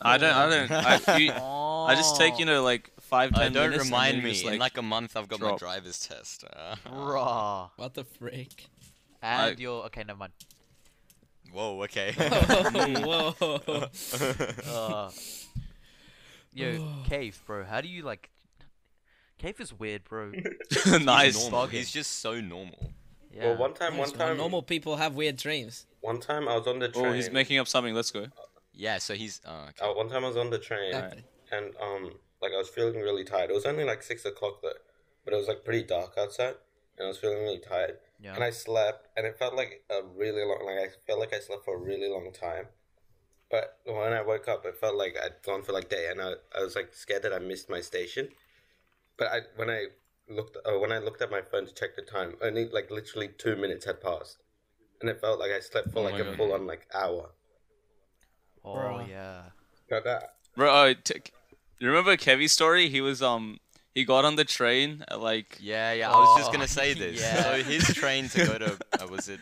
I 0.00 0.18
don't. 0.18 0.32
I 0.34 0.50
don't. 0.50 0.70
I, 1.08 1.16
you, 1.18 1.32
Oh. 1.34 1.86
I 1.86 1.94
just 1.96 2.16
take 2.16 2.38
you 2.38 2.44
oh. 2.44 2.48
know 2.48 2.62
like 2.62 2.92
five 3.06 3.32
Uh, 3.34 3.48
don't 3.48 3.54
minutes. 3.54 3.82
and 3.82 3.90
remind 3.90 4.22
me. 4.22 4.32
just, 4.32 4.44
In 4.44 4.58
like 4.58 4.76
a 4.78 4.82
month, 4.82 5.16
I've 5.16 5.28
got 5.28 5.40
my 5.40 5.56
driver's 5.56 5.98
test. 6.06 6.44
Uh, 6.44 6.76
Raw. 6.90 7.70
What 7.76 7.94
the 7.94 8.04
frick? 8.04 8.66
And 9.22 9.58
you're 9.58 9.84
okay. 9.86 10.04
Never 10.06 10.18
mind. 10.18 10.32
Whoa. 11.52 11.82
Okay. 11.84 12.12
Whoa. 13.08 13.34
Uh, 13.40 15.10
yo, 16.52 16.66
Kaif, 17.08 17.44
bro. 17.46 17.64
How 17.64 17.80
do 17.80 17.88
you 17.88 18.02
like? 18.02 18.30
Kaif 19.42 19.60
is 19.60 19.72
weird, 19.72 20.04
bro. 20.04 20.32
Nice. 21.00 21.36
normal. 21.42 21.68
Bugging. 21.68 21.70
He's 21.72 21.90
just 21.92 22.20
so 22.20 22.40
normal. 22.40 22.92
Yeah. 23.32 23.46
Well, 23.48 23.56
one 23.58 23.74
time, 23.74 23.96
Yes, 23.96 24.10
one 24.10 24.18
time, 24.18 24.36
normal 24.38 24.62
people 24.62 24.96
have 24.96 25.14
weird 25.14 25.36
dreams. 25.36 25.86
one 26.00 26.20
time 26.20 26.48
I 26.48 26.56
was 26.56 26.66
on 26.66 26.78
the 26.78 26.88
train. 26.88 27.06
Oh, 27.06 27.12
he's 27.12 27.30
making 27.30 27.58
up 27.58 27.68
something. 27.68 27.94
Let's 27.94 28.10
go. 28.10 28.26
Yeah. 28.72 28.98
So 28.98 29.14
he's. 29.14 29.40
Uh, 29.44 29.66
okay. 29.70 29.84
Uh, 29.90 29.94
one 29.94 30.08
time 30.08 30.24
I 30.24 30.28
was 30.28 30.36
on 30.38 30.50
the 30.50 30.58
train, 30.58 30.94
Okay. 30.94 31.22
and 31.52 31.66
um, 31.82 32.12
like 32.46 32.54
I 32.54 32.58
was 32.58 32.68
feeling 32.68 32.94
really 33.00 33.24
tired. 33.24 33.50
It 33.50 33.54
was 33.54 33.66
only 33.66 33.84
like 33.84 34.02
six 34.02 34.24
o'clock 34.24 34.62
though, 34.62 34.80
but 35.24 35.34
it 35.34 35.36
was 35.36 35.48
like 35.48 35.64
pretty 35.64 35.82
dark 35.82 36.12
outside, 36.18 36.54
and 36.96 37.04
I 37.06 37.08
was 37.08 37.18
feeling 37.18 37.38
really 37.38 37.58
tired. 37.60 37.98
Yeah. 38.20 38.34
And 38.34 38.42
I 38.42 38.50
slept, 38.50 39.08
and 39.16 39.26
it 39.26 39.38
felt 39.38 39.54
like 39.54 39.82
a 39.90 40.00
really 40.02 40.42
long. 40.42 40.62
Like 40.64 40.78
I 40.78 40.88
felt 41.06 41.20
like 41.20 41.34
I 41.34 41.40
slept 41.40 41.64
for 41.64 41.74
a 41.76 41.78
really 41.80 42.08
long 42.08 42.32
time. 42.32 42.66
But 43.50 43.78
when 43.84 44.12
I 44.12 44.22
woke 44.22 44.48
up, 44.48 44.64
it 44.66 44.76
felt 44.76 44.96
like 44.96 45.16
I'd 45.22 45.42
gone 45.44 45.62
for 45.62 45.72
like 45.72 45.88
day, 45.88 46.08
and 46.10 46.20
I, 46.20 46.32
I 46.58 46.62
was 46.62 46.74
like 46.74 46.94
scared 46.94 47.22
that 47.22 47.32
I 47.32 47.38
missed 47.38 47.68
my 47.70 47.80
station. 47.80 48.28
But 49.18 49.28
I 49.28 49.40
when 49.56 49.70
I 49.70 49.86
looked 50.28 50.56
uh, 50.66 50.78
when 50.78 50.92
I 50.92 50.98
looked 50.98 51.22
at 51.22 51.30
my 51.30 51.42
phone 51.42 51.66
to 51.66 51.74
check 51.74 51.94
the 51.96 52.02
time, 52.02 52.34
only 52.42 52.68
like 52.68 52.90
literally 52.90 53.28
two 53.36 53.54
minutes 53.56 53.84
had 53.84 54.00
passed, 54.00 54.38
and 55.00 55.08
it 55.10 55.20
felt 55.20 55.38
like 55.38 55.52
I 55.52 55.60
slept 55.60 55.92
for 55.92 56.00
Oh 56.00 56.02
like 56.02 56.18
a 56.20 56.24
God. 56.24 56.36
full 56.36 56.52
on 56.54 56.66
like 56.66 56.86
hour. 56.94 57.30
oh 58.64 58.74
Bro. 58.74 59.06
yeah. 59.08 59.42
Got 59.88 60.04
that 60.04 60.22
Bro, 60.56 60.74
uh, 60.74 60.94
t- 61.04 61.20
you 61.78 61.88
remember 61.88 62.16
Kevvy's 62.16 62.52
story? 62.52 62.88
He 62.88 63.00
was 63.00 63.22
um 63.22 63.58
he 63.94 64.04
got 64.04 64.24
on 64.24 64.36
the 64.36 64.44
train 64.44 65.04
at 65.08 65.20
like 65.20 65.58
Yeah. 65.60 65.92
Yeah. 65.92 66.10
I 66.12 66.16
was 66.18 66.38
just 66.38 66.50
Oh, 66.50 66.52
gonna 66.52 66.68
say 66.68 66.94
this. 66.94 67.20
yeah. 67.26 67.42
So 67.42 67.62
his 67.62 67.84
train 67.94 68.28
to 68.30 68.46
go 68.46 68.58
to 68.58 68.78
uh, 69.00 69.06
was 69.08 69.28
it? 69.28 69.40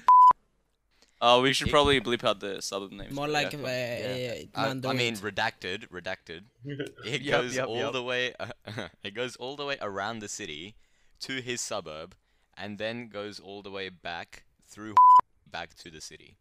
uh 1.21 1.41
we 1.43 1.53
should 1.53 1.71
probably 1.71 2.01
bleep 2.01 2.25
out 2.25 2.41
the 2.41 2.61
suburb 2.61 2.93
names. 2.93 3.15
More 3.15 3.29
like 3.29 3.53
yeah. 3.53 3.59
uh, 3.59 4.17
Yeah. 4.17 4.35
uh, 4.55 4.61
I, 4.61 4.69
man, 4.75 4.85
I 4.87 4.93
do 4.93 4.99
mean, 4.99 5.17
redacted, 5.17 5.89
redacted. 5.89 6.43
It 7.05 7.23
Yup, 7.23 7.43
goes 7.43 7.57
yup, 7.57 7.69
all 7.69 7.77
yup. 7.79 7.93
the 7.93 8.03
way. 8.03 8.35
it 9.03 9.15
goes 9.15 9.37
all 9.37 9.57
the 9.57 9.65
way 9.65 9.77
around 9.81 10.19
the 10.21 10.29
city 10.29 10.75
to 11.21 11.41
his 11.41 11.61
suburb, 11.61 12.15
and 12.57 12.79
then 12.79 13.09
goes 13.09 13.41
all 13.41 13.63
the 13.63 13.71
way 13.71 13.89
back 13.89 14.45
through 14.69 14.95
back 15.51 15.75
to 15.77 15.91
the 15.91 16.01
city. 16.01 16.37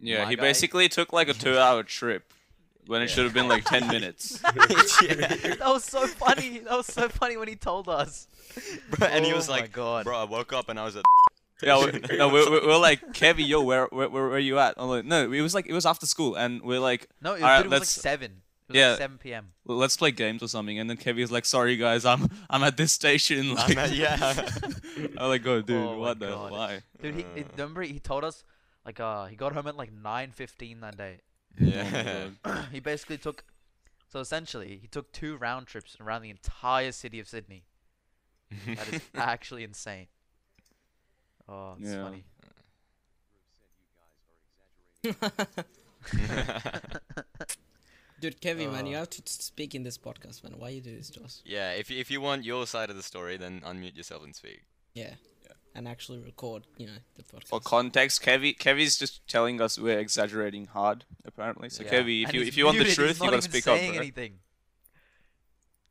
yeah, 0.00 0.24
my 0.24 0.30
he 0.30 0.36
guy- 0.36 0.42
basically 0.42 0.88
took 0.88 1.12
like 1.12 1.28
a 1.28 1.32
two-hour 1.34 1.82
trip 1.84 2.34
when 2.86 3.02
it 3.02 3.08
Yeah. 3.08 3.14
should 3.14 3.24
have 3.24 3.34
been 3.34 3.48
like 3.48 3.64
ten 3.64 3.86
minutes. 3.96 4.38
that 4.40 5.58
was 5.64 5.84
so 5.84 6.06
funny. 6.06 6.60
That 6.60 6.76
was 6.76 6.86
so 6.86 7.08
funny 7.08 7.36
when 7.36 7.48
he 7.48 7.56
told 7.56 7.88
us. 7.88 8.26
Bro, 8.90 9.08
and 9.08 9.24
he 9.24 9.32
Oh 9.32 9.36
was 9.36 9.48
my 9.48 9.56
like, 9.60 9.72
God. 9.72 10.04
"Bro, 10.04 10.16
I 10.18 10.24
woke 10.24 10.52
up 10.52 10.68
and 10.68 10.78
I 10.78 10.84
was 10.84 10.96
at." 10.96 11.04
yeah, 11.62 11.82
we, 11.84 12.16
no, 12.18 12.28
we're, 12.28 12.50
we're, 12.50 12.66
we're 12.66 12.76
like 12.78 13.00
Kevvy, 13.14 13.46
yo, 13.46 13.62
where, 13.62 13.86
where 13.86 14.08
where 14.10 14.24
where 14.28 14.36
are 14.36 14.38
you 14.38 14.58
at? 14.58 14.74
I'm 14.76 14.88
like, 14.88 15.04
no, 15.06 15.30
it 15.30 15.40
was 15.40 15.54
like 15.54 15.66
it 15.66 15.72
was 15.72 15.86
after 15.86 16.06
school, 16.06 16.34
and 16.34 16.60
we're 16.62 16.80
like, 16.80 17.08
No, 17.22 17.32
it, 17.34 17.42
Alright, 17.42 17.62
dude, 17.64 17.66
it 17.66 17.68
was 17.70 17.72
like 17.72 17.80
let's- 17.80 17.90
seven. 17.90 18.42
was 18.68 18.76
Yeah. 18.76 18.90
like 18.90 18.98
7 18.98 19.18
p.m. 19.18 19.52
Let's 19.64 19.96
play 19.96 20.10
games 20.10 20.42
or 20.42 20.48
something. 20.48 20.78
And 20.78 20.90
then 20.90 20.96
Kevvy's 20.98 21.30
like, 21.30 21.44
sorry 21.46 21.76
guys, 21.76 22.04
I'm 22.04 22.28
I'm 22.50 22.62
at 22.62 22.76
this 22.76 22.92
station. 22.92 23.54
Like, 23.54 23.76
at- 23.76 23.92
yeah. 23.94 24.34
I'm 25.18 25.28
like, 25.28 25.46
oh 25.46 25.62
dude, 25.62 25.76
Oh 25.76 25.92
my 25.92 25.96
what 25.96 26.18
the 26.18 26.28
God. 26.28 26.50
why? 26.52 26.82
Dude, 27.00 27.14
he, 27.14 27.24
he 27.34 27.44
remember 27.56 27.82
he 27.82 28.00
told 28.00 28.22
us 28.24 28.44
like 28.84 29.00
uh 29.00 29.24
he 29.26 29.36
got 29.36 29.52
home 29.52 29.66
at 29.66 29.76
like 29.76 29.92
9:15 29.94 30.80
that 30.82 30.96
day. 30.98 31.20
Yeah. 31.58 32.28
he 32.72 32.80
basically 32.80 33.18
took 33.18 33.44
so 34.08 34.20
essentially 34.20 34.78
he 34.80 34.86
took 34.86 35.12
two 35.12 35.36
round 35.36 35.66
trips 35.66 35.96
around 36.00 36.22
the 36.22 36.30
entire 36.30 36.92
city 36.92 37.18
of 37.20 37.28
Sydney. 37.28 37.64
That 38.66 38.92
is 38.92 39.00
actually 39.14 39.64
insane. 39.64 40.06
Oh, 41.48 41.74
it's 41.80 41.90
Yeah. 41.90 42.04
funny. 42.04 42.24
Dude, 48.20 48.40
Kevin, 48.40 48.72
man, 48.72 48.86
you 48.86 48.96
Uh. 48.96 49.00
have 49.00 49.10
to 49.10 49.22
t- 49.22 49.28
speak 49.30 49.74
in 49.74 49.82
this 49.82 49.98
podcast, 49.98 50.42
man. 50.42 50.58
Why 50.58 50.70
you 50.70 50.80
do 50.80 50.96
this 50.96 51.10
to 51.10 51.22
us? 51.22 51.42
yeah. 51.44 51.72
If 51.72 51.90
you- 51.90 51.98
if 51.98 52.10
you 52.10 52.20
want 52.20 52.44
your 52.44 52.66
side 52.66 52.88
of 52.88 52.96
the 52.96 53.02
story, 53.02 53.36
then 53.36 53.60
unmute 53.60 53.94
yourself 53.96 54.22
and 54.24 54.34
speak. 54.34 54.62
Yeah. 54.94 55.16
And 55.76 55.86
actually 55.86 56.18
record, 56.20 56.62
you 56.78 56.86
know, 56.86 56.92
the 57.16 57.22
podcast. 57.22 57.48
For 57.48 57.60
context, 57.60 58.22
Kevvy 58.22 58.56
Kevvy's 58.56 58.96
just 58.98 59.26
telling 59.28 59.60
us 59.60 59.78
we're 59.78 59.98
exaggerating 59.98 60.66
hard, 60.66 61.04
apparently. 61.24 61.68
So 61.68 61.84
Yeah. 61.84 61.90
Kevvy, 61.92 62.22
if 62.22 62.28
And 62.28 62.34
you 62.34 62.42
if 62.42 62.56
you 62.56 62.64
want 62.64 62.78
the 62.78 62.84
truth, 62.84 63.08
he's 63.08 63.18
you 63.20 63.24
gotta 63.26 63.36
even 63.36 63.50
speak 63.50 63.66
up, 63.68 63.76
saying 63.78 63.90
bro. 63.92 64.00
anything. 64.00 64.38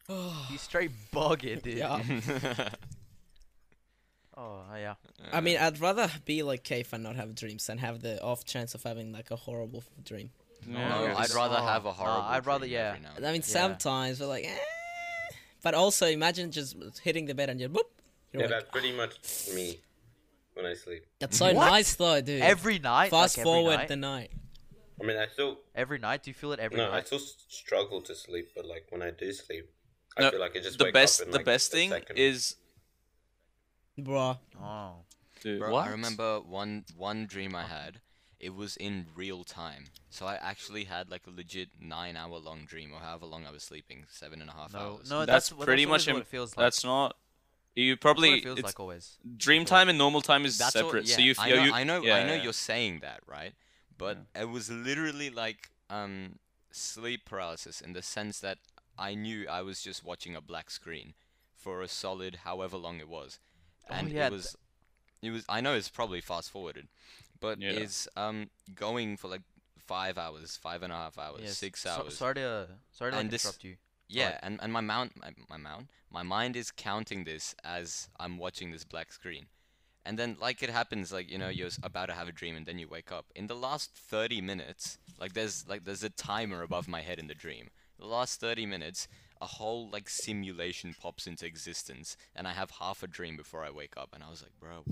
He's 0.50 0.62
straight 0.62 0.92
bugging, 1.14 1.62
dude. 1.64 1.78
Yeah. 1.78 2.02
Oh, 4.38 4.64
yeah. 4.76 4.96
I 5.32 5.40
mean, 5.40 5.58
I'd 5.58 5.80
rather 5.80 6.12
be 6.26 6.44
like 6.44 6.64
Kev 6.66 6.92
and 6.92 7.04
not 7.04 7.16
have 7.16 7.36
dreams 7.36 7.66
than 7.68 7.78
have 7.78 8.02
the 8.02 8.22
off 8.22 8.44
chance 8.44 8.76
of 8.76 8.84
having 8.84 9.14
like 9.14 9.32
a 9.32 9.38
horrible 9.38 9.82
dream. 10.04 10.32
no, 10.68 10.78
Yeah. 10.80 11.16
I'd 11.18 11.32
rather 11.34 11.56
Oh, 11.58 11.66
have 11.66 11.86
a 11.86 11.90
nah, 11.90 11.94
horrible. 11.94 12.22
I'd 12.24 12.46
rather- 12.46 12.66
yeah. 12.66 12.90
every 12.90 13.00
now 13.00 13.12
and 13.16 13.26
I 13.26 13.32
mean, 13.32 13.42
Yeah. 13.42 13.48
sometimes 13.48 14.20
we're 14.20 14.26
like, 14.28 14.44
eh. 14.46 14.58
But 15.64 15.74
also, 15.74 16.06
imagine 16.08 16.52
just 16.52 16.76
hitting 17.02 17.28
the 17.28 17.34
bed 17.34 17.50
and 17.50 17.60
you're 17.62 17.70
boop. 17.70 17.88
You're 18.40 18.50
Yeah, 18.50 18.56
like, 18.56 18.64
that's 18.66 18.72
pretty 18.72 18.92
much 18.96 19.14
me 19.56 19.80
when 20.54 20.66
I 20.66 20.74
sleep. 20.74 21.06
that's 21.20 21.38
so 21.38 21.54
What? 21.54 21.68
nice 21.70 21.96
though, 21.96 22.22
dude. 22.22 22.42
Every 22.42 22.80
night. 22.80 23.10
Fast 23.12 23.38
like 23.38 23.44
forward 23.44 23.78
night? 23.78 23.88
the 23.88 23.96
night. 23.96 24.32
I 25.02 25.04
mean, 25.06 25.18
I 25.18 25.28
still 25.28 25.60
Every 25.74 26.00
night? 26.00 26.24
Do 26.24 26.30
you 26.30 26.34
feel 26.34 26.52
it 26.54 26.60
every 26.60 26.78
night? 26.78 26.88
no, 26.90 26.94
I 26.94 27.02
still 27.02 27.20
struggle 27.20 28.02
to 28.02 28.16
sleep, 28.16 28.50
but 28.56 28.66
like 28.66 28.86
when 28.90 29.02
I 29.02 29.12
do 29.12 29.32
sleep, 29.34 29.70
I 30.18 30.22
No, 30.22 30.32
feel 30.32 30.40
like 30.40 30.56
I 30.56 30.60
just 30.60 30.78
the 30.78 30.86
wake 30.86 30.94
best 30.94 31.22
up 31.22 31.28
in, 31.28 31.32
the 31.32 31.38
like, 31.38 31.46
best 31.46 31.72
thing 31.72 31.90
second. 31.90 32.18
is 32.18 32.56
Bruh. 34.00 34.38
Oh. 34.62 34.94
dude, 35.42 35.60
Bro, 35.60 35.72
what? 35.72 35.88
I 35.88 35.92
remember 35.92 36.40
one 36.42 36.86
one 36.96 37.26
dream 37.26 37.56
I 37.56 37.64
had. 37.64 38.00
It 38.40 38.54
was 38.54 38.76
in 38.78 39.08
real 39.16 39.44
time, 39.44 39.86
so 40.10 40.26
I 40.28 40.36
actually 40.36 40.84
had 40.84 41.10
like 41.10 41.26
a 41.26 41.32
legit 41.32 41.70
nine 41.80 42.16
hour 42.18 42.38
long 42.38 42.66
dream, 42.66 42.92
or 42.94 43.00
however 43.00 43.26
long 43.26 43.46
I 43.46 43.52
was 43.52 43.64
sleeping, 43.64 44.06
seven 44.10 44.42
and 44.42 44.50
a 44.50 44.54
half 44.54 44.74
No, 44.74 44.80
hours. 44.80 45.10
no, 45.10 45.26
That's 45.26 45.50
that's, 45.50 45.64
pretty 45.64 45.84
that's 45.86 45.90
much 45.90 46.08
always 46.08 46.14
what 46.20 46.22
it 46.28 46.28
feels 46.28 46.56
like. 46.58 46.66
That's 46.66 46.84
not. 46.84 47.16
You 47.76 47.98
probably 47.98 48.42
feels 48.42 48.62
like 48.62 48.80
always. 48.80 49.18
dream 49.38 49.66
time 49.66 49.90
and 49.90 49.98
normal 49.98 50.22
time 50.22 50.46
is 50.46 50.58
That's 50.58 50.76
all- 50.76 50.84
separate. 50.84 51.06
yeah, 51.06 51.16
so 51.16 51.22
you 51.22 51.34
I 51.38 51.48
feel 51.48 51.56
know, 51.58 51.64
you. 51.64 51.74
I 51.74 51.84
know, 51.84 52.02
yeah, 52.02 52.16
I 52.16 52.24
know 52.24 52.34
yeah. 52.36 52.44
you're 52.44 52.54
saying 52.54 53.00
that, 53.02 53.20
right? 53.28 53.54
But 53.98 54.20
it 54.34 54.50
was 54.50 54.70
literally 54.70 55.30
like 55.30 55.70
um 55.90 56.40
sleep 56.72 57.26
paralysis 57.26 57.82
in 57.82 57.94
the 57.94 58.02
sense 58.02 58.40
that 58.40 58.58
I 58.98 59.14
knew 59.14 59.48
I 59.50 59.62
was 59.62 59.82
just 59.82 60.04
watching 60.04 60.36
a 60.36 60.42
black 60.42 60.70
screen 60.72 61.14
for 61.56 61.82
a 61.82 61.88
solid 61.88 62.40
however 62.44 62.78
long 62.78 63.00
it 63.00 63.10
was, 63.10 63.40
Oh, 63.90 63.94
and 63.94 64.10
yeah, 64.12 64.28
it 64.28 64.32
was, 64.32 64.56
it 65.22 65.32
was. 65.32 65.44
I 65.50 65.60
know 65.62 65.74
it's 65.76 65.90
probably 65.90 66.22
fast 66.22 66.52
forwarded, 66.52 66.88
but 67.42 67.60
Yeah. 67.62 67.72
it's 67.72 68.08
um 68.16 68.50
going 68.74 69.18
for 69.18 69.28
like 69.28 69.42
five 69.86 70.18
hours, 70.18 70.56
five 70.58 70.82
and 70.82 70.92
a 70.94 70.96
half 70.96 71.18
hours, 71.18 71.58
six 71.58 71.82
so- 71.82 71.90
hours. 71.90 72.18
sorry 72.18 72.36
to 72.36 72.68
sorry 72.92 73.12
to 73.12 73.18
like, 73.18 73.26
interrupt 73.34 73.64
you. 73.64 73.76
Yeah, 74.08 74.40
and, 74.44 74.60
and 74.62 74.72
my 74.72 74.82
mount 74.82 75.14
my, 75.20 75.32
my 75.50 75.58
mount 75.58 75.88
my 76.12 76.24
mind 76.24 76.56
is 76.56 76.72
counting 76.72 77.24
this 77.24 77.56
as 77.64 78.10
I'm 78.20 78.38
watching 78.38 78.72
this 78.72 78.84
black 78.84 79.12
screen. 79.12 79.48
And 80.06 80.20
then 80.20 80.38
like 80.40 80.62
it 80.62 80.70
happens 80.70 81.12
like 81.12 81.30
you 81.32 81.38
know 81.38 81.50
you're 81.50 81.70
about 81.84 82.08
to 82.08 82.14
have 82.14 82.28
a 82.28 82.32
dream 82.32 82.56
and 82.56 82.66
then 82.66 82.78
you 82.80 82.88
wake 82.88 83.12
up. 83.12 83.26
In 83.36 83.48
the 83.48 83.56
last 83.56 83.92
30 83.96 84.42
minutes, 84.42 84.98
like 85.20 85.34
there's 85.34 85.68
like 85.68 85.84
there's 85.86 86.04
a 86.04 86.10
timer 86.10 86.62
above 86.62 86.88
my 86.88 87.02
head 87.02 87.20
in 87.20 87.28
the 87.28 87.34
dream. 87.36 87.70
The 88.00 88.06
last 88.06 88.40
30 88.40 88.66
minutes, 88.66 89.08
a 89.42 89.46
whole 89.48 89.90
like 89.90 90.08
simulation 90.10 90.94
pops 91.00 91.28
into 91.28 91.46
existence 91.46 92.18
and 92.36 92.48
I 92.48 92.54
have 92.54 92.72
half 92.72 93.04
a 93.04 93.08
dream 93.08 93.36
before 93.38 93.64
I 93.64 93.72
wake 93.72 93.96
up 93.98 94.10
and 94.14 94.24
I 94.24 94.30
was 94.30 94.44
like, 94.44 94.52
"Bro, 94.60 94.84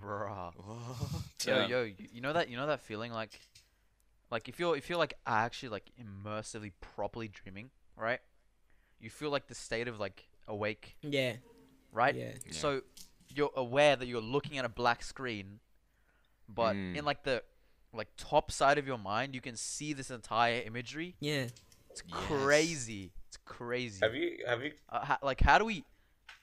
Bruh. 0.00 0.52
what?" 0.54 1.22
Yo, 1.46 1.58
Yeah. 1.58 1.66
yo, 1.68 1.82
you 1.84 1.94
you 2.12 2.20
know 2.20 2.32
that 2.32 2.48
you 2.48 2.56
know 2.56 2.66
that 2.66 2.80
feeling 2.80 3.12
like, 3.12 3.40
like 4.30 4.48
if 4.48 4.60
you're 4.60 4.76
if 4.76 4.88
you're 4.88 4.98
like 4.98 5.14
actually 5.26 5.70
like 5.70 5.90
immersively 6.00 6.72
properly 6.80 7.28
dreaming, 7.28 7.70
right? 7.96 8.20
You 9.02 9.10
feel 9.10 9.30
like 9.30 9.48
the 9.48 9.54
state 9.54 9.88
of 9.88 9.98
like 10.00 10.28
awake, 10.48 10.96
Yeah. 11.02 11.34
right? 11.92 12.14
Yeah. 12.14 12.32
Yeah. 12.46 12.52
So 12.52 12.82
you're 13.34 13.50
aware 13.56 13.96
that 13.96 14.06
you're 14.06 14.20
looking 14.22 14.56
at 14.58 14.64
a 14.64 14.68
black 14.70 15.02
screen, 15.02 15.58
but 16.48 16.74
in 16.76 16.94
Mm. 16.94 17.04
like 17.04 17.24
the 17.24 17.42
like 17.92 18.08
top 18.16 18.50
side 18.50 18.78
of 18.78 18.86
your 18.86 18.96
mind, 18.96 19.34
you 19.34 19.40
can 19.42 19.54
see 19.56 19.92
this 19.92 20.10
entire 20.10 20.62
imagery. 20.62 21.14
Yeah. 21.20 21.48
It's 21.90 22.02
Yes. 22.06 22.18
crazy. 22.26 23.12
It's 23.28 23.36
crazy. 23.44 23.98
Have 24.02 24.14
you 24.14 24.38
have 24.46 24.62
you 24.64 24.72
Uh, 24.88 25.04
ha- 25.04 25.18
like 25.22 25.40
how 25.42 25.58
do 25.58 25.64
we, 25.66 25.84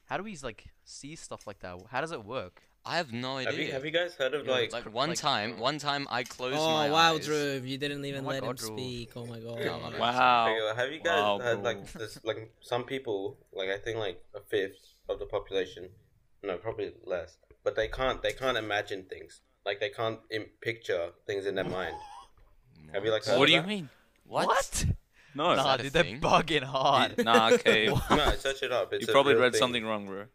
how 0.06 0.18
do 0.18 0.24
we 0.24 0.36
like 0.44 0.66
see 0.84 1.16
stuff 1.16 1.48
like 1.48 1.60
that? 1.62 1.80
How 1.90 2.02
does 2.02 2.12
it 2.12 2.24
work? 2.24 2.62
I 2.86 2.98
have 2.98 3.12
no 3.12 3.38
idea. 3.38 3.52
have 3.52 3.60
you 3.60 3.72
have 3.74 3.86
you 3.86 3.92
guys 3.92 4.16
heard 4.16 4.34
of 4.34 4.46
Yeah, 4.46 4.52
like 4.54 4.74
like 4.74 4.92
one 4.94 5.10
like- 5.10 5.18
time, 5.18 5.54
uh, 5.54 5.62
one 5.62 5.78
time 5.80 6.08
I 6.10 6.24
closed 6.24 6.58
Oh 6.58 6.74
my 6.74 6.90
wow, 6.90 7.16
eyes. 7.16 7.28
Dhruv, 7.28 7.68
you 7.68 7.78
didn't 7.78 8.04
even 8.06 8.22
Oh 8.22 8.28
my 8.28 8.34
let 8.34 8.44
him 8.44 8.56
Dhruv. 8.56 8.74
speak. 8.74 9.12
Oh 9.16 9.26
my 9.26 9.40
god. 9.48 9.60
Yeah. 9.64 10.00
Wow. 10.00 10.74
Have 10.76 10.92
you 10.92 11.00
guys 11.00 11.22
Wow, 11.22 11.40
had 11.40 11.64
like 11.64 11.92
this 11.94 12.20
like 12.24 12.52
some 12.62 12.84
people 12.86 13.38
like 13.54 13.70
I 13.70 13.78
think 13.78 13.98
like 13.98 14.24
a 14.36 14.40
fifth 14.40 14.96
of 15.10 15.20
the 15.20 15.26
population, 15.26 15.90
no 16.44 16.58
probably 16.58 16.92
less, 17.06 17.38
but 17.64 17.76
they 17.76 17.88
can't 17.88 18.22
they 18.24 18.32
can't 18.34 18.58
imagine 18.58 19.06
things 19.10 19.42
like 19.66 19.80
they 19.80 19.90
can't 19.90 20.20
Im- 20.32 20.50
picture 20.62 21.10
things 21.28 21.46
in 21.46 21.56
their 21.56 21.66
mind. 21.66 21.96
Have 22.94 23.04
you 23.06 23.12
like 23.12 23.26
heard 23.26 23.38
What 23.38 23.44
of 23.44 23.48
do 23.50 23.54
you 23.54 23.62
that? 23.62 23.68
mean? 23.68 23.90
What? 24.26 24.48
what? 24.48 24.86
No. 25.36 25.54
Nah, 25.56 25.64
that 25.64 25.80
a 25.80 25.84
dude, 25.84 25.94
they're 25.94 26.04
bugging 26.20 26.64
hard. 26.64 27.24
Nah, 27.24 27.52
okay. 27.54 27.88
No, 28.10 28.32
search 28.32 28.64
it 28.64 28.72
up. 28.72 28.92
It's 28.94 29.06
you 29.06 29.14
probably 29.14 29.36
read 29.36 29.52
thing. 29.54 29.60
something 29.60 29.86
wrong, 29.86 30.08
bro. 30.08 30.26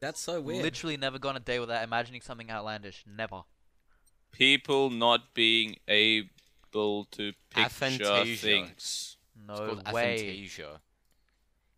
That's 0.00 0.18
so 0.20 0.40
weird. 0.40 0.62
Literally 0.62 0.96
never 0.96 1.18
gone 1.18 1.36
a 1.36 1.40
day 1.40 1.60
without 1.60 1.84
imagining 1.84 2.22
something 2.22 2.50
outlandish. 2.50 3.04
Never. 3.06 3.42
People 4.32 4.88
not 4.88 5.34
being 5.34 5.76
able 5.86 7.04
to 7.10 7.32
picture 7.50 7.84
Aphantasia. 8.04 8.38
things. 8.38 9.16
No 9.46 9.54
called 9.54 9.92
way. 9.92 10.46
aphantasia. 10.48 10.78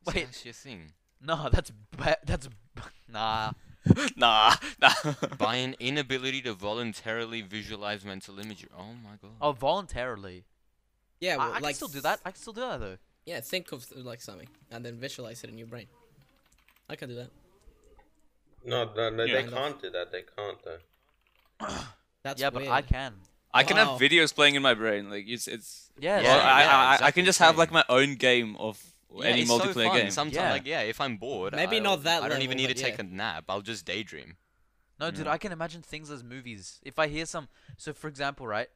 Wait. 0.06 0.14
Wait, 0.14 0.24
that's 0.26 0.44
your 0.44 0.54
thing. 0.54 0.92
No, 1.20 1.48
that's 1.50 1.72
ba- 1.96 2.18
that's 2.24 2.48
nah. 3.08 3.52
nah, 4.16 4.54
nah. 4.80 4.92
By 5.38 5.56
an 5.56 5.74
inability 5.80 6.42
to 6.42 6.54
voluntarily 6.54 7.42
visualize 7.42 8.04
mental 8.04 8.38
imagery. 8.38 8.70
Oh 8.76 8.92
my 9.02 9.16
god. 9.20 9.32
Oh, 9.40 9.52
voluntarily. 9.52 10.44
yeah, 11.20 11.34
I, 11.34 11.36
well, 11.38 11.50
I 11.50 11.54
can 11.54 11.62
like 11.64 11.74
still 11.74 11.88
do 11.88 12.00
that. 12.02 12.20
I 12.24 12.30
can 12.30 12.40
still 12.40 12.52
do 12.52 12.60
that 12.60 12.78
though. 12.78 12.96
Yeah, 13.26 13.40
think 13.40 13.72
of 13.72 13.86
like 13.96 14.20
something 14.20 14.48
and 14.70 14.84
then 14.84 14.96
visualize 14.96 15.42
it 15.42 15.50
in 15.50 15.58
your 15.58 15.66
brain. 15.66 15.86
I 16.88 16.96
can 16.96 17.08
do 17.08 17.14
that. 17.16 17.30
No, 18.64 18.92
no, 18.94 19.10
no 19.10 19.24
Yeah. 19.24 19.42
they 19.42 19.48
can't 19.50 19.80
do 19.80 19.90
that. 19.90 20.12
They 20.12 20.22
can't 20.36 20.58
though. 20.64 20.78
That's 22.22 22.40
yeah, 22.40 22.50
but. 22.50 22.66
I 22.68 22.82
can. 22.82 23.14
I 23.54 23.64
can 23.64 23.76
Wow. 23.76 23.92
have 23.92 24.00
videos 24.00 24.34
playing 24.34 24.54
in 24.54 24.62
my 24.62 24.74
brain. 24.74 25.10
Like 25.10 25.24
it's 25.28 25.46
it's. 25.48 25.90
Yeah, 25.98 26.20
Yeah, 26.20 26.22
well, 26.28 26.38
same. 26.38 26.46
I, 26.48 26.62
yeah, 26.62 26.98
I, 27.02 27.06
I 27.06 27.10
can 27.10 27.24
just 27.24 27.38
the 27.38 27.44
have 27.44 27.58
like 27.58 27.70
my 27.70 27.84
own 27.88 28.14
game 28.14 28.56
of 28.56 28.82
Yeah, 29.14 29.24
any 29.26 29.42
it's 29.42 29.50
so 29.50 29.58
multiplayer 29.58 29.88
fun. 29.88 29.96
game. 29.98 30.10
Sometimes, 30.10 30.34
Yeah. 30.36 30.52
like, 30.52 30.66
yeah, 30.66 30.80
if 30.82 31.00
I'm 31.00 31.16
bored, 31.18 31.54
Maybe 31.54 31.76
I'll- 31.76 31.82
not 31.82 32.04
that 32.04 32.22
I 32.22 32.28
don't 32.28 32.42
even 32.42 32.56
need 32.56 32.68
to 32.68 32.74
take 32.74 32.94
yeah. 32.96 33.04
a 33.04 33.08
nap. 33.08 33.44
I'll 33.48 33.60
just 33.60 33.84
daydream. 33.84 34.36
No, 34.98 35.10
dude, 35.10 35.26
Yeah. 35.26 35.32
I 35.32 35.38
can 35.38 35.52
imagine 35.52 35.82
things 35.82 36.10
as 36.10 36.22
movies. 36.24 36.80
If 36.82 36.98
I 36.98 37.08
hear 37.08 37.26
some, 37.26 37.48
so 37.76 37.92
for 37.92 38.08
example, 38.08 38.46
right, 38.46 38.68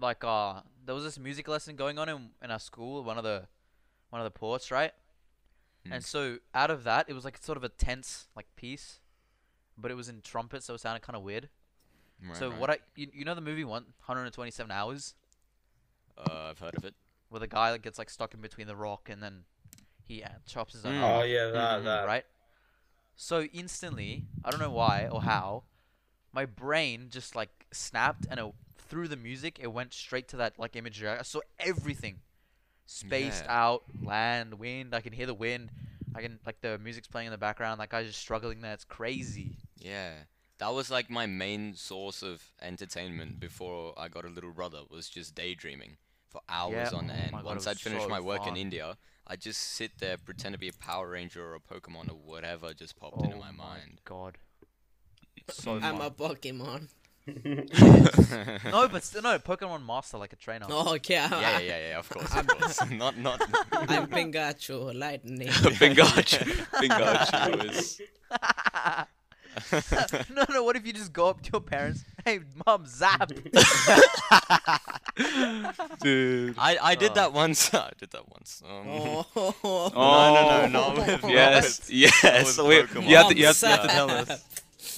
like 0.00 0.24
uh, 0.24 0.62
there 0.84 0.94
was 0.94 1.04
this 1.04 1.18
music 1.18 1.46
lesson 1.48 1.76
going 1.76 1.98
on 1.98 2.08
in 2.08 2.30
in 2.42 2.50
our 2.50 2.58
school, 2.58 3.04
one 3.04 3.18
of 3.18 3.24
the, 3.24 3.46
one 4.10 4.20
of 4.20 4.24
the 4.24 4.30
ports, 4.36 4.70
right, 4.70 4.92
and 5.92 6.02
Mm. 6.02 6.06
so 6.06 6.38
out 6.54 6.70
of 6.70 6.84
that, 6.84 7.08
it 7.08 7.14
was 7.14 7.24
like 7.24 7.38
sort 7.38 7.56
of 7.56 7.64
a 7.64 7.68
tense 7.68 8.28
like 8.36 8.46
piece, 8.56 9.00
but 9.76 9.90
it 9.90 9.94
was 9.94 10.08
in 10.08 10.20
trumpet, 10.20 10.62
so 10.62 10.74
it 10.74 10.80
sounded 10.80 11.02
kind 11.02 11.16
of 11.16 11.22
weird. 11.22 11.48
Right, 12.28 12.38
so 12.38 12.50
right. 12.50 12.60
what 12.60 12.70
I, 12.70 12.78
you, 12.96 13.08
you 13.12 13.24
know 13.24 13.34
the 13.34 13.40
movie 13.40 13.64
one, 13.64 13.84
127 14.04 14.70
hours, 14.70 15.14
Uh, 16.16 16.50
I've 16.50 16.58
heard 16.58 16.74
of 16.76 16.84
it. 16.84 16.94
where 17.28 17.40
the 17.40 17.46
guy 17.46 17.70
like, 17.70 17.82
gets 17.82 17.98
like 17.98 18.10
stuck 18.10 18.34
in 18.34 18.40
between 18.40 18.66
the 18.66 18.76
rock 18.76 19.08
and 19.10 19.22
then 19.22 19.44
he 20.06 20.22
uh, 20.22 20.28
chops 20.46 20.72
his 20.72 20.84
own 20.84 20.94
Mm. 20.94 21.02
arm 21.04 21.20
Oh 21.20 21.24
yeah, 21.24 21.50
that 21.50 21.80
Mhm, 21.80 21.84
that. 21.84 22.06
right? 22.06 22.24
So 23.16 23.42
instantly, 23.42 24.26
I 24.44 24.50
don't 24.50 24.60
know 24.60 24.70
why 24.70 25.08
or 25.08 25.22
how, 25.22 25.64
my 26.32 26.46
brain 26.46 27.08
just 27.10 27.34
like 27.36 27.66
snapped 27.72 28.26
and 28.30 28.40
it, 28.40 28.54
through 28.78 29.08
the 29.08 29.16
music, 29.16 29.58
it 29.60 29.68
went 29.72 29.92
straight 29.92 30.28
to 30.28 30.36
that 30.38 30.58
like 30.58 30.76
imagery. 30.76 31.08
I 31.08 31.22
saw 31.22 31.40
everything, 31.58 32.18
spaced 32.88 33.44
Yeah. 33.44 33.64
out, 33.66 33.84
land, 34.02 34.54
wind. 34.54 34.94
I 34.94 35.00
can 35.00 35.12
hear 35.12 35.26
the 35.26 35.34
wind. 35.34 35.70
I 36.14 36.22
can 36.22 36.40
like 36.46 36.60
the 36.62 36.78
music's 36.78 37.06
playing 37.06 37.26
in 37.26 37.32
the 37.32 37.38
background. 37.38 37.80
That 37.80 37.90
guy's 37.90 38.06
just 38.06 38.18
struggling 38.18 38.60
there. 38.62 38.72
It's 38.72 38.84
crazy. 38.84 39.52
Yeah. 39.78 40.14
That 40.58 40.72
was 40.74 40.90
like 40.90 41.08
my 41.08 41.26
main 41.26 41.74
source 41.74 42.22
of 42.22 42.42
entertainment 42.60 43.38
before 43.38 43.94
I 43.96 44.08
got 44.08 44.24
a 44.24 44.28
little 44.28 44.52
brother 44.52 44.80
was 44.90 45.08
just 45.08 45.34
daydreaming. 45.34 45.98
for 46.30 46.42
hours 46.48 46.92
Yeah, 46.92 46.98
on 46.98 47.10
oh 47.10 47.14
end. 47.14 47.32
my 47.32 47.38
God, 47.38 47.46
Once 47.46 47.66
I'd 47.66 47.78
finished 47.80 48.02
so 48.02 48.08
my 48.10 48.20
work 48.20 48.46
in. 48.46 48.54
India, 48.54 48.98
I'd 49.26 49.40
just 49.40 49.62
sit 49.62 49.92
there, 49.98 50.18
pretend 50.18 50.52
to 50.52 50.58
be 50.58 50.68
a 50.68 50.74
Power 50.74 51.08
Ranger 51.08 51.42
or 51.42 51.54
a 51.54 51.60
Pokemon 51.60 52.10
or 52.10 52.16
whatever 52.16 52.74
just 52.74 52.96
popped 52.96 53.22
into 53.22 53.36
Oh 53.36 53.40
my 53.40 53.50
mind. 53.50 54.00
God. 54.04 54.36
So 55.50 55.78
I'm 55.82 56.00
a. 56.02 56.10
Pokemon. 56.10 56.88
no, 58.70 58.88
but 58.88 59.04
still, 59.04 59.22
no, 59.22 59.38
Pokemon 59.38 59.84
Master 59.86 60.18
like 60.18 60.32
a 60.32 60.36
trainer. 60.36 60.66
Oh, 60.70 60.94
okay. 60.94 61.14
yeah, 61.14 61.40
yeah, 61.40 61.58
yeah, 61.58 61.88
yeah, 61.90 61.98
of 61.98 62.08
course, 62.08 62.34
of 62.34 62.46
course. 62.46 62.90
not, 62.90 63.18
not. 63.18 63.40
I'm 63.72 64.06
Pikachu, 64.06 64.94
lightning. 64.98 65.48
Pikachu. 65.48 66.44
Pikachu 66.80 67.70
is. 67.70 68.00
no, 70.34 70.44
no. 70.50 70.62
What 70.62 70.76
if 70.76 70.86
you 70.86 70.92
just 70.92 71.12
go 71.12 71.28
up 71.28 71.42
to 71.42 71.50
your 71.52 71.60
parents? 71.60 72.04
Hey, 72.24 72.40
mom, 72.66 72.86
zap. 72.86 73.30
Dude. 76.02 76.54
I, 76.58 76.78
I 76.82 76.94
did 76.94 77.10
Oh. 77.12 77.14
that 77.14 77.32
once. 77.32 77.72
I 77.74 77.90
did 77.98 78.10
that 78.12 78.28
once. 78.28 78.62
Um, 78.64 78.86
oh. 78.88 79.26
Oh, 79.34 79.88
no, 79.94 80.66
no, 80.66 80.94
not 80.94 80.96
with- 81.22 81.30
yes, 81.30 81.90
yes. 81.90 82.56
not 82.56 82.66
with 82.66 82.94
we- 82.94 83.00
Pokemon. 83.02 83.08
you, 83.08 83.16
have 83.16 83.28
to, 83.28 83.36
you, 83.36 83.46
have 83.46 83.56
to, 83.58 83.66
you 83.66 83.72
have 83.72 83.82
to 83.82 83.88
tell 83.88 84.10
us. 84.10 84.44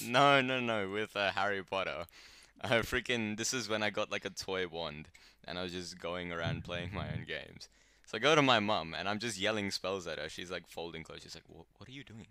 No, 0.09 0.41
no, 0.41 0.61
no, 0.61 0.89
with 0.91 1.17
uh, 1.17 1.31
Harry 1.33 1.63
Potter. 1.63 2.05
Uh, 2.63 2.83
freaking, 2.83 3.39
this 3.39 3.55
is 3.55 3.71
when 3.71 3.83
I 3.83 3.89
got 3.89 4.13
like 4.13 4.27
a 4.27 4.31
toy 4.31 4.67
wand, 4.69 5.09
and 5.49 5.59
I 5.59 5.63
was 5.63 5.73
just 5.73 5.99
going 5.99 6.31
around 6.31 6.63
playing 6.63 6.91
my 6.93 7.07
own 7.07 7.25
games. 7.27 7.71
So 8.05 8.19
I 8.19 8.21
go 8.21 8.35
to 8.35 8.43
my 8.43 8.61
mum, 8.61 8.95
and 8.99 9.09
I'm 9.09 9.19
just 9.19 9.39
yelling 9.41 9.71
spells 9.71 10.07
at 10.07 10.19
her. 10.19 10.29
She's 10.29 10.51
like 10.51 10.69
folding 10.69 11.03
clothes. 11.03 11.21
She's 11.23 11.35
like, 11.35 11.45
"What? 11.49 11.65
What 11.79 11.89
are 11.89 11.93
you 11.93 12.05
doing?" 12.05 12.27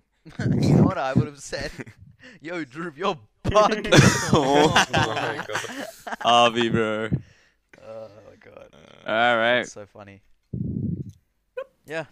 you 0.64 0.76
know 0.76 0.84
what 0.84 1.00
I 1.00 1.14
would 1.14 1.26
have 1.26 1.40
said? 1.40 1.72
Yo, 2.42 2.64
Dhruv, 2.64 2.96
you're 2.96 3.18
bugged. 3.42 3.88
oh, 3.92 4.72
Oh 4.94 5.16
my 5.16 5.44
god. 5.48 5.88
Avi, 6.24 6.70
bro. 6.70 7.10
oh 7.84 8.08
my 8.30 8.36
god. 8.52 8.70
Uh, 8.72 9.10
All 9.10 9.38
right, 9.38 9.56
That's 9.62 9.74
so 9.74 9.88
funny. 9.88 10.22
Yeah, 11.88 12.06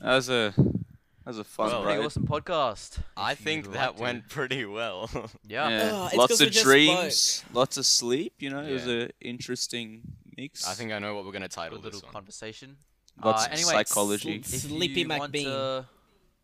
that 0.00 0.14
was 0.14 0.28
a 0.28 0.54
that 0.56 0.73
was 1.30 1.38
a 1.38 1.44
fun 1.44 1.68
Well, 1.68 1.82
pretty 1.84 2.02
awesome 2.04 2.26
podcast. 2.26 2.98
I 3.16 3.34
think 3.34 3.72
that 3.72 3.96
to. 3.96 4.02
went 4.02 4.28
pretty 4.28 4.64
well. 4.64 5.08
Yeah. 5.48 5.68
Yeah, 5.68 5.90
Oh, 5.92 6.06
it's 6.06 6.16
lots 6.16 6.32
'cause 6.32 6.40
we 6.40 6.46
of 6.48 6.52
just 6.52 6.64
dreams, 6.64 7.44
lots 7.52 7.76
of 7.76 7.86
sleep. 7.86 8.34
You 8.40 8.50
know, 8.50 8.60
it 8.60 8.72
was 8.72 8.86
an 8.86 9.10
interesting 9.20 10.02
mix. 10.36 10.66
I 10.66 10.74
think 10.74 10.92
I 10.92 10.98
know 10.98 11.14
what 11.14 11.24
we're 11.24 11.32
gonna 11.32 11.48
title 11.48 11.78
Good 11.78 11.84
little 11.84 12.00
this 12.00 12.02
one. 12.02 12.08
Little 12.10 12.20
conversation. 12.20 12.76
lots 13.22 13.42
uh, 13.44 13.46
of 13.46 13.52
anyway, 13.52 13.72
psychology. 13.72 14.40
s- 14.44 14.52
If 14.54 14.60
Sleepy 14.62 15.00
you 15.02 15.08
McBean. 15.08 15.44
to, 15.44 15.86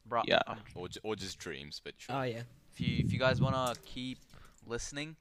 bruh, 0.08 0.22
Yeah. 0.26 0.40
um, 0.46 0.58
Or, 0.74 0.88
ju- 0.88 1.00
or 1.02 1.16
just 1.16 1.38
dreams, 1.38 1.80
but 1.84 1.94
sure. 1.98 2.16
Oh, 2.16 2.22
yeah. 2.22 2.42
if 2.72 2.80
you 2.80 3.04
if 3.04 3.12
you 3.12 3.18
guys 3.18 3.40
wanna 3.40 3.74
keep 3.84 4.18
listening, 4.66 5.16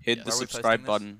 Hit 0.00 0.18
Yeah. 0.18 0.24
the 0.24 0.32
subscribe 0.32 0.84
button. 0.86 1.18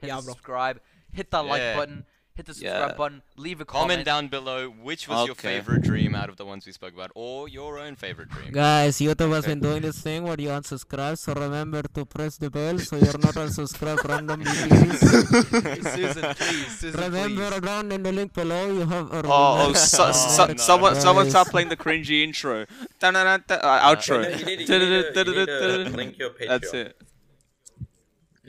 hit 0.00 0.08
Yeah, 0.08 0.16
the 0.16 0.22
subscribe, 0.22 0.80
hit 1.12 1.30
that 1.32 1.40
like 1.44 1.74
button, 1.74 2.04
hit 2.34 2.46
the 2.46 2.54
subscribe 2.54 2.90
Yeah. 2.90 2.96
button, 2.96 3.22
leave 3.36 3.60
a 3.60 3.64
Comment 3.64 3.90
comment. 3.90 4.04
down 4.06 4.28
below 4.28 4.68
which 4.70 5.08
was 5.08 5.26
your 5.26 5.34
favorite 5.34 5.82
dream 5.82 6.14
out 6.14 6.28
of 6.28 6.36
the 6.36 6.44
ones 6.44 6.64
we 6.66 6.72
spoke 6.72 6.94
about, 6.94 7.10
or 7.14 7.48
your 7.48 7.78
own 7.78 7.96
favorite 7.96 8.28
dream. 8.30 8.52
Guys, 8.52 8.98
YouTube 8.98 9.30
has 9.34 9.44
Okay. 9.44 9.52
been 9.52 9.60
doing 9.60 9.82
this 9.82 10.00
thing 10.00 10.22
where 10.24 10.40
you 10.40 10.48
unsubscribe, 10.48 11.18
so 11.18 11.32
remember 11.34 11.82
to 11.94 12.04
press 12.06 12.36
the 12.36 12.50
bell 12.50 12.78
so 12.78 12.96
you're 12.96 13.18
not 13.18 13.34
unsubscribed 13.34 14.04
randomly. 14.08 14.44
please. 14.68 15.00
Susan, 15.94 16.34
please, 16.34 16.78
Susan, 16.78 17.00
remember 17.00 17.50
please. 17.50 17.60
down 17.60 17.92
in 17.92 18.02
the 18.02 18.12
link 18.12 18.32
below 18.32 18.72
you 18.72 18.86
have 18.86 19.12
a 19.12 19.22
Oh, 19.26 19.68
oh 19.68 19.72
so, 19.74 20.06
Oh, 20.08 20.12
so, 20.12 20.46
no. 20.46 20.54
someone, 20.56 20.94
someone 21.00 21.28
start 21.30 21.48
playing 21.48 21.68
the 21.68 21.76
cringy 21.76 22.22
intro. 22.24 22.62
Uh, 22.62 23.86
outro. 23.88 24.22
You 24.38 24.44
need, 24.46 24.68
you 24.68 24.78
need, 24.78 25.16
you 25.16 25.84
need 25.84 25.92
link 26.00 26.18
your 26.18 26.30
Patreon. 26.30 26.48
That's 26.48 26.74
it. 26.74 26.96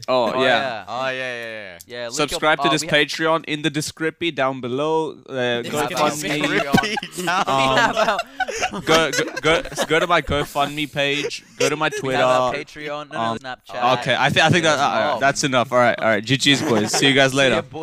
Oh, 0.08 0.32
Oh, 0.34 0.44
yeah. 0.44 0.86
Oh 0.88 1.08
yeah, 1.08 1.12
yeah, 1.12 1.52
yeah. 1.52 1.78
Yeah, 1.88 2.10
Subscribe 2.10 2.60
your, 2.60 2.66
to 2.66 2.70
this 2.72 2.82
we 2.82 2.88
ha- 2.88 2.96
Patreon 2.96 3.46
in 3.46 3.62
the 3.62 3.70
description 3.70 4.34
down 4.36 4.62
below. 4.62 5.12
Uh, 5.28 5.62
This 5.62 5.72
go 5.72 5.82
is 5.84 5.90
gonna 5.90 6.16
me. 6.16 6.42
be- 7.22 7.28
Um, 7.28 8.82
go, 8.86 9.12
go, 9.12 9.24
go, 9.42 9.62
go 9.88 10.00
to 10.00 10.08
my 10.08 10.22
GoFundMe 10.22 10.92
page. 10.92 11.44
Go 11.58 11.70
to 11.70 11.76
my 11.76 11.90
we 11.94 12.00
Twitter. 12.00 12.18
have 12.18 12.28
our 12.42 12.54
Patreon, 12.54 13.12
no, 13.12 13.18
no, 13.18 13.20
um, 13.20 13.38
Snapchat. 13.40 14.00
Okay, 14.00 14.16
I 14.18 14.30
think 14.30 14.46
I 14.46 14.50
think 14.50 14.64
that, 14.64 14.80
uh, 14.80 15.18
that's 15.20 15.44
enough. 15.44 15.72
All 15.72 15.78
right, 15.80 15.98
all 16.00 16.06
right. 16.08 16.24
GG's 16.24 16.62
boys. 16.62 16.92
See 16.92 17.08
you 17.08 17.14
guys 17.14 17.34
later. 17.34 17.62
boys. 17.62 17.72